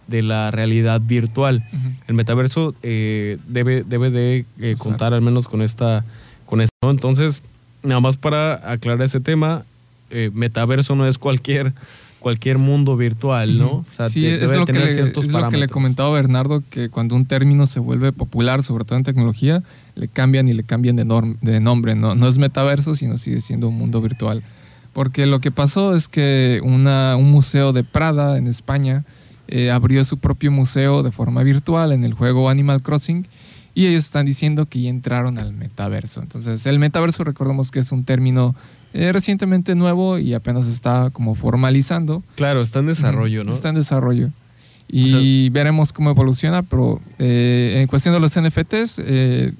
de 0.07 0.23
la 0.23 0.49
realidad 0.49 0.99
virtual. 1.01 1.63
El 2.07 2.15
metaverso 2.15 2.73
eh, 2.81 3.37
debe, 3.47 3.83
debe 3.83 4.09
de 4.09 4.45
eh, 4.59 4.75
contar 4.79 5.13
al 5.13 5.21
menos 5.21 5.47
con 5.47 5.61
esta, 5.61 6.03
con 6.47 6.61
esto. 6.61 6.89
Entonces, 6.89 7.43
nada 7.83 8.01
más 8.01 8.17
para 8.17 8.71
aclarar 8.71 9.03
ese 9.03 9.19
tema, 9.19 9.63
eh, 10.09 10.31
metaverso 10.33 10.95
no 10.95 11.05
es 11.05 11.17
cualquier, 11.17 11.73
cualquier 12.25 12.57
mundo 12.57 12.97
virtual, 12.97 13.59
¿no? 13.59 13.71
O 13.73 13.83
sea, 13.95 14.09
sí, 14.09 14.21
te- 14.21 14.43
es, 14.43 14.55
lo 14.55 14.65
que, 14.65 14.73
le, 14.73 14.89
es 15.09 15.31
lo 15.31 15.47
que 15.47 15.57
le 15.57 15.67
comentaba 15.67 16.09
Bernardo, 16.09 16.63
que 16.71 16.89
cuando 16.89 17.15
un 17.15 17.27
término 17.27 17.67
se 17.67 17.79
vuelve 17.79 18.11
popular, 18.13 18.63
sobre 18.63 18.83
todo 18.83 18.97
en 18.97 19.03
tecnología, 19.03 19.61
le 19.93 20.07
cambian 20.07 20.47
y 20.47 20.53
le 20.53 20.63
cambian 20.63 20.95
de, 20.95 21.05
norm- 21.05 21.37
de 21.41 21.59
nombre. 21.59 21.93
¿no? 21.93 22.15
no 22.15 22.27
es 22.27 22.39
metaverso, 22.39 22.95
sino 22.95 23.19
sigue 23.19 23.41
siendo 23.41 23.67
un 23.69 23.77
mundo 23.77 24.01
virtual. 24.01 24.41
Porque 24.91 25.27
lo 25.27 25.39
que 25.39 25.51
pasó 25.51 25.93
es 25.93 26.07
que 26.07 26.61
una- 26.63 27.15
un 27.15 27.29
museo 27.29 27.73
de 27.73 27.83
Prada 27.83 28.39
en 28.39 28.47
España 28.47 29.05
eh, 29.47 29.69
abrió 29.69 30.03
su 30.03 30.17
propio 30.17 30.51
museo 30.51 31.03
de 31.03 31.11
forma 31.11 31.43
virtual 31.43 31.91
en 31.91 32.05
el 32.05 32.15
juego 32.15 32.49
Animal 32.49 32.81
Crossing 32.81 33.27
y 33.75 33.85
ellos 33.85 34.03
están 34.03 34.25
diciendo 34.25 34.65
que 34.65 34.81
ya 34.81 34.89
entraron 34.89 35.37
al 35.37 35.53
metaverso. 35.53 36.21
Entonces, 36.23 36.65
el 36.65 36.79
metaverso, 36.79 37.23
recordemos 37.23 37.69
que 37.69 37.77
es 37.81 37.91
un 37.91 38.03
término 38.03 38.55
eh, 38.97 39.11
recientemente 39.11 39.75
nuevo 39.75 40.17
y 40.17 40.33
apenas 40.33 40.67
está 40.67 41.09
como 41.11 41.35
formalizando. 41.35 42.23
Claro, 42.35 42.61
está 42.61 42.79
en 42.79 42.87
desarrollo, 42.87 43.43
¿no? 43.43 43.51
Está 43.51 43.69
en 43.69 43.75
desarrollo. 43.75 44.29
Y 44.87 45.49
veremos 45.49 45.91
cómo 45.91 46.11
evoluciona, 46.11 46.61
pero 46.63 47.01
eh, 47.19 47.79
en 47.81 47.87
cuestión 47.87 48.13
de 48.13 48.21
los 48.21 48.39
NFTs, 48.39 49.01
eh, 49.03 49.51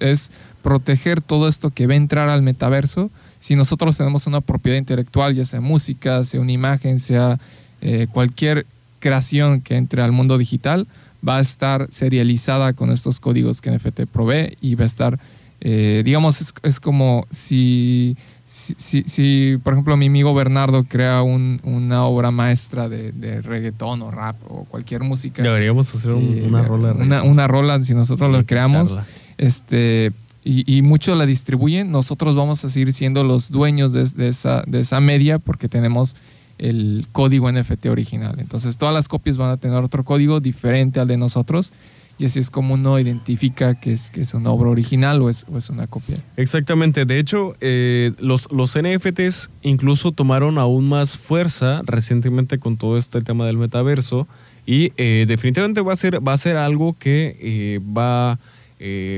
es 0.00 0.30
proteger 0.62 1.20
todo 1.20 1.48
esto 1.48 1.70
que 1.70 1.86
va 1.86 1.92
a 1.92 1.96
entrar 1.96 2.28
al 2.30 2.42
metaverso 2.42 3.10
si 3.40 3.54
nosotros 3.56 3.96
tenemos 3.98 4.26
una 4.26 4.40
propiedad 4.40 4.78
intelectual, 4.78 5.34
ya 5.34 5.44
sea 5.44 5.60
música, 5.60 6.24
sea 6.24 6.40
una 6.40 6.52
imagen, 6.52 6.98
sea 6.98 7.38
eh, 7.82 8.06
cualquier 8.10 8.64
creación 9.00 9.60
que 9.60 9.76
entre 9.76 10.02
al 10.02 10.12
mundo 10.12 10.38
digital, 10.38 10.86
va 11.26 11.36
a 11.36 11.40
estar 11.40 11.86
serializada 11.90 12.72
con 12.72 12.90
estos 12.90 13.20
códigos 13.20 13.60
que 13.60 13.70
NFT 13.70 14.06
provee 14.10 14.56
y 14.60 14.74
va 14.76 14.84
a 14.84 14.86
estar, 14.86 15.18
digamos, 15.60 16.40
es, 16.40 16.54
es 16.62 16.80
como 16.80 17.26
si 17.30 18.16
si, 18.48 18.74
si, 18.78 19.02
si, 19.06 19.58
por 19.62 19.74
ejemplo, 19.74 19.94
mi 19.98 20.06
amigo 20.06 20.32
Bernardo 20.32 20.84
crea 20.84 21.20
un, 21.20 21.60
una 21.64 22.06
obra 22.06 22.30
maestra 22.30 22.88
de, 22.88 23.12
de, 23.12 23.42
reggaetón 23.42 24.00
o 24.00 24.10
rap 24.10 24.36
o 24.48 24.64
cualquier 24.64 25.02
música. 25.02 25.42
Deberíamos 25.42 25.94
hacer 25.94 26.12
sí, 26.12 26.44
una 26.46 26.62
rola. 26.62 26.92
Una, 26.92 27.22
una, 27.24 27.46
rola, 27.46 27.82
si 27.82 27.92
nosotros 27.92 28.32
la 28.32 28.44
creamos, 28.44 28.96
este, 29.36 30.12
y, 30.42 30.78
y 30.78 30.80
muchos 30.80 31.18
la 31.18 31.26
distribuyen, 31.26 31.92
nosotros 31.92 32.34
vamos 32.34 32.64
a 32.64 32.70
seguir 32.70 32.94
siendo 32.94 33.22
los 33.22 33.50
dueños 33.50 33.92
de, 33.92 34.04
de, 34.04 34.28
esa, 34.28 34.62
de 34.66 34.80
esa 34.80 34.98
media 35.00 35.38
porque 35.38 35.68
tenemos 35.68 36.16
el 36.56 37.06
código 37.12 37.52
NFT 37.52 37.84
original. 37.86 38.36
Entonces, 38.38 38.78
todas 38.78 38.94
las 38.94 39.08
copias 39.08 39.36
van 39.36 39.50
a 39.50 39.58
tener 39.58 39.84
otro 39.84 40.04
código 40.04 40.40
diferente 40.40 41.00
al 41.00 41.06
de 41.06 41.18
nosotros 41.18 41.74
y 42.18 42.24
así 42.26 42.40
es 42.40 42.50
como 42.50 42.74
uno 42.74 42.98
identifica 42.98 43.76
que 43.76 43.92
es, 43.92 44.10
que 44.10 44.20
es 44.20 44.34
una 44.34 44.50
obra 44.50 44.70
original 44.70 45.22
o 45.22 45.30
es, 45.30 45.46
o 45.50 45.56
es 45.56 45.70
una 45.70 45.86
copia. 45.86 46.16
Exactamente, 46.36 47.04
de 47.04 47.18
hecho 47.18 47.54
eh, 47.60 48.12
los, 48.18 48.50
los 48.50 48.76
NFTs 48.76 49.50
incluso 49.62 50.10
tomaron 50.10 50.58
aún 50.58 50.88
más 50.88 51.16
fuerza 51.16 51.82
recientemente 51.84 52.58
con 52.58 52.76
todo 52.76 52.98
este 52.98 53.22
tema 53.22 53.46
del 53.46 53.56
metaverso 53.56 54.26
y 54.66 54.92
eh, 54.96 55.26
definitivamente 55.28 55.80
va 55.80 55.92
a 55.92 55.96
ser, 55.96 56.26
va 56.26 56.32
a 56.32 56.38
ser 56.38 56.56
algo 56.56 56.96
que 56.98 57.36
eh, 57.40 57.80
va 57.96 58.32
a 58.32 58.38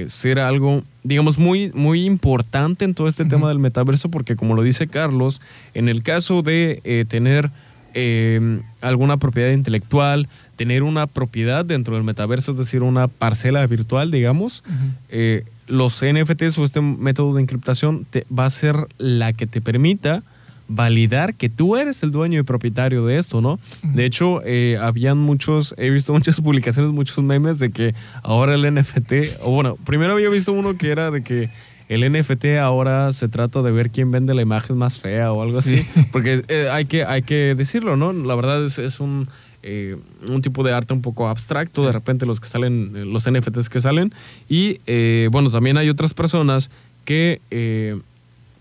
ser 0.06 0.38
algo, 0.38 0.82
digamos, 1.02 1.36
muy, 1.36 1.70
muy 1.74 2.06
importante 2.06 2.86
en 2.86 2.94
todo 2.94 3.08
este 3.08 3.24
uh 3.24 3.26
-huh. 3.26 3.30
tema 3.30 3.48
del 3.48 3.58
metaverso 3.58 4.10
porque 4.10 4.34
como 4.34 4.54
lo 4.54 4.62
dice 4.62 4.88
Carlos, 4.88 5.42
en 5.74 5.88
el 5.88 6.02
caso 6.02 6.42
de 6.42 7.06
tener... 7.08 7.50
Alguna 8.80 9.18
propiedad 9.18 9.50
intelectual, 9.50 10.28
tener 10.60 10.82
una 10.82 11.06
propiedad 11.06 11.64
dentro 11.64 11.94
del 11.94 12.04
metaverso, 12.04 12.52
es 12.52 12.58
decir, 12.58 12.82
una 12.82 13.08
parcela 13.08 13.66
virtual, 13.66 14.10
digamos, 14.10 14.62
uh 14.66 14.70
-huh. 14.70 14.92
eh, 15.08 15.44
los 15.68 16.02
NFTs 16.04 16.58
o 16.58 16.64
este 16.64 16.82
método 16.82 17.32
de 17.34 17.40
encriptación 17.40 18.04
te, 18.04 18.26
va 18.30 18.44
a 18.44 18.50
ser 18.50 18.76
la 18.98 19.32
que 19.32 19.46
te 19.46 19.62
permita 19.62 20.22
validar 20.68 21.34
que 21.34 21.48
tú 21.48 21.78
eres 21.78 22.02
el 22.02 22.10
dueño 22.10 22.38
y 22.38 22.42
propietario 22.42 23.06
de 23.06 23.16
esto, 23.16 23.40
¿no? 23.40 23.54
Uh 23.54 23.58
-huh. 23.58 23.94
De 23.94 24.04
hecho, 24.04 24.42
eh, 24.44 24.76
habían 24.78 25.16
muchos, 25.16 25.74
he 25.78 25.88
visto 25.88 26.12
muchas 26.18 26.38
publicaciones, 26.38 26.92
muchos 26.92 27.24
memes 27.24 27.58
de 27.58 27.70
que 27.70 27.94
ahora 28.22 28.54
el 28.54 28.70
NFT, 28.70 29.40
o 29.40 29.52
bueno, 29.52 29.78
primero 29.86 30.12
había 30.12 30.28
visto 30.28 30.52
uno 30.52 30.76
que 30.76 30.90
era 30.90 31.10
de 31.10 31.22
que 31.22 31.48
el 31.88 32.02
NFT 32.12 32.58
ahora 32.60 33.14
se 33.14 33.28
trata 33.28 33.62
de 33.62 33.72
ver 33.72 33.88
quién 33.88 34.10
vende 34.10 34.34
la 34.34 34.42
imagen 34.42 34.76
más 34.76 34.98
fea 34.98 35.32
o 35.32 35.40
algo 35.40 35.62
sí. 35.62 35.76
así. 35.76 36.04
Porque 36.12 36.44
eh, 36.48 36.68
hay, 36.70 36.84
que, 36.84 37.06
hay 37.06 37.22
que 37.22 37.54
decirlo, 37.56 37.96
¿no? 37.96 38.12
La 38.12 38.34
verdad 38.34 38.62
es, 38.62 38.78
es 38.78 39.00
un, 39.00 39.26
eh, 39.62 39.96
un 40.28 40.42
tipo 40.42 40.62
de 40.62 40.72
arte 40.72 40.92
un 40.92 41.02
poco 41.02 41.28
abstracto, 41.28 41.82
sí. 41.82 41.86
de 41.86 41.92
repente 41.92 42.26
los 42.26 42.40
que 42.40 42.48
salen, 42.48 43.12
los 43.12 43.30
NFTs 43.30 43.68
que 43.68 43.80
salen. 43.80 44.12
Y 44.48 44.80
eh, 44.86 45.28
bueno, 45.30 45.50
también 45.50 45.76
hay 45.76 45.88
otras 45.88 46.14
personas 46.14 46.70
que, 47.04 47.40
eh, 47.50 47.98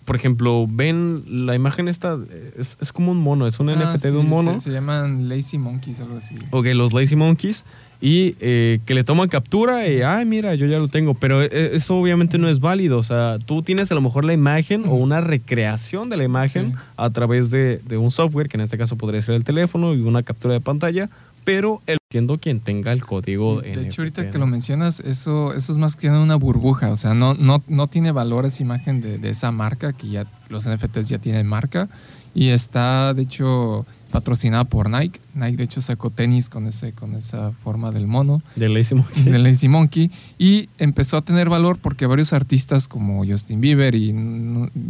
por 0.05 0.15
ejemplo, 0.15 0.65
ven 0.67 1.23
la 1.45 1.55
imagen 1.55 1.87
esta, 1.87 2.17
es, 2.57 2.77
es 2.81 2.91
como 2.91 3.11
un 3.11 3.17
mono, 3.17 3.47
es 3.47 3.59
un 3.59 3.69
ah, 3.69 3.75
NFT 3.75 3.97
sí, 3.97 4.11
de 4.11 4.17
un 4.17 4.29
mono. 4.29 4.53
Se, 4.53 4.59
se, 4.61 4.71
llaman 4.71 5.29
Lazy 5.29 5.57
Monkeys 5.57 5.99
algo 5.99 6.17
así. 6.17 6.35
Ok, 6.51 6.67
los 6.73 6.93
Lazy 6.93 7.15
Monkeys 7.15 7.65
y 8.01 8.35
eh, 8.39 8.79
que 8.85 8.93
le 8.93 9.03
toman 9.03 9.27
captura 9.27 9.87
y, 9.87 10.01
ay, 10.01 10.25
mira, 10.25 10.55
yo 10.55 10.65
ya 10.65 10.79
lo 10.79 10.87
tengo. 10.87 11.15
Pero 11.15 11.41
eh, 11.41 11.71
eso 11.73 11.97
obviamente 11.97 12.37
no 12.37 12.47
es 12.47 12.59
válido. 12.59 12.97
O 12.97 13.03
sea, 13.03 13.39
tú 13.45 13.61
tienes 13.61 13.91
a 13.91 13.95
lo 13.95 14.01
mejor 14.01 14.23
la 14.25 14.33
imagen 14.33 14.85
o 14.85 14.93
una 14.93 15.21
recreación 15.21 16.09
de 16.09 16.17
la 16.17 16.23
imagen 16.23 16.71
sí. 16.71 16.77
a 16.95 17.09
través 17.09 17.51
de, 17.51 17.79
de, 17.79 17.97
un 17.97 18.11
software, 18.11 18.47
que 18.47 18.57
en 18.57 18.61
este 18.61 18.77
caso 18.77 18.95
podría 18.95 19.21
ser 19.21 19.35
el 19.35 19.43
teléfono 19.43 19.93
y 19.93 20.01
una 20.01 20.23
captura 20.23 20.53
de 20.53 20.61
pantalla, 20.61 21.09
pero 21.43 21.81
entiendo 22.11 22.39
quien 22.39 22.59
tenga 22.59 22.91
el 22.91 23.05
código. 23.05 23.61
Sí, 23.61 23.69
de 23.69 23.83
hecho, 23.83 24.01
ahorita 24.01 24.23
¿no? 24.23 24.31
que 24.31 24.39
lo 24.39 24.47
mencionas, 24.47 24.99
eso, 24.99 25.53
eso 25.53 25.71
es 25.71 25.77
más 25.77 25.95
que 25.95 26.09
una 26.09 26.37
burbuja. 26.37 26.89
O 26.89 26.97
sea, 26.97 27.13
no, 27.13 27.35
no, 27.35 27.61
no 27.67 27.85
tiene 27.85 28.11
valor 28.11 28.47
esa 28.47 28.63
imagen 28.63 28.99
de, 28.99 29.19
de 29.19 29.29
esa 29.29 29.51
marca, 29.51 29.93
que 29.93 30.09
ya 30.09 30.25
los 30.49 30.67
NFTs 30.67 31.07
ya 31.07 31.19
tienen 31.19 31.45
marca. 31.45 31.87
Y 32.33 32.47
está, 32.47 33.13
de 33.13 33.21
hecho 33.21 33.85
patrocinada 34.09 34.63
por 34.63 34.89
Nike. 34.89 35.19
Nike 35.35 35.57
de 35.57 35.65
hecho 35.65 35.81
sacó 35.81 36.09
tenis 36.09 36.49
con, 36.49 36.65
ese, 36.65 36.93
con 36.93 37.13
esa 37.13 37.51
forma 37.51 37.91
del 37.91 38.07
mono. 38.07 38.41
Del 38.55 38.73
Lazy 38.73 38.95
Monkey. 38.95 39.23
Del 39.25 39.43
Lazy 39.43 39.67
Monkey. 39.67 40.09
Y 40.39 40.67
empezó 40.79 41.15
a 41.15 41.21
tener 41.21 41.47
valor 41.47 41.77
porque 41.77 42.07
varios 42.07 42.33
artistas 42.33 42.87
como 42.87 43.23
Justin 43.23 43.61
Bieber 43.61 43.93
y, 43.93 44.15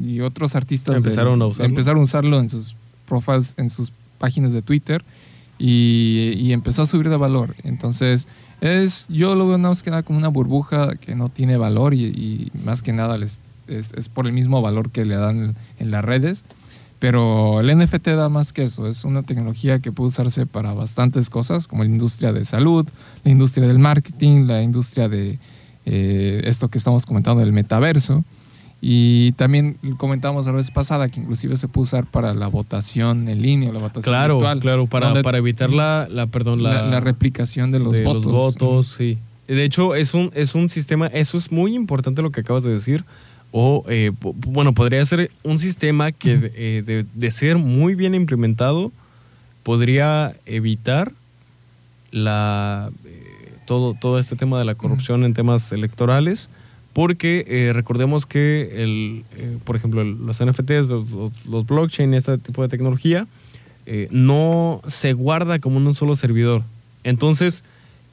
y 0.05 0.21
otros 0.21 0.55
artistas 0.55 0.95
empezaron, 0.95 1.39
de, 1.39 1.43
a 1.43 1.47
usarlo. 1.49 1.65
empezaron 1.65 1.99
a 1.99 2.03
usarlo 2.03 2.39
en 2.39 2.47
sus 2.47 2.77
profiles, 3.05 3.55
en 3.57 3.69
sus 3.69 3.91
páginas 4.19 4.53
de 4.53 4.61
Twitter 4.61 5.03
y, 5.59 6.51
empezó 6.53 6.83
a 6.83 6.85
subir 6.85 7.09
de 7.09 7.17
valor. 7.17 7.55
Entonces, 7.63 8.27
es, 8.61 9.07
yo 9.09 9.35
lo 9.35 9.47
veo 9.47 9.57
más 9.57 9.83
que 9.83 9.91
nada 9.91 10.03
como 10.03 10.17
una 10.17 10.29
burbuja 10.29 10.95
que 10.95 11.15
no 11.15 11.29
tiene 11.29 11.57
valor 11.57 11.93
y, 11.93 12.51
más 12.63 12.81
que 12.81 12.93
nada 12.93 13.17
es, 13.17 13.41
es, 13.67 14.09
por 14.09 14.25
el 14.25 14.33
mismo 14.33 14.61
valor 14.61 14.89
que 14.89 15.05
le 15.05 15.15
dan 15.15 15.43
en, 15.43 15.55
en 15.77 15.91
las 15.91 16.03
redes. 16.03 16.45
Pero 16.99 17.61
el 17.61 17.77
NFT 17.77 18.07
da 18.09 18.27
más 18.27 18.51
que 18.51 18.63
eso, 18.63 18.85
es 18.87 19.05
una 19.05 19.23
tecnología 19.23 19.79
que 19.79 19.91
puede 19.91 20.09
usarse 20.09 20.45
para 20.45 20.73
bastantes 20.73 21.29
cosas, 21.29 21.65
como 21.67 21.83
la 21.83 21.89
industria 21.89 22.33
de 22.33 22.43
salud, 22.43 22.85
la 23.23 23.31
industria 23.31 23.67
del 23.67 23.79
marketing, 23.79 24.47
la 24.47 24.61
industria 24.61 25.07
de 25.07 25.39
eh, 25.85 26.41
esto 26.43 26.67
que 26.67 26.77
estamos 26.77 27.05
comentando 27.05 27.39
del 27.39 27.53
metaverso. 27.53 28.25
Y 28.81 29.33
también 29.33 29.77
comentamos 29.97 30.45
la 30.45 30.53
vez 30.53 30.71
pasada 30.71 31.09
que 31.09 31.19
inclusive 31.19 31.57
se 31.57 31.67
puede 31.67 31.83
usar 31.83 32.05
para 32.05 32.33
la 32.33 32.47
votación 32.47 33.27
en 33.27 33.41
línea, 33.41 33.73
la 33.73 33.79
votación 33.79 34.03
claro, 34.03 34.35
virtual. 34.35 34.59
Claro, 34.61 34.87
para, 34.87 35.21
para 35.21 35.37
evitar 35.37 35.69
la, 35.69 36.07
la, 36.09 36.27
perdón, 36.27 36.63
la, 36.63 36.83
la, 36.83 36.87
la 36.87 36.99
replicación 37.01 37.71
de 37.71 37.79
los 37.79 37.93
de 37.93 38.03
votos. 38.03 38.25
Los 38.25 38.33
votos, 38.33 38.95
sí. 38.97 39.17
De 39.47 39.63
hecho, 39.63 39.95
es 39.95 40.13
un, 40.13 40.31
es 40.33 40.55
un 40.55 40.69
sistema, 40.69 41.07
eso 41.07 41.37
es 41.37 41.51
muy 41.51 41.73
importante 41.73 42.21
lo 42.21 42.31
que 42.31 42.41
acabas 42.41 42.63
de 42.63 42.69
decir, 42.71 43.03
o 43.51 43.83
eh, 43.89 44.11
bueno, 44.21 44.73
podría 44.73 45.03
ser 45.05 45.31
un 45.43 45.57
sistema 45.57 46.11
que 46.11 46.35
uh 46.35 46.39
-huh. 46.39 46.51
eh, 46.55 46.83
de, 46.85 47.05
de, 47.13 47.31
ser 47.31 47.57
muy 47.57 47.95
bien 47.95 48.13
implementado 48.13 48.91
podría 49.63 50.35
evitar 50.45 51.11
la 52.11 52.91
eh, 53.05 53.53
todo, 53.65 53.95
todo 53.99 54.19
este 54.19 54.35
tema 54.35 54.59
de 54.59 54.65
la 54.65 54.75
corrupción 54.75 55.21
uh 55.21 55.23
-huh. 55.23 55.27
en 55.27 55.33
temas 55.33 55.71
electorales 55.71 56.49
porque 56.93 57.45
eh, 57.47 57.73
recordemos 57.73 58.25
que 58.25 58.83
el, 58.83 59.23
eh, 59.37 59.57
por 59.63 59.75
ejemplo 59.75 60.01
el, 60.01 60.25
los 60.25 60.43
NFTs, 60.43 60.89
los, 60.89 61.05
los, 61.45 61.65
blockchain, 61.65 62.13
este 62.13 62.37
tipo 62.37 62.61
de 62.61 62.69
tecnología 62.69 63.27
eh, 63.85 64.07
no 64.11 64.81
se 64.87 65.13
guarda 65.13 65.59
como 65.59 65.79
en 65.79 65.87
un 65.87 65.93
solo 65.93 66.15
servidor. 66.15 66.63
Entonces, 67.03 67.63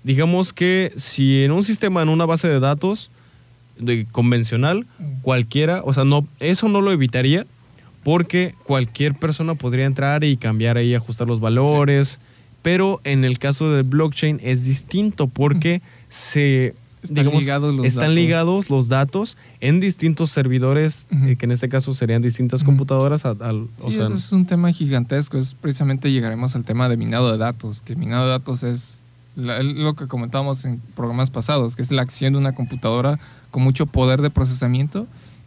digamos 0.05 0.53
que 0.53 0.93
si 0.97 1.43
en 1.43 1.53
un 1.53 1.65
sistema, 1.65 2.03
en 2.03 2.09
una 2.09 2.27
base 2.27 2.49
de 2.49 2.61
datos, 2.61 3.11
de 3.79 4.07
convencional, 4.11 4.87
cualquiera, 5.23 5.83
o 5.85 5.93
sea, 5.93 6.05
no, 6.05 6.27
eso 6.41 6.69
no 6.69 6.81
lo 6.81 6.93
evitaría 6.93 7.47
porque 8.03 8.55
cualquier 8.63 9.15
persona 9.15 9.55
podría 9.55 9.85
entrar 9.85 10.23
y 10.23 10.37
cambiar 10.37 10.77
ahí, 10.77 10.95
ajustar 10.95 11.27
los 11.27 11.41
valores, 11.41 12.09
sí. 12.09 12.19
pero 12.63 13.01
en 13.05 13.25
el 13.25 13.39
caso 13.39 13.71
del 13.71 13.83
blockchain 13.83 14.41
es 14.43 14.65
distinto 14.65 15.27
porque 15.27 15.83
se 16.09 16.75
están, 17.09 17.25
digamos, 17.25 17.41
ligados, 17.41 17.75
los 17.75 17.87
están 17.87 18.03
datos. 18.03 18.15
ligados 18.15 18.71
los 18.71 18.89
datos 18.89 19.37
en 19.61 19.81
distintos 19.81 20.31
servidores, 20.31 21.07
uh 21.11 21.15
-huh. 21.17 21.29
eh, 21.31 21.37
que 21.37 21.47
en 21.47 21.53
este 21.53 21.69
caso 21.69 21.95
serían 21.95 22.23
distintas 22.23 22.61
uh 22.61 22.63
-huh. 22.63 22.67
computadoras. 22.67 23.25
Al, 23.25 23.43
al, 23.43 23.69
sí, 23.79 23.87
o 23.87 23.93
sea, 23.93 24.05
eso 24.05 24.15
es 24.15 24.33
un 24.33 24.47
tema 24.47 24.73
gigantesco, 24.73 25.39
es 25.39 25.55
precisamente 25.55 26.13
llegaremos 26.13 26.55
al 26.57 26.65
tema 26.65 26.89
de 26.89 26.97
minado 26.97 27.33
de 27.33 27.39
datos, 27.39 27.83
que 27.83 27.97
minado 27.97 28.25
de 28.25 28.31
datos 28.31 28.63
es 28.63 29.01
lo 29.37 29.95
que 29.95 30.07
comentábamos 30.07 30.65
en 30.65 30.81
programas 30.95 31.31
pasados, 31.31 31.77
que 31.77 31.83
es 31.83 31.91
la 31.91 32.03
acción 32.03 32.33
de 32.33 32.39
una 32.39 32.55
computadora 32.55 33.19
con 33.51 33.63
mucho 33.63 33.87
poder 33.87 34.23
de 34.23 34.31
procesamiento 34.31 35.07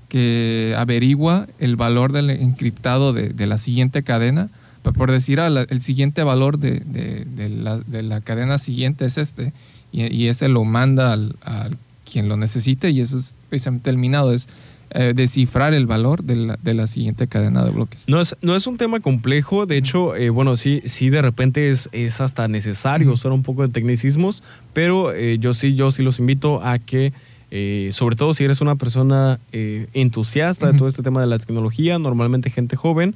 que 0.10 0.76
averigua 0.78 1.48
el 1.60 1.76
valor 1.76 2.12
del 2.12 2.30
encriptado 2.30 3.14
de, 3.14 3.30
de 3.30 3.48
la 3.48 3.58
siguiente 3.58 4.04
cadena, 4.04 4.50
por 4.82 5.12
decir, 5.12 5.40
ah, 5.40 5.50
la, 5.50 5.62
el 5.62 5.82
siguiente 5.82 6.24
valor 6.24 6.58
de, 6.58 6.80
de, 6.80 7.26
de, 7.26 7.50
la, 7.50 7.78
de, 7.78 8.02
la, 8.02 8.22
cadena 8.22 8.58
siguiente 8.58 9.06
es 9.06 9.18
este, 9.18 9.54
y, 9.92 10.14
y 10.14 10.28
ese 10.28 10.50
lo 10.50 10.64
manda 10.64 11.14
al, 11.14 11.36
a 11.44 11.70
quien 12.10 12.28
lo 12.28 12.38
necesite, 12.38 12.90
y 12.90 13.02
eso 13.02 13.18
es 13.18 13.34
precisamente 13.50 13.90
el 13.90 13.98
minado, 13.98 14.34
es 14.34 14.48
eh, 14.92 15.14
descifrar 15.16 15.74
el 15.74 15.86
valor 15.86 16.24
de 16.24 16.36
la, 16.36 16.60
de 16.64 16.74
la, 16.74 16.88
siguiente 16.88 17.28
cadena 17.28 17.64
de 17.64 17.72
bloques. 17.72 18.06
No 18.08 18.20
es, 18.20 18.36
no 18.42 18.56
es 18.56 18.66
un 18.66 18.78
tema 18.78 19.00
complejo, 19.00 19.68
de 19.68 19.78
hecho, 19.78 20.16
eh, 20.16 20.30
bueno, 20.32 20.58
sí, 20.58 20.82
sí 20.86 21.10
de 21.10 21.22
repente 21.22 21.70
es, 21.70 21.90
es 21.92 22.22
hasta 22.22 22.48
necesario 22.48 23.12
usar 23.12 23.32
un 23.32 23.44
poco 23.44 23.62
de 23.62 23.68
tecnicismos, 23.68 24.42
pero 24.74 25.14
eh, 25.14 25.38
yo 25.40 25.54
sí, 25.54 25.76
yo 25.76 25.92
sí 25.92 26.02
los 26.02 26.18
invito 26.18 26.64
a 26.64 26.80
que, 26.80 27.14
eh, 27.52 27.92
sobre 27.94 28.16
todo 28.16 28.34
si 28.34 28.44
eres 28.44 28.62
una 28.62 28.76
persona 28.76 29.40
eh, 29.52 29.88
entusiasta 29.94 30.72
de 30.72 30.78
todo 30.78 30.88
este 30.88 31.04
tema 31.04 31.22
de 31.22 31.28
la 31.28 31.38
tecnología, 31.38 32.00
normalmente 32.00 32.50
gente 32.50 32.76
joven, 32.76 33.16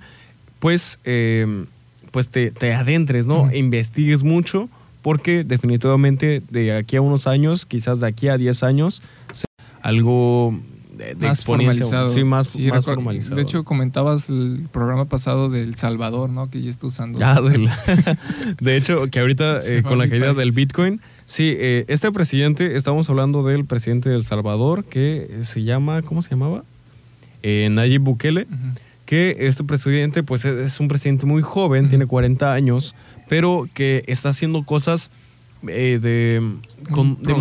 pues, 0.60 1.00
eh, 1.06 1.66
pues 2.12 2.30
te, 2.30 2.52
te, 2.52 2.74
adentres, 2.74 3.26
¿no? 3.26 3.54
Investigues 3.54 4.24
mucho, 4.24 4.70
porque 5.04 5.44
definitivamente 5.44 6.42
de 6.50 6.76
aquí 6.76 6.96
a 6.96 7.02
unos 7.02 7.28
años, 7.28 7.68
quizás 7.68 8.00
de 8.00 8.08
aquí 8.08 8.28
a 8.30 8.38
10 8.38 8.64
años, 8.64 9.04
algo 9.82 10.58
de, 10.98 11.16
de 11.16 11.28
más 11.28 11.44
formalizado. 11.44 12.10
Sí, 12.14 12.24
más, 12.24 12.48
Sí, 12.48 12.68
más 12.70 12.86
formalizado. 12.86 13.36
De 13.36 13.42
hecho, 13.42 13.64
comentabas 13.64 14.30
el 14.30 14.68
programa 14.72 15.06
pasado 15.06 15.50
del 15.50 15.76
Salvador, 15.76 16.30
¿no? 16.30 16.50
Que 16.50 16.62
ya 16.62 16.70
está 16.70 16.88
usando. 16.88 17.20
Ya, 17.20 17.42
del- 17.42 17.70
de 18.62 18.78
hecho, 18.78 19.08
que 19.10 19.20
ahorita 19.20 19.60
eh, 19.68 19.84
con 19.84 19.98
la 19.98 20.08
caída 20.08 20.28
país. 20.28 20.38
del 20.38 20.52
Bitcoin, 20.52 21.02
sí, 21.26 21.54
eh, 21.56 21.86
este 21.88 22.12
presidente, 22.12 22.76
estamos 22.76 23.10
hablando 23.10 23.44
del 23.44 23.66
presidente 23.66 24.10
de 24.10 24.16
El 24.16 24.26
Salvador, 24.26 24.86
que 24.86 25.28
eh, 25.30 25.40
se 25.46 25.64
llama, 25.64 26.02
¿cómo 26.02 26.22
se 26.22 26.30
llamaba? 26.32 26.64
Eh, 27.42 27.68
Nayib 27.72 28.02
Bukele, 28.04 28.48
que 29.06 29.36
este 29.40 29.66
presidente, 29.66 30.24
pues 30.24 30.46
es, 30.46 30.58
es 30.74 30.80
un 30.80 30.88
presidente 30.88 31.26
muy 31.26 31.42
joven, 31.42 31.90
tiene 31.90 32.06
40 32.06 32.54
años, 32.54 32.96
pero 33.28 33.68
que 33.74 34.04
está 34.08 34.30
haciendo 34.30 34.64
cosas 34.64 35.10
eh, 35.68 36.00
de, 36.02 36.42
con, 36.92 37.22
de 37.22 37.34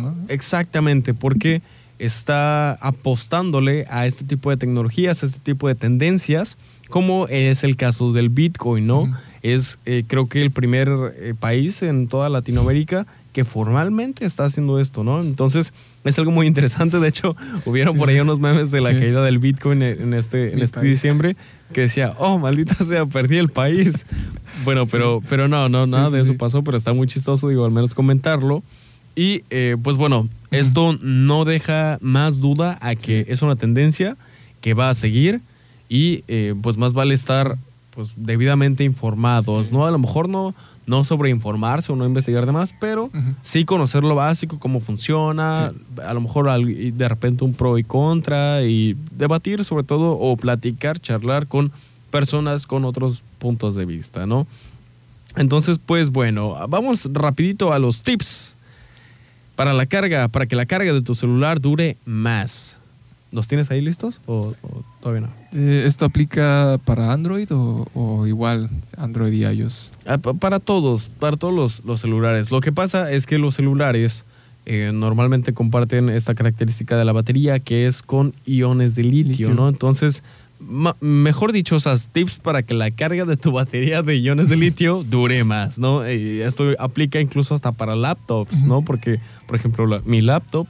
¿no? 0.00 0.16
Exactamente, 0.28 1.14
porque 1.14 1.62
está 1.98 2.72
apostándole 2.74 3.86
a 3.90 4.06
este 4.06 4.24
tipo 4.24 4.50
de 4.50 4.56
tecnologías, 4.56 5.22
a 5.22 5.26
este 5.26 5.40
tipo 5.40 5.68
de 5.68 5.74
tendencias, 5.74 6.56
como 6.88 7.26
es 7.28 7.64
el 7.64 7.76
caso 7.76 8.12
del 8.12 8.30
Bitcoin, 8.30 8.86
¿no? 8.86 9.12
Es 9.42 9.78
eh, 9.84 10.04
creo 10.06 10.28
que 10.28 10.42
el 10.42 10.50
primer 10.50 10.88
eh, 11.16 11.34
país 11.38 11.82
en 11.82 12.08
toda 12.08 12.28
Latinoamérica 12.28 13.06
que 13.32 13.44
formalmente 13.44 14.24
está 14.24 14.44
haciendo 14.44 14.80
esto, 14.80 15.04
¿no? 15.04 15.20
Entonces 15.20 15.72
es 16.04 16.18
algo 16.18 16.30
muy 16.32 16.46
interesante. 16.46 16.98
De 16.98 17.08
hecho, 17.08 17.36
hubieron 17.66 17.94
Sí. 17.94 17.98
por 18.00 18.08
ahí 18.08 18.18
unos 18.20 18.40
memes 18.40 18.70
de 18.70 18.80
la 18.80 18.90
Sí. 18.92 18.96
caída 19.00 19.22
del 19.22 19.38
Bitcoin 19.38 19.82
en 19.82 20.14
este, 20.14 20.52
en 20.54 20.60
este 20.62 20.80
diciembre 20.80 21.36
que 21.72 21.82
decía, 21.82 22.14
oh, 22.18 22.38
maldita 22.38 22.84
sea, 22.84 23.06
perdí 23.06 23.36
el 23.36 23.48
país. 23.50 24.06
Bueno, 24.64 24.86
pero, 24.86 25.22
pero 25.28 25.46
no, 25.48 25.68
no, 25.68 25.84
Sí, 25.84 25.90
nada 25.92 26.08
sí, 26.08 26.16
de 26.16 26.22
eso 26.22 26.32
sí. 26.32 26.38
pasó, 26.38 26.62
pero 26.64 26.76
está 26.78 26.92
muy 26.92 27.06
chistoso, 27.06 27.48
digo, 27.48 27.64
al 27.64 27.70
menos 27.70 27.94
comentarlo. 27.94 28.62
Y 29.14 29.42
eh, 29.50 29.76
pues 29.82 29.96
bueno, 29.96 30.28
esto 30.50 30.96
no 31.02 31.44
deja 31.44 31.98
más 32.00 32.40
duda 32.40 32.78
a 32.80 32.94
que 32.94 33.26
es 33.28 33.42
una 33.42 33.56
tendencia 33.56 34.16
que 34.60 34.74
va 34.74 34.88
a 34.90 34.94
seguir 34.94 35.40
y 35.88 36.24
eh, 36.28 36.54
pues 36.62 36.76
más 36.76 36.92
vale 36.92 37.14
estar 37.14 37.56
pues 37.94 38.10
debidamente 38.16 38.84
informados, 38.84 39.68
Sí. 39.68 39.74
¿no? 39.74 39.86
A 39.86 39.90
lo 39.90 39.98
mejor 39.98 40.28
no, 40.28 40.54
no 40.88 41.04
sobreinformarse 41.04 41.92
o 41.92 41.96
no 41.96 42.06
investigar 42.06 42.46
de 42.46 42.52
más, 42.52 42.74
pero 42.80 43.10
sí 43.42 43.64
conocer 43.64 44.02
lo 44.02 44.14
básico, 44.14 44.58
cómo 44.58 44.80
funciona, 44.80 45.72
a 46.02 46.14
lo 46.14 46.20
mejor 46.20 46.50
de 46.66 47.08
repente 47.08 47.44
un 47.44 47.52
pro 47.52 47.78
y 47.78 47.84
contra 47.84 48.64
y 48.64 48.96
debatir 49.12 49.64
sobre 49.64 49.84
todo 49.84 50.12
o 50.12 50.36
platicar, 50.36 50.98
charlar 50.98 51.46
con 51.46 51.70
personas 52.10 52.66
con 52.66 52.86
otros 52.86 53.22
puntos 53.38 53.74
de 53.74 53.84
vista, 53.84 54.26
¿no? 54.26 54.46
Entonces, 55.36 55.78
pues 55.78 56.10
bueno, 56.10 56.56
vamos 56.68 57.06
rapidito 57.12 57.72
a 57.72 57.78
los 57.78 58.00
tips 58.00 58.56
para 59.56 59.74
la 59.74 59.84
carga, 59.84 60.28
para 60.28 60.46
que 60.46 60.56
la 60.56 60.64
carga 60.64 60.92
de 60.94 61.02
tu 61.02 61.14
celular 61.14 61.60
dure 61.60 61.98
más. 62.06 62.77
¿Los 63.30 63.46
tienes 63.46 63.70
ahí 63.70 63.80
listos 63.82 64.20
o, 64.26 64.54
o 64.62 64.82
todavía 65.02 65.26
no? 65.28 65.28
Eh, 65.52 65.84
¿Esto 65.86 66.06
aplica 66.06 66.78
para 66.84 67.12
Android 67.12 67.46
o, 67.52 67.86
o 67.94 68.26
igual 68.26 68.70
Android 68.96 69.32
y 69.32 69.44
iOS? 69.44 69.90
Ah, 70.06 70.16
pa- 70.18 70.32
Para 70.34 70.60
todos, 70.60 71.08
para 71.08 71.36
todos 71.36 71.52
los, 71.54 71.84
los 71.84 72.00
celulares. 72.00 72.50
Lo 72.50 72.60
que 72.60 72.72
pasa 72.72 73.12
es 73.12 73.26
que 73.26 73.36
los 73.38 73.54
celulares 73.54 74.24
eh, 74.64 74.92
normalmente 74.94 75.52
comparten 75.52 76.08
esta 76.08 76.34
característica 76.34 76.96
de 76.96 77.04
la 77.04 77.12
batería 77.12 77.58
que 77.58 77.86
es 77.86 78.02
con 78.02 78.32
iones 78.46 78.94
de 78.94 79.04
litio, 79.04 79.30
Litio. 79.32 79.54
¿no? 79.54 79.68
Entonces, 79.68 80.22
mejor 81.00 81.52
dicho, 81.52 81.76
esas 81.76 82.08
tips 82.08 82.36
para 82.36 82.62
que 82.62 82.74
la 82.74 82.90
carga 82.90 83.24
de 83.24 83.36
tu 83.36 83.52
batería 83.52 84.02
de 84.02 84.16
iones 84.18 84.48
de 84.48 84.56
litio 84.56 85.04
dure 85.04 85.44
más, 85.44 85.78
¿no? 85.78 86.08
Y 86.10 86.40
esto 86.40 86.64
aplica 86.78 87.20
incluso 87.20 87.54
hasta 87.54 87.72
para 87.72 87.94
laptops, 87.94 88.64
¿no? 88.64 88.82
Porque, 88.82 89.20
por 89.46 89.56
ejemplo, 89.56 89.86
la- 89.86 90.02
mi 90.04 90.20
laptop 90.20 90.66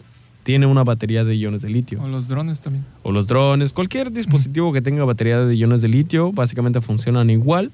tiene 0.48 0.64
una 0.64 0.82
batería 0.82 1.24
de 1.24 1.36
iones 1.36 1.60
de 1.60 1.68
litio 1.68 2.02
O 2.02 2.08
los 2.08 2.26
drones 2.26 2.62
también. 2.62 2.82
o 3.02 3.12
los 3.12 3.26
drones, 3.26 3.70
cualquier 3.70 4.10
dispositivo 4.10 4.72
que 4.72 4.80
tenga 4.80 5.04
batería 5.04 5.40
de 5.40 5.54
iones 5.54 5.82
de 5.82 5.88
litio, 5.88 6.32
básicamente 6.32 6.80
funcionan 6.80 7.28
igual 7.28 7.70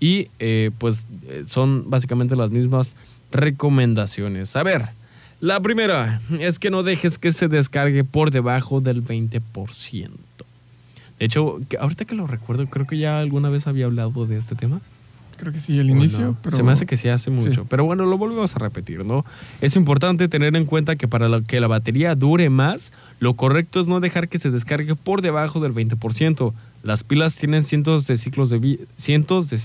y 0.00 0.26
eh, 0.40 0.72
pues 0.78 1.06
eh, 1.28 1.44
son 1.46 1.88
básicamente 1.88 2.34
las 2.34 2.50
mismas 2.50 2.96
recomendaciones. 3.30 4.56
A 4.56 4.64
ver, 4.64 4.86
la 5.40 5.60
primera 5.60 6.20
es 6.40 6.58
que 6.58 6.68
no 6.68 6.82
dejes 6.82 7.16
que 7.16 7.30
se 7.30 7.46
descargue 7.46 8.02
por 8.02 8.32
debajo 8.32 8.80
del 8.80 9.04
20%. 9.04 9.40
De 11.20 11.26
hecho, 11.26 11.60
ahorita 11.78 12.06
que 12.06 12.16
lo 12.16 12.26
recuerdo, 12.26 12.66
creo 12.66 12.88
que 12.88 12.98
ya 12.98 13.20
alguna 13.20 13.50
vez 13.50 13.68
había 13.68 13.84
hablado 13.84 14.26
de 14.26 14.36
este 14.36 14.56
tema. 14.56 14.80
Creo 15.38 15.52
que 15.52 15.58
sí, 15.58 15.78
el 15.78 15.88
¿O 15.90 15.92
inicio, 15.92 16.36
pero... 16.42 16.56
Se 16.56 16.62
me 16.62 16.72
hace 16.72 16.84
que 16.84 16.96
sí 16.96 17.08
hace 17.08 17.30
mucho. 17.30 17.54
Sí. 17.54 17.60
Pero 17.70 17.84
bueno, 17.84 18.04
lo 18.04 18.18
volvemos 18.18 18.54
a 18.54 18.58
repetir, 18.58 19.04
¿no? 19.06 19.24
Es 19.60 19.76
importante 19.76 20.28
tener 20.28 20.54
en 20.56 20.64
cuenta 20.66 20.96
que 20.96 21.08
para 21.08 21.28
lo- 21.28 21.42
que 21.44 21.60
la 21.60 21.66
batería 21.68 22.14
dure 22.14 22.50
más, 22.50 22.92
lo 23.20 23.34
correcto 23.34 23.80
es 23.80 23.86
no 23.88 24.00
dejar 24.00 24.28
que 24.28 24.38
se 24.38 24.50
descargue 24.50 24.94
por 24.94 25.22
debajo 25.22 25.60
del 25.60 25.72
20%. 25.72 26.52
Las 26.82 27.04
pilas 27.04 27.36
tienen 27.36 27.64
cientos 27.64 28.06
de 28.06 28.18
ciclos 28.18 28.50
de 28.50 28.58
vida, 28.58 28.84
cientos 28.96 29.48
de, 29.50 29.58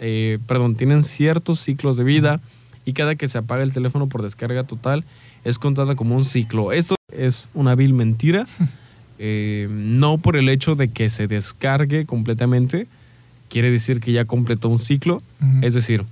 eh, 0.00 0.38
perdón, 0.46 0.74
tienen 0.74 1.04
ciertos 1.04 1.60
ciclos 1.60 1.96
de 1.96 2.04
vida 2.04 2.40
y 2.84 2.92
cada 2.94 3.14
que 3.14 3.28
se 3.28 3.38
apaga 3.38 3.62
el 3.62 3.72
teléfono 3.72 4.06
por 4.08 4.22
descarga 4.22 4.64
total 4.64 5.04
es 5.44 5.58
contada 5.58 5.94
como 5.94 6.16
un 6.16 6.24
ciclo. 6.24 6.72
Esto 6.72 6.96
es 7.12 7.48
una 7.54 7.74
vil 7.74 7.94
mentira. 7.94 8.46
Eh, 9.20 9.66
no 9.68 10.18
por 10.18 10.36
el 10.36 10.48
hecho 10.48 10.76
de 10.76 10.92
que 10.92 11.08
se 11.08 11.26
descargue 11.26 12.06
completamente, 12.06 12.86
quiere 13.48 13.70
decir 13.70 14.00
que 14.00 14.12
ya 14.12 14.24
completó 14.24 14.68
un 14.68 14.78
ciclo. 14.78 15.22
Ujú. 15.40 15.66
Es 15.66 15.74
decir, 15.74 16.04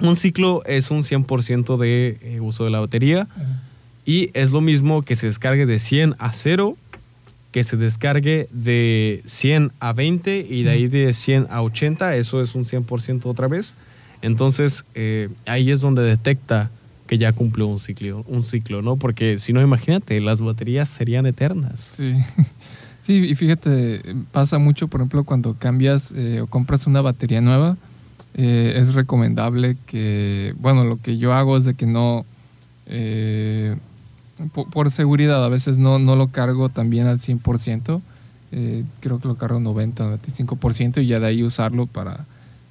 un 0.00 0.16
ciclo 0.16 0.62
es 0.66 0.90
un 0.90 1.02
100% 1.02 1.76
de 1.76 2.18
eh, 2.20 2.40
uso 2.40 2.64
de 2.64 2.70
la 2.70 2.80
batería 2.80 3.28
y 4.04 4.30
es 4.34 4.50
lo 4.50 4.60
mismo 4.60 5.02
que 5.02 5.16
se 5.16 5.26
descargue 5.26 5.66
de 5.66 5.78
100 5.78 6.16
a 6.18 6.32
0, 6.32 6.76
que 7.52 7.64
se 7.64 7.76
descargue 7.76 8.48
de 8.50 9.22
100 9.26 9.72
a 9.78 9.92
20 9.92 10.46
y 10.50 10.62
de 10.64 10.70
ahí 10.70 10.88
de 10.88 11.14
100 11.14 11.46
a 11.50 11.62
80, 11.62 12.16
eso 12.16 12.42
es 12.42 12.54
un 12.54 12.64
100% 12.64 13.26
otra 13.26 13.46
vez. 13.46 13.74
Entonces, 14.22 14.84
eh, 14.94 15.28
ahí 15.46 15.70
es 15.70 15.80
donde 15.80 16.02
detecta 16.02 16.70
que 17.06 17.18
ya 17.18 17.32
cumplió 17.32 17.66
un 17.66 17.78
ciclo, 17.78 18.24
un 18.26 18.44
ciclo, 18.44 18.82
¿no? 18.82 18.96
Porque 18.96 19.38
si 19.38 19.52
no, 19.52 19.60
imagínate, 19.60 20.18
las 20.20 20.40
baterías 20.40 20.88
serían 20.88 21.26
eternas. 21.26 21.90
Sí. 21.92 22.14
Sí, 23.04 23.16
y 23.18 23.34
fíjate, 23.34 24.00
pasa 24.32 24.58
mucho, 24.58 24.88
por 24.88 25.00
ejemplo, 25.00 25.24
cuando 25.24 25.52
cambias 25.58 26.10
eh, 26.16 26.40
o 26.40 26.46
compras 26.46 26.86
una 26.86 27.02
batería 27.02 27.42
nueva, 27.42 27.76
eh, 28.32 28.72
es 28.78 28.94
recomendable 28.94 29.76
que, 29.86 30.54
bueno, 30.58 30.84
lo 30.84 30.96
que 30.96 31.18
yo 31.18 31.34
hago 31.34 31.58
es 31.58 31.66
de 31.66 31.74
que 31.74 31.84
no, 31.84 32.24
eh, 32.86 33.76
po- 34.54 34.66
por, 34.70 34.90
seguridad, 34.90 35.44
a 35.44 35.50
veces 35.50 35.76
no, 35.76 35.98
no 35.98 36.16
lo 36.16 36.28
cargo 36.28 36.70
también 36.70 37.06
al 37.06 37.20
100%, 37.20 38.00
eh, 38.52 38.84
creo 39.00 39.18
que 39.20 39.28
lo 39.28 39.36
cargo 39.36 39.60
90, 39.60 40.04
95% 40.04 41.02
y 41.02 41.06
ya 41.06 41.20
de 41.20 41.26
ahí 41.26 41.42
usarlo 41.42 41.84
para... 41.86 42.24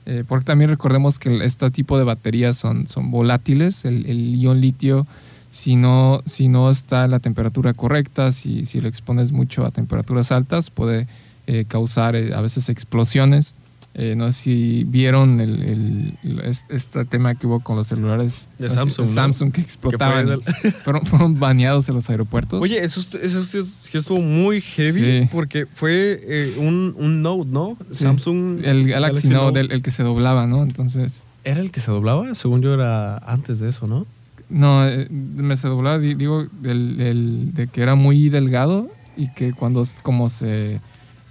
eh, 0.08 0.24
porque 0.28 0.46
también 0.46 0.72
recordemos 0.72 1.20
que 1.20 1.46
este 1.46 1.70
tipo 1.70 2.00
de 2.00 2.06
baterías 2.06 2.58
son, 2.58 2.88
son 2.88 3.12
volátiles, 3.12 3.86
el, 3.86 4.08
el 4.08 4.34
ion 4.42 4.62
litio 4.62 5.06
si 5.54 5.76
no, 5.76 6.24
si 6.26 6.48
no 6.48 6.72
está 6.72 7.08
la 7.08 7.20
temperatura 7.20 7.74
correcta, 7.76 8.32
si, 8.32 8.66
si 8.66 8.82
lo 8.82 8.88
expones 8.88 9.32
mucho 9.32 9.66
a 9.66 9.70
temperaturas 9.72 10.32
altas, 10.32 10.72
puede 10.72 11.08
eh, 11.46 11.66
causar 11.68 12.16
eh, 12.16 12.34
a 12.34 12.42
veces 12.42 12.70
explosiones. 12.70 13.54
Eh, 13.96 14.16
no 14.18 14.32
sé 14.32 14.42
si 14.42 14.84
vieron 14.86 15.40
el, 15.40 15.62
el- 15.62 16.18
el- 16.24 16.40
es- 16.40 16.66
este 16.70 17.06
tema 17.06 17.36
que 17.36 17.46
hubo 17.46 17.60
con 17.60 17.76
los 17.76 17.86
celulares 17.86 18.50
De 18.58 18.68
Samsung, 18.68 19.06
¿no? 19.08 19.14
Samsung 19.14 19.52
que 19.52 19.62
explotaban. 19.62 20.26
del- 20.26 20.42
fueron, 20.84 21.06
fueron 21.06 21.40
baneados 21.40 21.88
en 21.90 21.94
los 21.94 22.10
aeropuertos. 22.10 22.60
Oye, 22.60 22.84
eso, 22.84 23.02
eso 23.22 23.44
sí 23.44 23.60
es- 23.60 23.76
sí 23.82 23.96
estuvo 24.00 24.20
muy 24.20 24.62
heavy 24.62 24.94
Sí. 25.22 25.30
porque 25.32 25.68
fue 25.68 26.20
eh, 26.24 26.56
un, 26.58 26.96
un 26.98 27.22
Note, 27.22 27.48
¿no? 27.52 27.78
Sí, 27.92 28.04
Samsung. 28.06 28.62
el 28.66 28.88
Galaxy, 28.88 29.28
Note, 29.30 29.60
el, 29.60 29.72
el 29.72 29.84
que 29.84 29.92
se 29.92 30.02
doblaba, 30.02 30.48
¿no? 30.48 30.64
Entonces, 30.64 31.22
¿Era 31.44 31.60
el 31.60 31.70
que 31.70 31.80
se 31.80 31.92
doblaba? 31.92 32.34
Según 32.34 32.64
yo 32.64 32.74
era 32.74 33.18
antes 33.20 33.60
de 33.60 33.70
eso, 33.70 33.86
¿no? 33.86 34.08
No, 34.54 34.88
eh, 34.88 35.08
me 35.10 35.56
se 35.58 35.68
doblaba, 35.68 36.00
di- 36.00 36.14
digo, 36.14 36.46
del, 36.62 36.96
del- 36.98 37.54
de 37.54 37.68
que 37.68 37.82
era 37.82 37.96
muy 37.96 38.30
delgado 38.30 38.88
y 39.16 39.28
que 39.30 39.52
cuando 39.54 39.84
como 40.02 40.30
se 40.30 40.80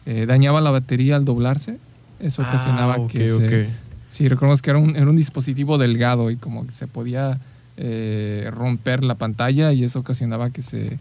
eh, 0.07 0.27
dañaba 0.27 0.61
la 0.61 0.71
batería 0.71 1.17
al 1.17 1.25
doblarse, 1.25 1.79
eso 2.19 2.43
ocasionaba 2.43 2.95
Ah, 2.95 2.99
ok, 2.99 3.11
que 3.11 3.27
se, 3.27 3.65
ok. 3.65 3.71
Sí, 4.09 4.29
recordemos 4.29 4.61
que 4.61 4.71
era 4.71 4.79
un, 4.79 4.95
era 4.97 5.09
un 5.09 5.17
dispositivo 5.17 5.79
delgado 5.79 6.31
y 6.31 6.37
como 6.37 6.67
que 6.67 6.73
se 6.73 6.87
podía 6.87 7.39
eh, 7.77 8.51
romper 8.53 9.03
la 9.05 9.15
pantalla 9.15 9.73
y 9.73 9.85
eso 9.85 10.01
ocasionaba 10.01 10.51
que 10.51 10.61
se... 10.63 10.99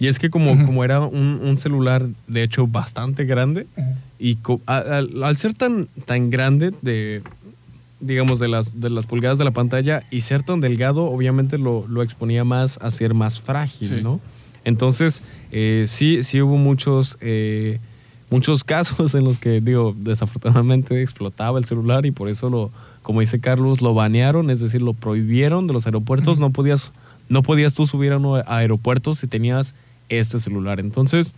Y 0.00 0.06
es 0.06 0.18
que 0.20 0.30
como, 0.30 0.64
como 0.64 0.84
era 0.84 1.00
un, 1.00 1.40
un 1.42 1.56
celular, 1.58 2.06
de 2.28 2.42
hecho, 2.44 2.66
bastante 2.68 3.24
grande, 3.24 3.66
y 4.18 4.36
co- 4.36 4.60
al, 4.66 5.22
al 5.22 5.36
ser 5.36 5.54
tan, 5.54 5.88
tan 6.06 6.30
grande 6.30 6.72
de, 6.82 7.22
digamos, 8.00 8.38
de 8.38 8.48
las, 8.48 8.80
de 8.80 8.90
las 8.90 9.06
pulgadas 9.06 9.38
de 9.38 9.44
la 9.44 9.50
pantalla 9.50 10.04
y 10.10 10.20
ser 10.20 10.42
tan 10.42 10.60
delgado, 10.60 11.04
obviamente 11.04 11.58
lo, 11.58 11.86
lo 11.88 12.02
exponía 12.02 12.44
más 12.44 12.78
a 12.80 12.90
ser 12.90 13.14
más 13.14 13.40
frágil, 13.40 13.88
Sí. 13.88 14.00
¿no? 14.02 14.20
Entonces, 14.64 15.22
eh, 15.50 15.84
sí, 15.86 16.22
sí 16.22 16.40
hubo 16.42 16.56
muchos, 16.56 17.16
eh, 17.20 17.80
muchos 18.30 18.64
casos 18.74 19.14
en 19.14 19.24
los 19.24 19.38
que, 19.38 19.60
digo, 19.60 19.94
desafortunadamente 19.98 21.00
explotaba 21.02 21.58
el 21.58 21.64
celular 21.64 22.06
y 22.06 22.10
por 22.10 22.28
eso 22.28 22.50
lo, 22.50 22.70
como 23.02 23.20
dice 23.20 23.40
Carlos, 23.40 23.80
lo 23.80 23.94
banearon, 23.94 24.50
es 24.50 24.60
decir, 24.60 24.82
lo 24.82 24.92
prohibieron 24.92 25.66
de 25.66 25.72
los 25.72 25.86
aeropuertos, 25.86 26.38
no 26.38 26.50
podías, 26.50 26.92
no 27.28 27.42
podías 27.42 27.74
tú 27.74 27.86
subir 27.86 28.12
a 28.12 28.18
un 28.18 28.42
aeropuerto 28.46 29.14
si 29.14 29.26
tenías 29.26 29.74
este 30.08 30.38
celular. 30.38 30.80
Entonces, 30.80 31.34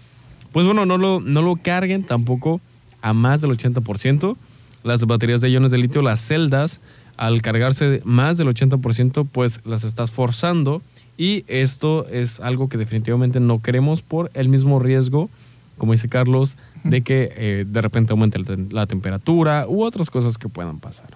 pues 0.52 0.66
bueno, 0.66 0.84
no 0.84 0.98
lo, 0.98 1.20
no 1.20 1.42
lo 1.42 1.56
carguen 1.56 2.04
tampoco 2.04 2.60
a 3.02 3.12
más 3.12 3.40
del 3.40 3.50
80%. 3.52 4.36
Las 4.82 5.04
baterías 5.06 5.40
de 5.40 5.50
iones 5.50 5.70
de 5.70 5.78
litio, 5.78 6.02
las 6.02 6.20
celdas, 6.20 6.80
al 7.16 7.42
cargarse 7.42 8.00
más 8.04 8.36
del 8.36 8.48
80%, 8.48 9.28
pues 9.30 9.60
las 9.64 9.84
estás 9.84 10.10
forzando 10.10 10.82
y 11.18 11.44
esto 11.48 12.06
es 12.08 12.40
algo 12.40 12.68
que 12.68 12.78
definitivamente 12.78 13.40
no 13.40 13.60
queremos 13.60 14.00
por 14.00 14.30
el 14.32 14.48
mismo 14.48 14.78
riesgo, 14.78 15.28
como 15.76 15.92
dice 15.92 16.08
Carlos, 16.08 16.56
de 16.82 17.02
que 17.02 17.30
eh, 17.36 17.66
de 17.68 17.80
repente 17.82 18.12
aumente 18.12 18.38
la, 18.38 18.56
la 18.70 18.86
temperatura 18.86 19.66
u 19.68 19.82
otras 19.82 20.08
cosas 20.08 20.38
que 20.38 20.48
puedan 20.48 20.80
pasar. 20.80 21.08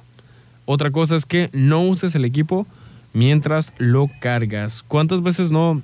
Otra 0.66 0.90
cosa 0.90 1.16
es 1.16 1.24
que 1.24 1.48
no 1.52 1.82
uses 1.82 2.14
el 2.14 2.24
equipo 2.24 2.66
mientras 3.14 3.72
lo 3.78 4.10
cargas. 4.20 4.82
¿Cuántas 4.86 5.22
veces 5.22 5.50
no, 5.50 5.80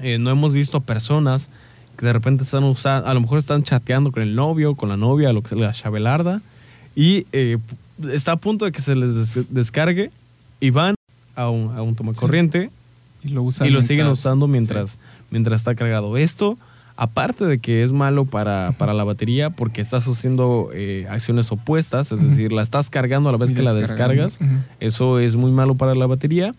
eh, 0.00 0.18
no 0.18 0.30
hemos 0.30 0.54
visto 0.54 0.80
personas 0.80 1.50
que 1.98 2.06
de 2.06 2.12
repente 2.12 2.44
están 2.44 2.64
usando, 2.64 3.08
a 3.08 3.14
lo 3.14 3.20
mejor 3.20 3.38
están 3.38 3.62
chateando 3.62 4.10
con 4.10 4.22
el 4.22 4.34
novio, 4.34 4.74
con 4.74 4.88
la 4.88 4.96
novia, 4.96 5.32
lo 5.32 5.42
que 5.42 5.50
sea, 5.50 5.58
la 5.58 5.72
chavelarda, 5.72 6.40
y 6.96 7.26
eh, 7.32 7.58
está 8.12 8.32
a 8.32 8.36
punto 8.36 8.64
de 8.64 8.72
que 8.72 8.80
se 8.82 8.94
les 8.94 9.14
des- 9.34 9.46
descargue 9.52 10.10
y 10.60 10.70
van 10.70 10.94
a 11.36 11.50
un, 11.50 11.76
a 11.76 11.82
un 11.82 11.94
toma 11.94 12.12
Sí. 12.14 12.20
corriente 12.20 12.70
Y 13.24 13.28
lo 13.28 13.42
usan 13.42 13.66
y 13.66 13.70
lo 13.70 13.82
siguen 13.82 14.06
usando 14.06 14.46
mientras, 14.46 14.92
sí. 14.92 14.98
mientras 15.30 15.60
está 15.60 15.74
cargado. 15.74 16.16
Esto, 16.16 16.56
aparte 16.96 17.44
de 17.46 17.58
que 17.58 17.82
es 17.82 17.92
malo 17.92 18.24
para, 18.24 18.72
para 18.78 18.94
la 18.94 19.02
batería, 19.04 19.50
porque 19.50 19.80
estás 19.80 20.06
haciendo 20.06 20.70
eh, 20.74 21.06
acciones 21.10 21.50
opuestas, 21.50 22.12
es 22.12 22.22
decir, 22.22 22.52
la 22.52 22.62
estás 22.62 22.90
cargando 22.90 23.28
a 23.28 23.32
la 23.32 23.38
vez 23.38 23.50
Y 23.50 23.54
que 23.54 23.62
la 23.62 23.74
descargas. 23.74 24.38
Eso 24.78 25.18
es 25.18 25.34
muy 25.36 25.50
malo 25.50 25.74
para 25.74 25.94
la 25.94 26.06
batería. 26.06 26.54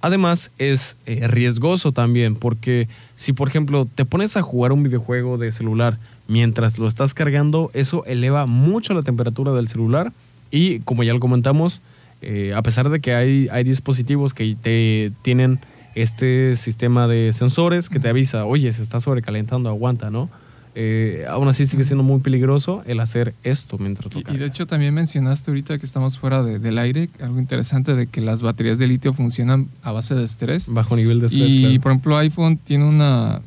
Además, 0.00 0.50
es 0.58 0.96
eh, 1.06 1.28
riesgoso 1.28 1.92
también, 1.92 2.34
porque 2.34 2.88
si, 3.14 3.32
por 3.32 3.46
ejemplo, 3.48 3.86
te 3.94 4.04
pones 4.04 4.36
a 4.36 4.42
jugar 4.42 4.72
un 4.72 4.82
videojuego 4.82 5.38
de 5.38 5.52
celular 5.52 5.98
mientras 6.28 6.78
lo 6.78 6.86
estás 6.88 7.14
cargando, 7.14 7.70
eso 7.74 8.04
eleva 8.06 8.46
mucho 8.46 8.94
la 8.94 9.02
temperatura 9.02 9.52
del 9.52 9.68
celular. 9.68 10.12
Y 10.50 10.80
como 10.80 11.02
ya 11.02 11.12
lo 11.14 11.20
comentamos, 11.20 11.82
eh, 12.20 12.52
a 12.54 12.62
pesar 12.62 12.88
de 12.90 13.00
que 13.00 13.14
hay, 13.14 13.48
hay 13.50 13.64
dispositivos 13.64 14.34
que 14.34 14.56
te 14.62 15.12
tienen 15.22 15.58
este 15.94 16.56
sistema 16.56 17.06
de 17.06 17.32
sensores 17.32 17.88
que 17.88 18.00
te 18.00 18.08
avisa, 18.08 18.44
oye, 18.46 18.72
se 18.72 18.82
está 18.82 19.00
sobrecalentando, 19.00 19.68
aguanta, 19.68 20.10
¿no? 20.10 20.30
Eh, 20.74 21.26
aún 21.28 21.48
así 21.48 21.66
sigue 21.66 21.84
siendo 21.84 22.02
muy 22.02 22.20
peligroso 22.20 22.82
el 22.86 23.00
hacer 23.00 23.34
esto 23.44 23.76
mientras 23.76 24.14
lo 24.14 24.20
Y, 24.20 24.24
y 24.34 24.38
de 24.38 24.46
hecho 24.46 24.66
también 24.66 24.94
mencionaste 24.94 25.50
ahorita 25.50 25.76
que 25.78 25.84
estamos 25.84 26.18
fuera 26.18 26.42
de- 26.42 26.58
del 26.58 26.78
aire, 26.78 27.10
algo 27.20 27.38
interesante 27.38 27.94
de 27.94 28.06
que 28.06 28.22
las 28.22 28.40
baterías 28.40 28.78
de 28.78 28.86
litio 28.86 29.12
funcionan 29.12 29.68
a 29.82 29.92
base 29.92 30.14
de 30.14 30.24
estrés. 30.24 30.68
Bajo 30.70 30.96
nivel 30.96 31.20
de 31.20 31.26
estrés. 31.26 31.46
Y 31.46 31.60
claro. 31.64 31.80
por 31.82 31.92
ejemplo 31.92 32.16
iPhone 32.16 32.56
tiene 32.56 32.84
una, 32.86 33.42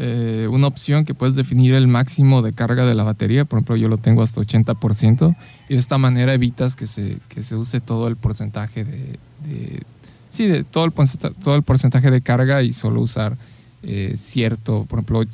eh, 0.00 0.48
una 0.50 0.66
opción 0.66 1.04
que 1.04 1.14
puedes 1.14 1.34
definir 1.36 1.74
el 1.74 1.86
máximo 1.86 2.40
de 2.42 2.52
carga 2.52 2.84
de 2.86 2.94
la 2.94 3.04
batería. 3.04 3.44
Por 3.44 3.58
ejemplo 3.58 3.76
yo 3.76 3.88
lo 3.88 3.98
tengo 3.98 4.22
hasta 4.22 4.40
80% 4.40 5.36
y 5.68 5.74
de 5.74 5.78
esta 5.78 5.98
manera 5.98 6.32
evitas 6.34 6.74
que 6.74 6.86
se, 6.86 7.18
que 7.28 7.42
se 7.42 7.54
use 7.56 7.80
todo 7.80 8.08
el 8.08 8.16
porcentaje 8.16 8.84
de... 8.84 8.96
de- 9.46 9.82
sí, 10.30 10.46
de 10.46 10.64
todo 10.64 10.84
el, 10.84 10.92
todo 11.42 11.54
el 11.56 11.62
porcentaje 11.62 12.10
de 12.10 12.20
carga 12.20 12.62
y 12.62 12.72
solo 12.72 13.00
usar 13.00 13.36
eh, 13.82 14.14
cierto, 14.16 14.86
por 14.88 14.98
ejemplo 15.00 15.24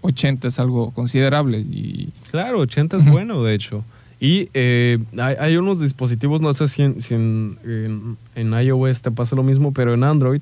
80 0.00 0.48
es 0.48 0.58
algo 0.58 0.90
considerable 0.92 1.58
y 1.60 2.08
Claro, 2.30 2.60
80 2.60 2.96
es 2.98 3.04
bueno, 3.10 3.42
de 3.42 3.54
hecho. 3.54 3.84
Y 4.18 4.48
eh, 4.54 4.98
hay, 5.18 5.34
hay 5.38 5.56
unos 5.56 5.78
dispositivos, 5.80 6.40
no 6.40 6.54
sé 6.54 6.68
si, 6.68 6.82
en, 6.82 7.02
si 7.02 7.14
en- 7.14 7.58
en- 7.64 8.16
en 8.34 8.52
iOS 8.66 9.02
te 9.02 9.10
pasa 9.10 9.36
lo 9.36 9.42
mismo, 9.42 9.72
pero 9.72 9.92
en 9.94 10.04
Android, 10.04 10.40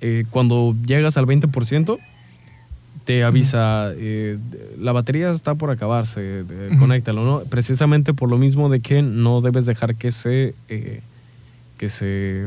eh, 0.00 0.24
cuando 0.30 0.74
llegas 0.86 1.16
al 1.16 1.26
20%, 1.26 1.98
te 3.06 3.22
avisa, 3.22 3.92
eh, 3.94 4.36
la 4.80 4.90
batería 4.90 5.30
está 5.30 5.54
por 5.54 5.70
acabarse, 5.70 6.40
eh, 6.40 6.70
conéctalo, 6.80 7.24
¿no? 7.24 7.40
Precisamente 7.48 8.12
por 8.14 8.28
lo 8.28 8.36
mismo 8.36 8.68
de 8.68 8.80
que 8.80 9.00
no 9.00 9.40
debes 9.40 9.64
dejar 9.64 9.94
que 9.94 10.10
se, 10.10 10.56
eh, 10.68 11.02
que 11.78 11.88
se, 11.88 12.46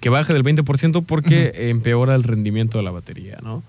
que 0.00 0.10
baje 0.10 0.32
del 0.32 0.44
20% 0.44 1.04
porque 1.04 1.52
empeora 1.70 2.14
el 2.14 2.22
rendimiento 2.22 2.78
de 2.78 2.84
la 2.84 2.92
batería, 2.92 3.38
¿no? 3.42 3.64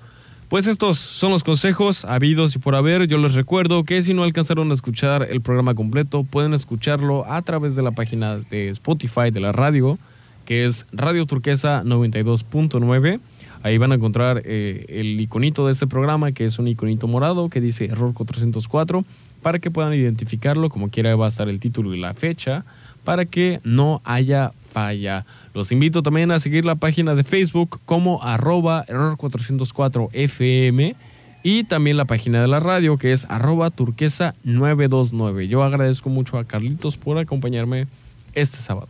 Pues 0.48 0.68
estos 0.68 1.00
son 1.00 1.32
los 1.32 1.44
consejos 1.44 2.06
habidos 2.06 2.56
y 2.56 2.60
por 2.60 2.76
haber. 2.76 3.08
Yo 3.08 3.18
les 3.18 3.34
recuerdo 3.34 3.84
que 3.84 4.04
si 4.04 4.14
no 4.14 4.22
alcanzaron 4.22 4.70
a 4.70 4.76
escuchar 4.76 5.28
el 5.28 5.42
programa 5.42 5.74
completo, 5.74 6.24
pueden 6.24 6.54
escucharlo 6.54 7.26
a 7.26 7.42
través 7.42 7.76
de 7.76 7.82
la 7.82 7.90
página 7.90 8.38
de 8.38 8.70
Spotify 8.70 9.32
de 9.32 9.40
la 9.40 9.52
radio, 9.52 9.98
que 10.46 10.66
es 10.66 10.86
Radio 10.92 11.26
Turquesa 11.26 11.82
92.9. 11.84 13.20
Ahí 13.64 13.78
van 13.78 13.94
a 13.94 13.96
encontrar 13.96 14.42
eh, 14.46 14.86
el 14.90 15.20
iconito 15.20 15.66
de 15.66 15.72
este 15.72 15.88
programa, 15.88 16.34
que 16.34 16.46
es 16.46 16.60
un 16.60 16.68
iconito 16.68 17.08
morado 17.08 17.50
que 17.50 17.62
dice 17.62 17.86
Error 17.86 18.14
404, 18.14 19.06
para 19.42 19.60
que 19.60 19.72
puedan 19.72 19.94
identificarlo. 19.94 20.70
Como 20.70 20.90
quiera 20.90 21.16
va 21.16 21.26
a 21.26 21.30
estar 21.30 21.48
el 21.48 21.62
título 21.62 21.96
y 21.96 22.00
la 22.00 22.14
fecha, 22.14 22.66
para 23.06 23.24
que 23.24 23.62
no 23.64 24.02
haya 24.04 24.52
falla. 24.74 25.26
Los 25.54 25.72
invito 25.72 26.04
también 26.04 26.32
a 26.32 26.40
seguir 26.40 26.66
la 26.66 26.76
página 26.76 27.16
de 27.16 27.24
Facebook 27.24 27.80
como 27.86 28.22
arroba 28.22 28.84
error 28.88 29.16
404 29.16 30.10
FM 30.12 30.96
y 31.44 31.64
también 31.64 31.96
la 31.96 32.06
página 32.06 32.42
de 32.42 32.48
la 32.48 32.60
radio 32.60 32.98
que 32.98 33.14
es 33.14 33.26
arroba 33.30 33.70
turquesa 33.70 34.34
929. 34.44 35.48
Yo 35.48 35.64
agradezco 35.64 36.10
mucho 36.10 36.38
a 36.38 36.46
Carlitos 36.46 36.98
por 36.98 37.18
acompañarme 37.18 37.88
este 38.34 38.58
sábado. 38.58 38.90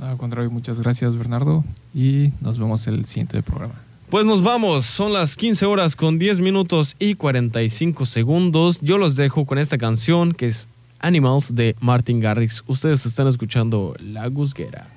al 0.00 0.16
contrario, 0.16 0.50
muchas 0.50 0.80
gracias 0.80 1.16
Bernardo 1.16 1.64
y 1.94 2.32
nos 2.40 2.58
vemos 2.58 2.86
el 2.86 3.04
siguiente 3.04 3.42
programa. 3.42 3.89
Pues 4.10 4.26
nos 4.26 4.42
vamos, 4.42 4.86
son 4.86 5.12
las 5.12 5.36
15 5.36 5.66
horas 5.66 5.94
con 5.94 6.18
10 6.18 6.40
minutos 6.40 6.96
y 6.98 7.14
45 7.14 8.04
segundos. 8.06 8.80
Yo 8.80 8.98
los 8.98 9.14
dejo 9.14 9.46
con 9.46 9.56
esta 9.56 9.78
canción 9.78 10.32
que 10.32 10.46
es 10.46 10.66
Animals 10.98 11.54
de 11.54 11.76
Martin 11.78 12.18
Garrix. 12.18 12.64
Ustedes 12.66 13.06
están 13.06 13.28
escuchando 13.28 13.94
La 14.00 14.26
Gusguera. 14.26 14.88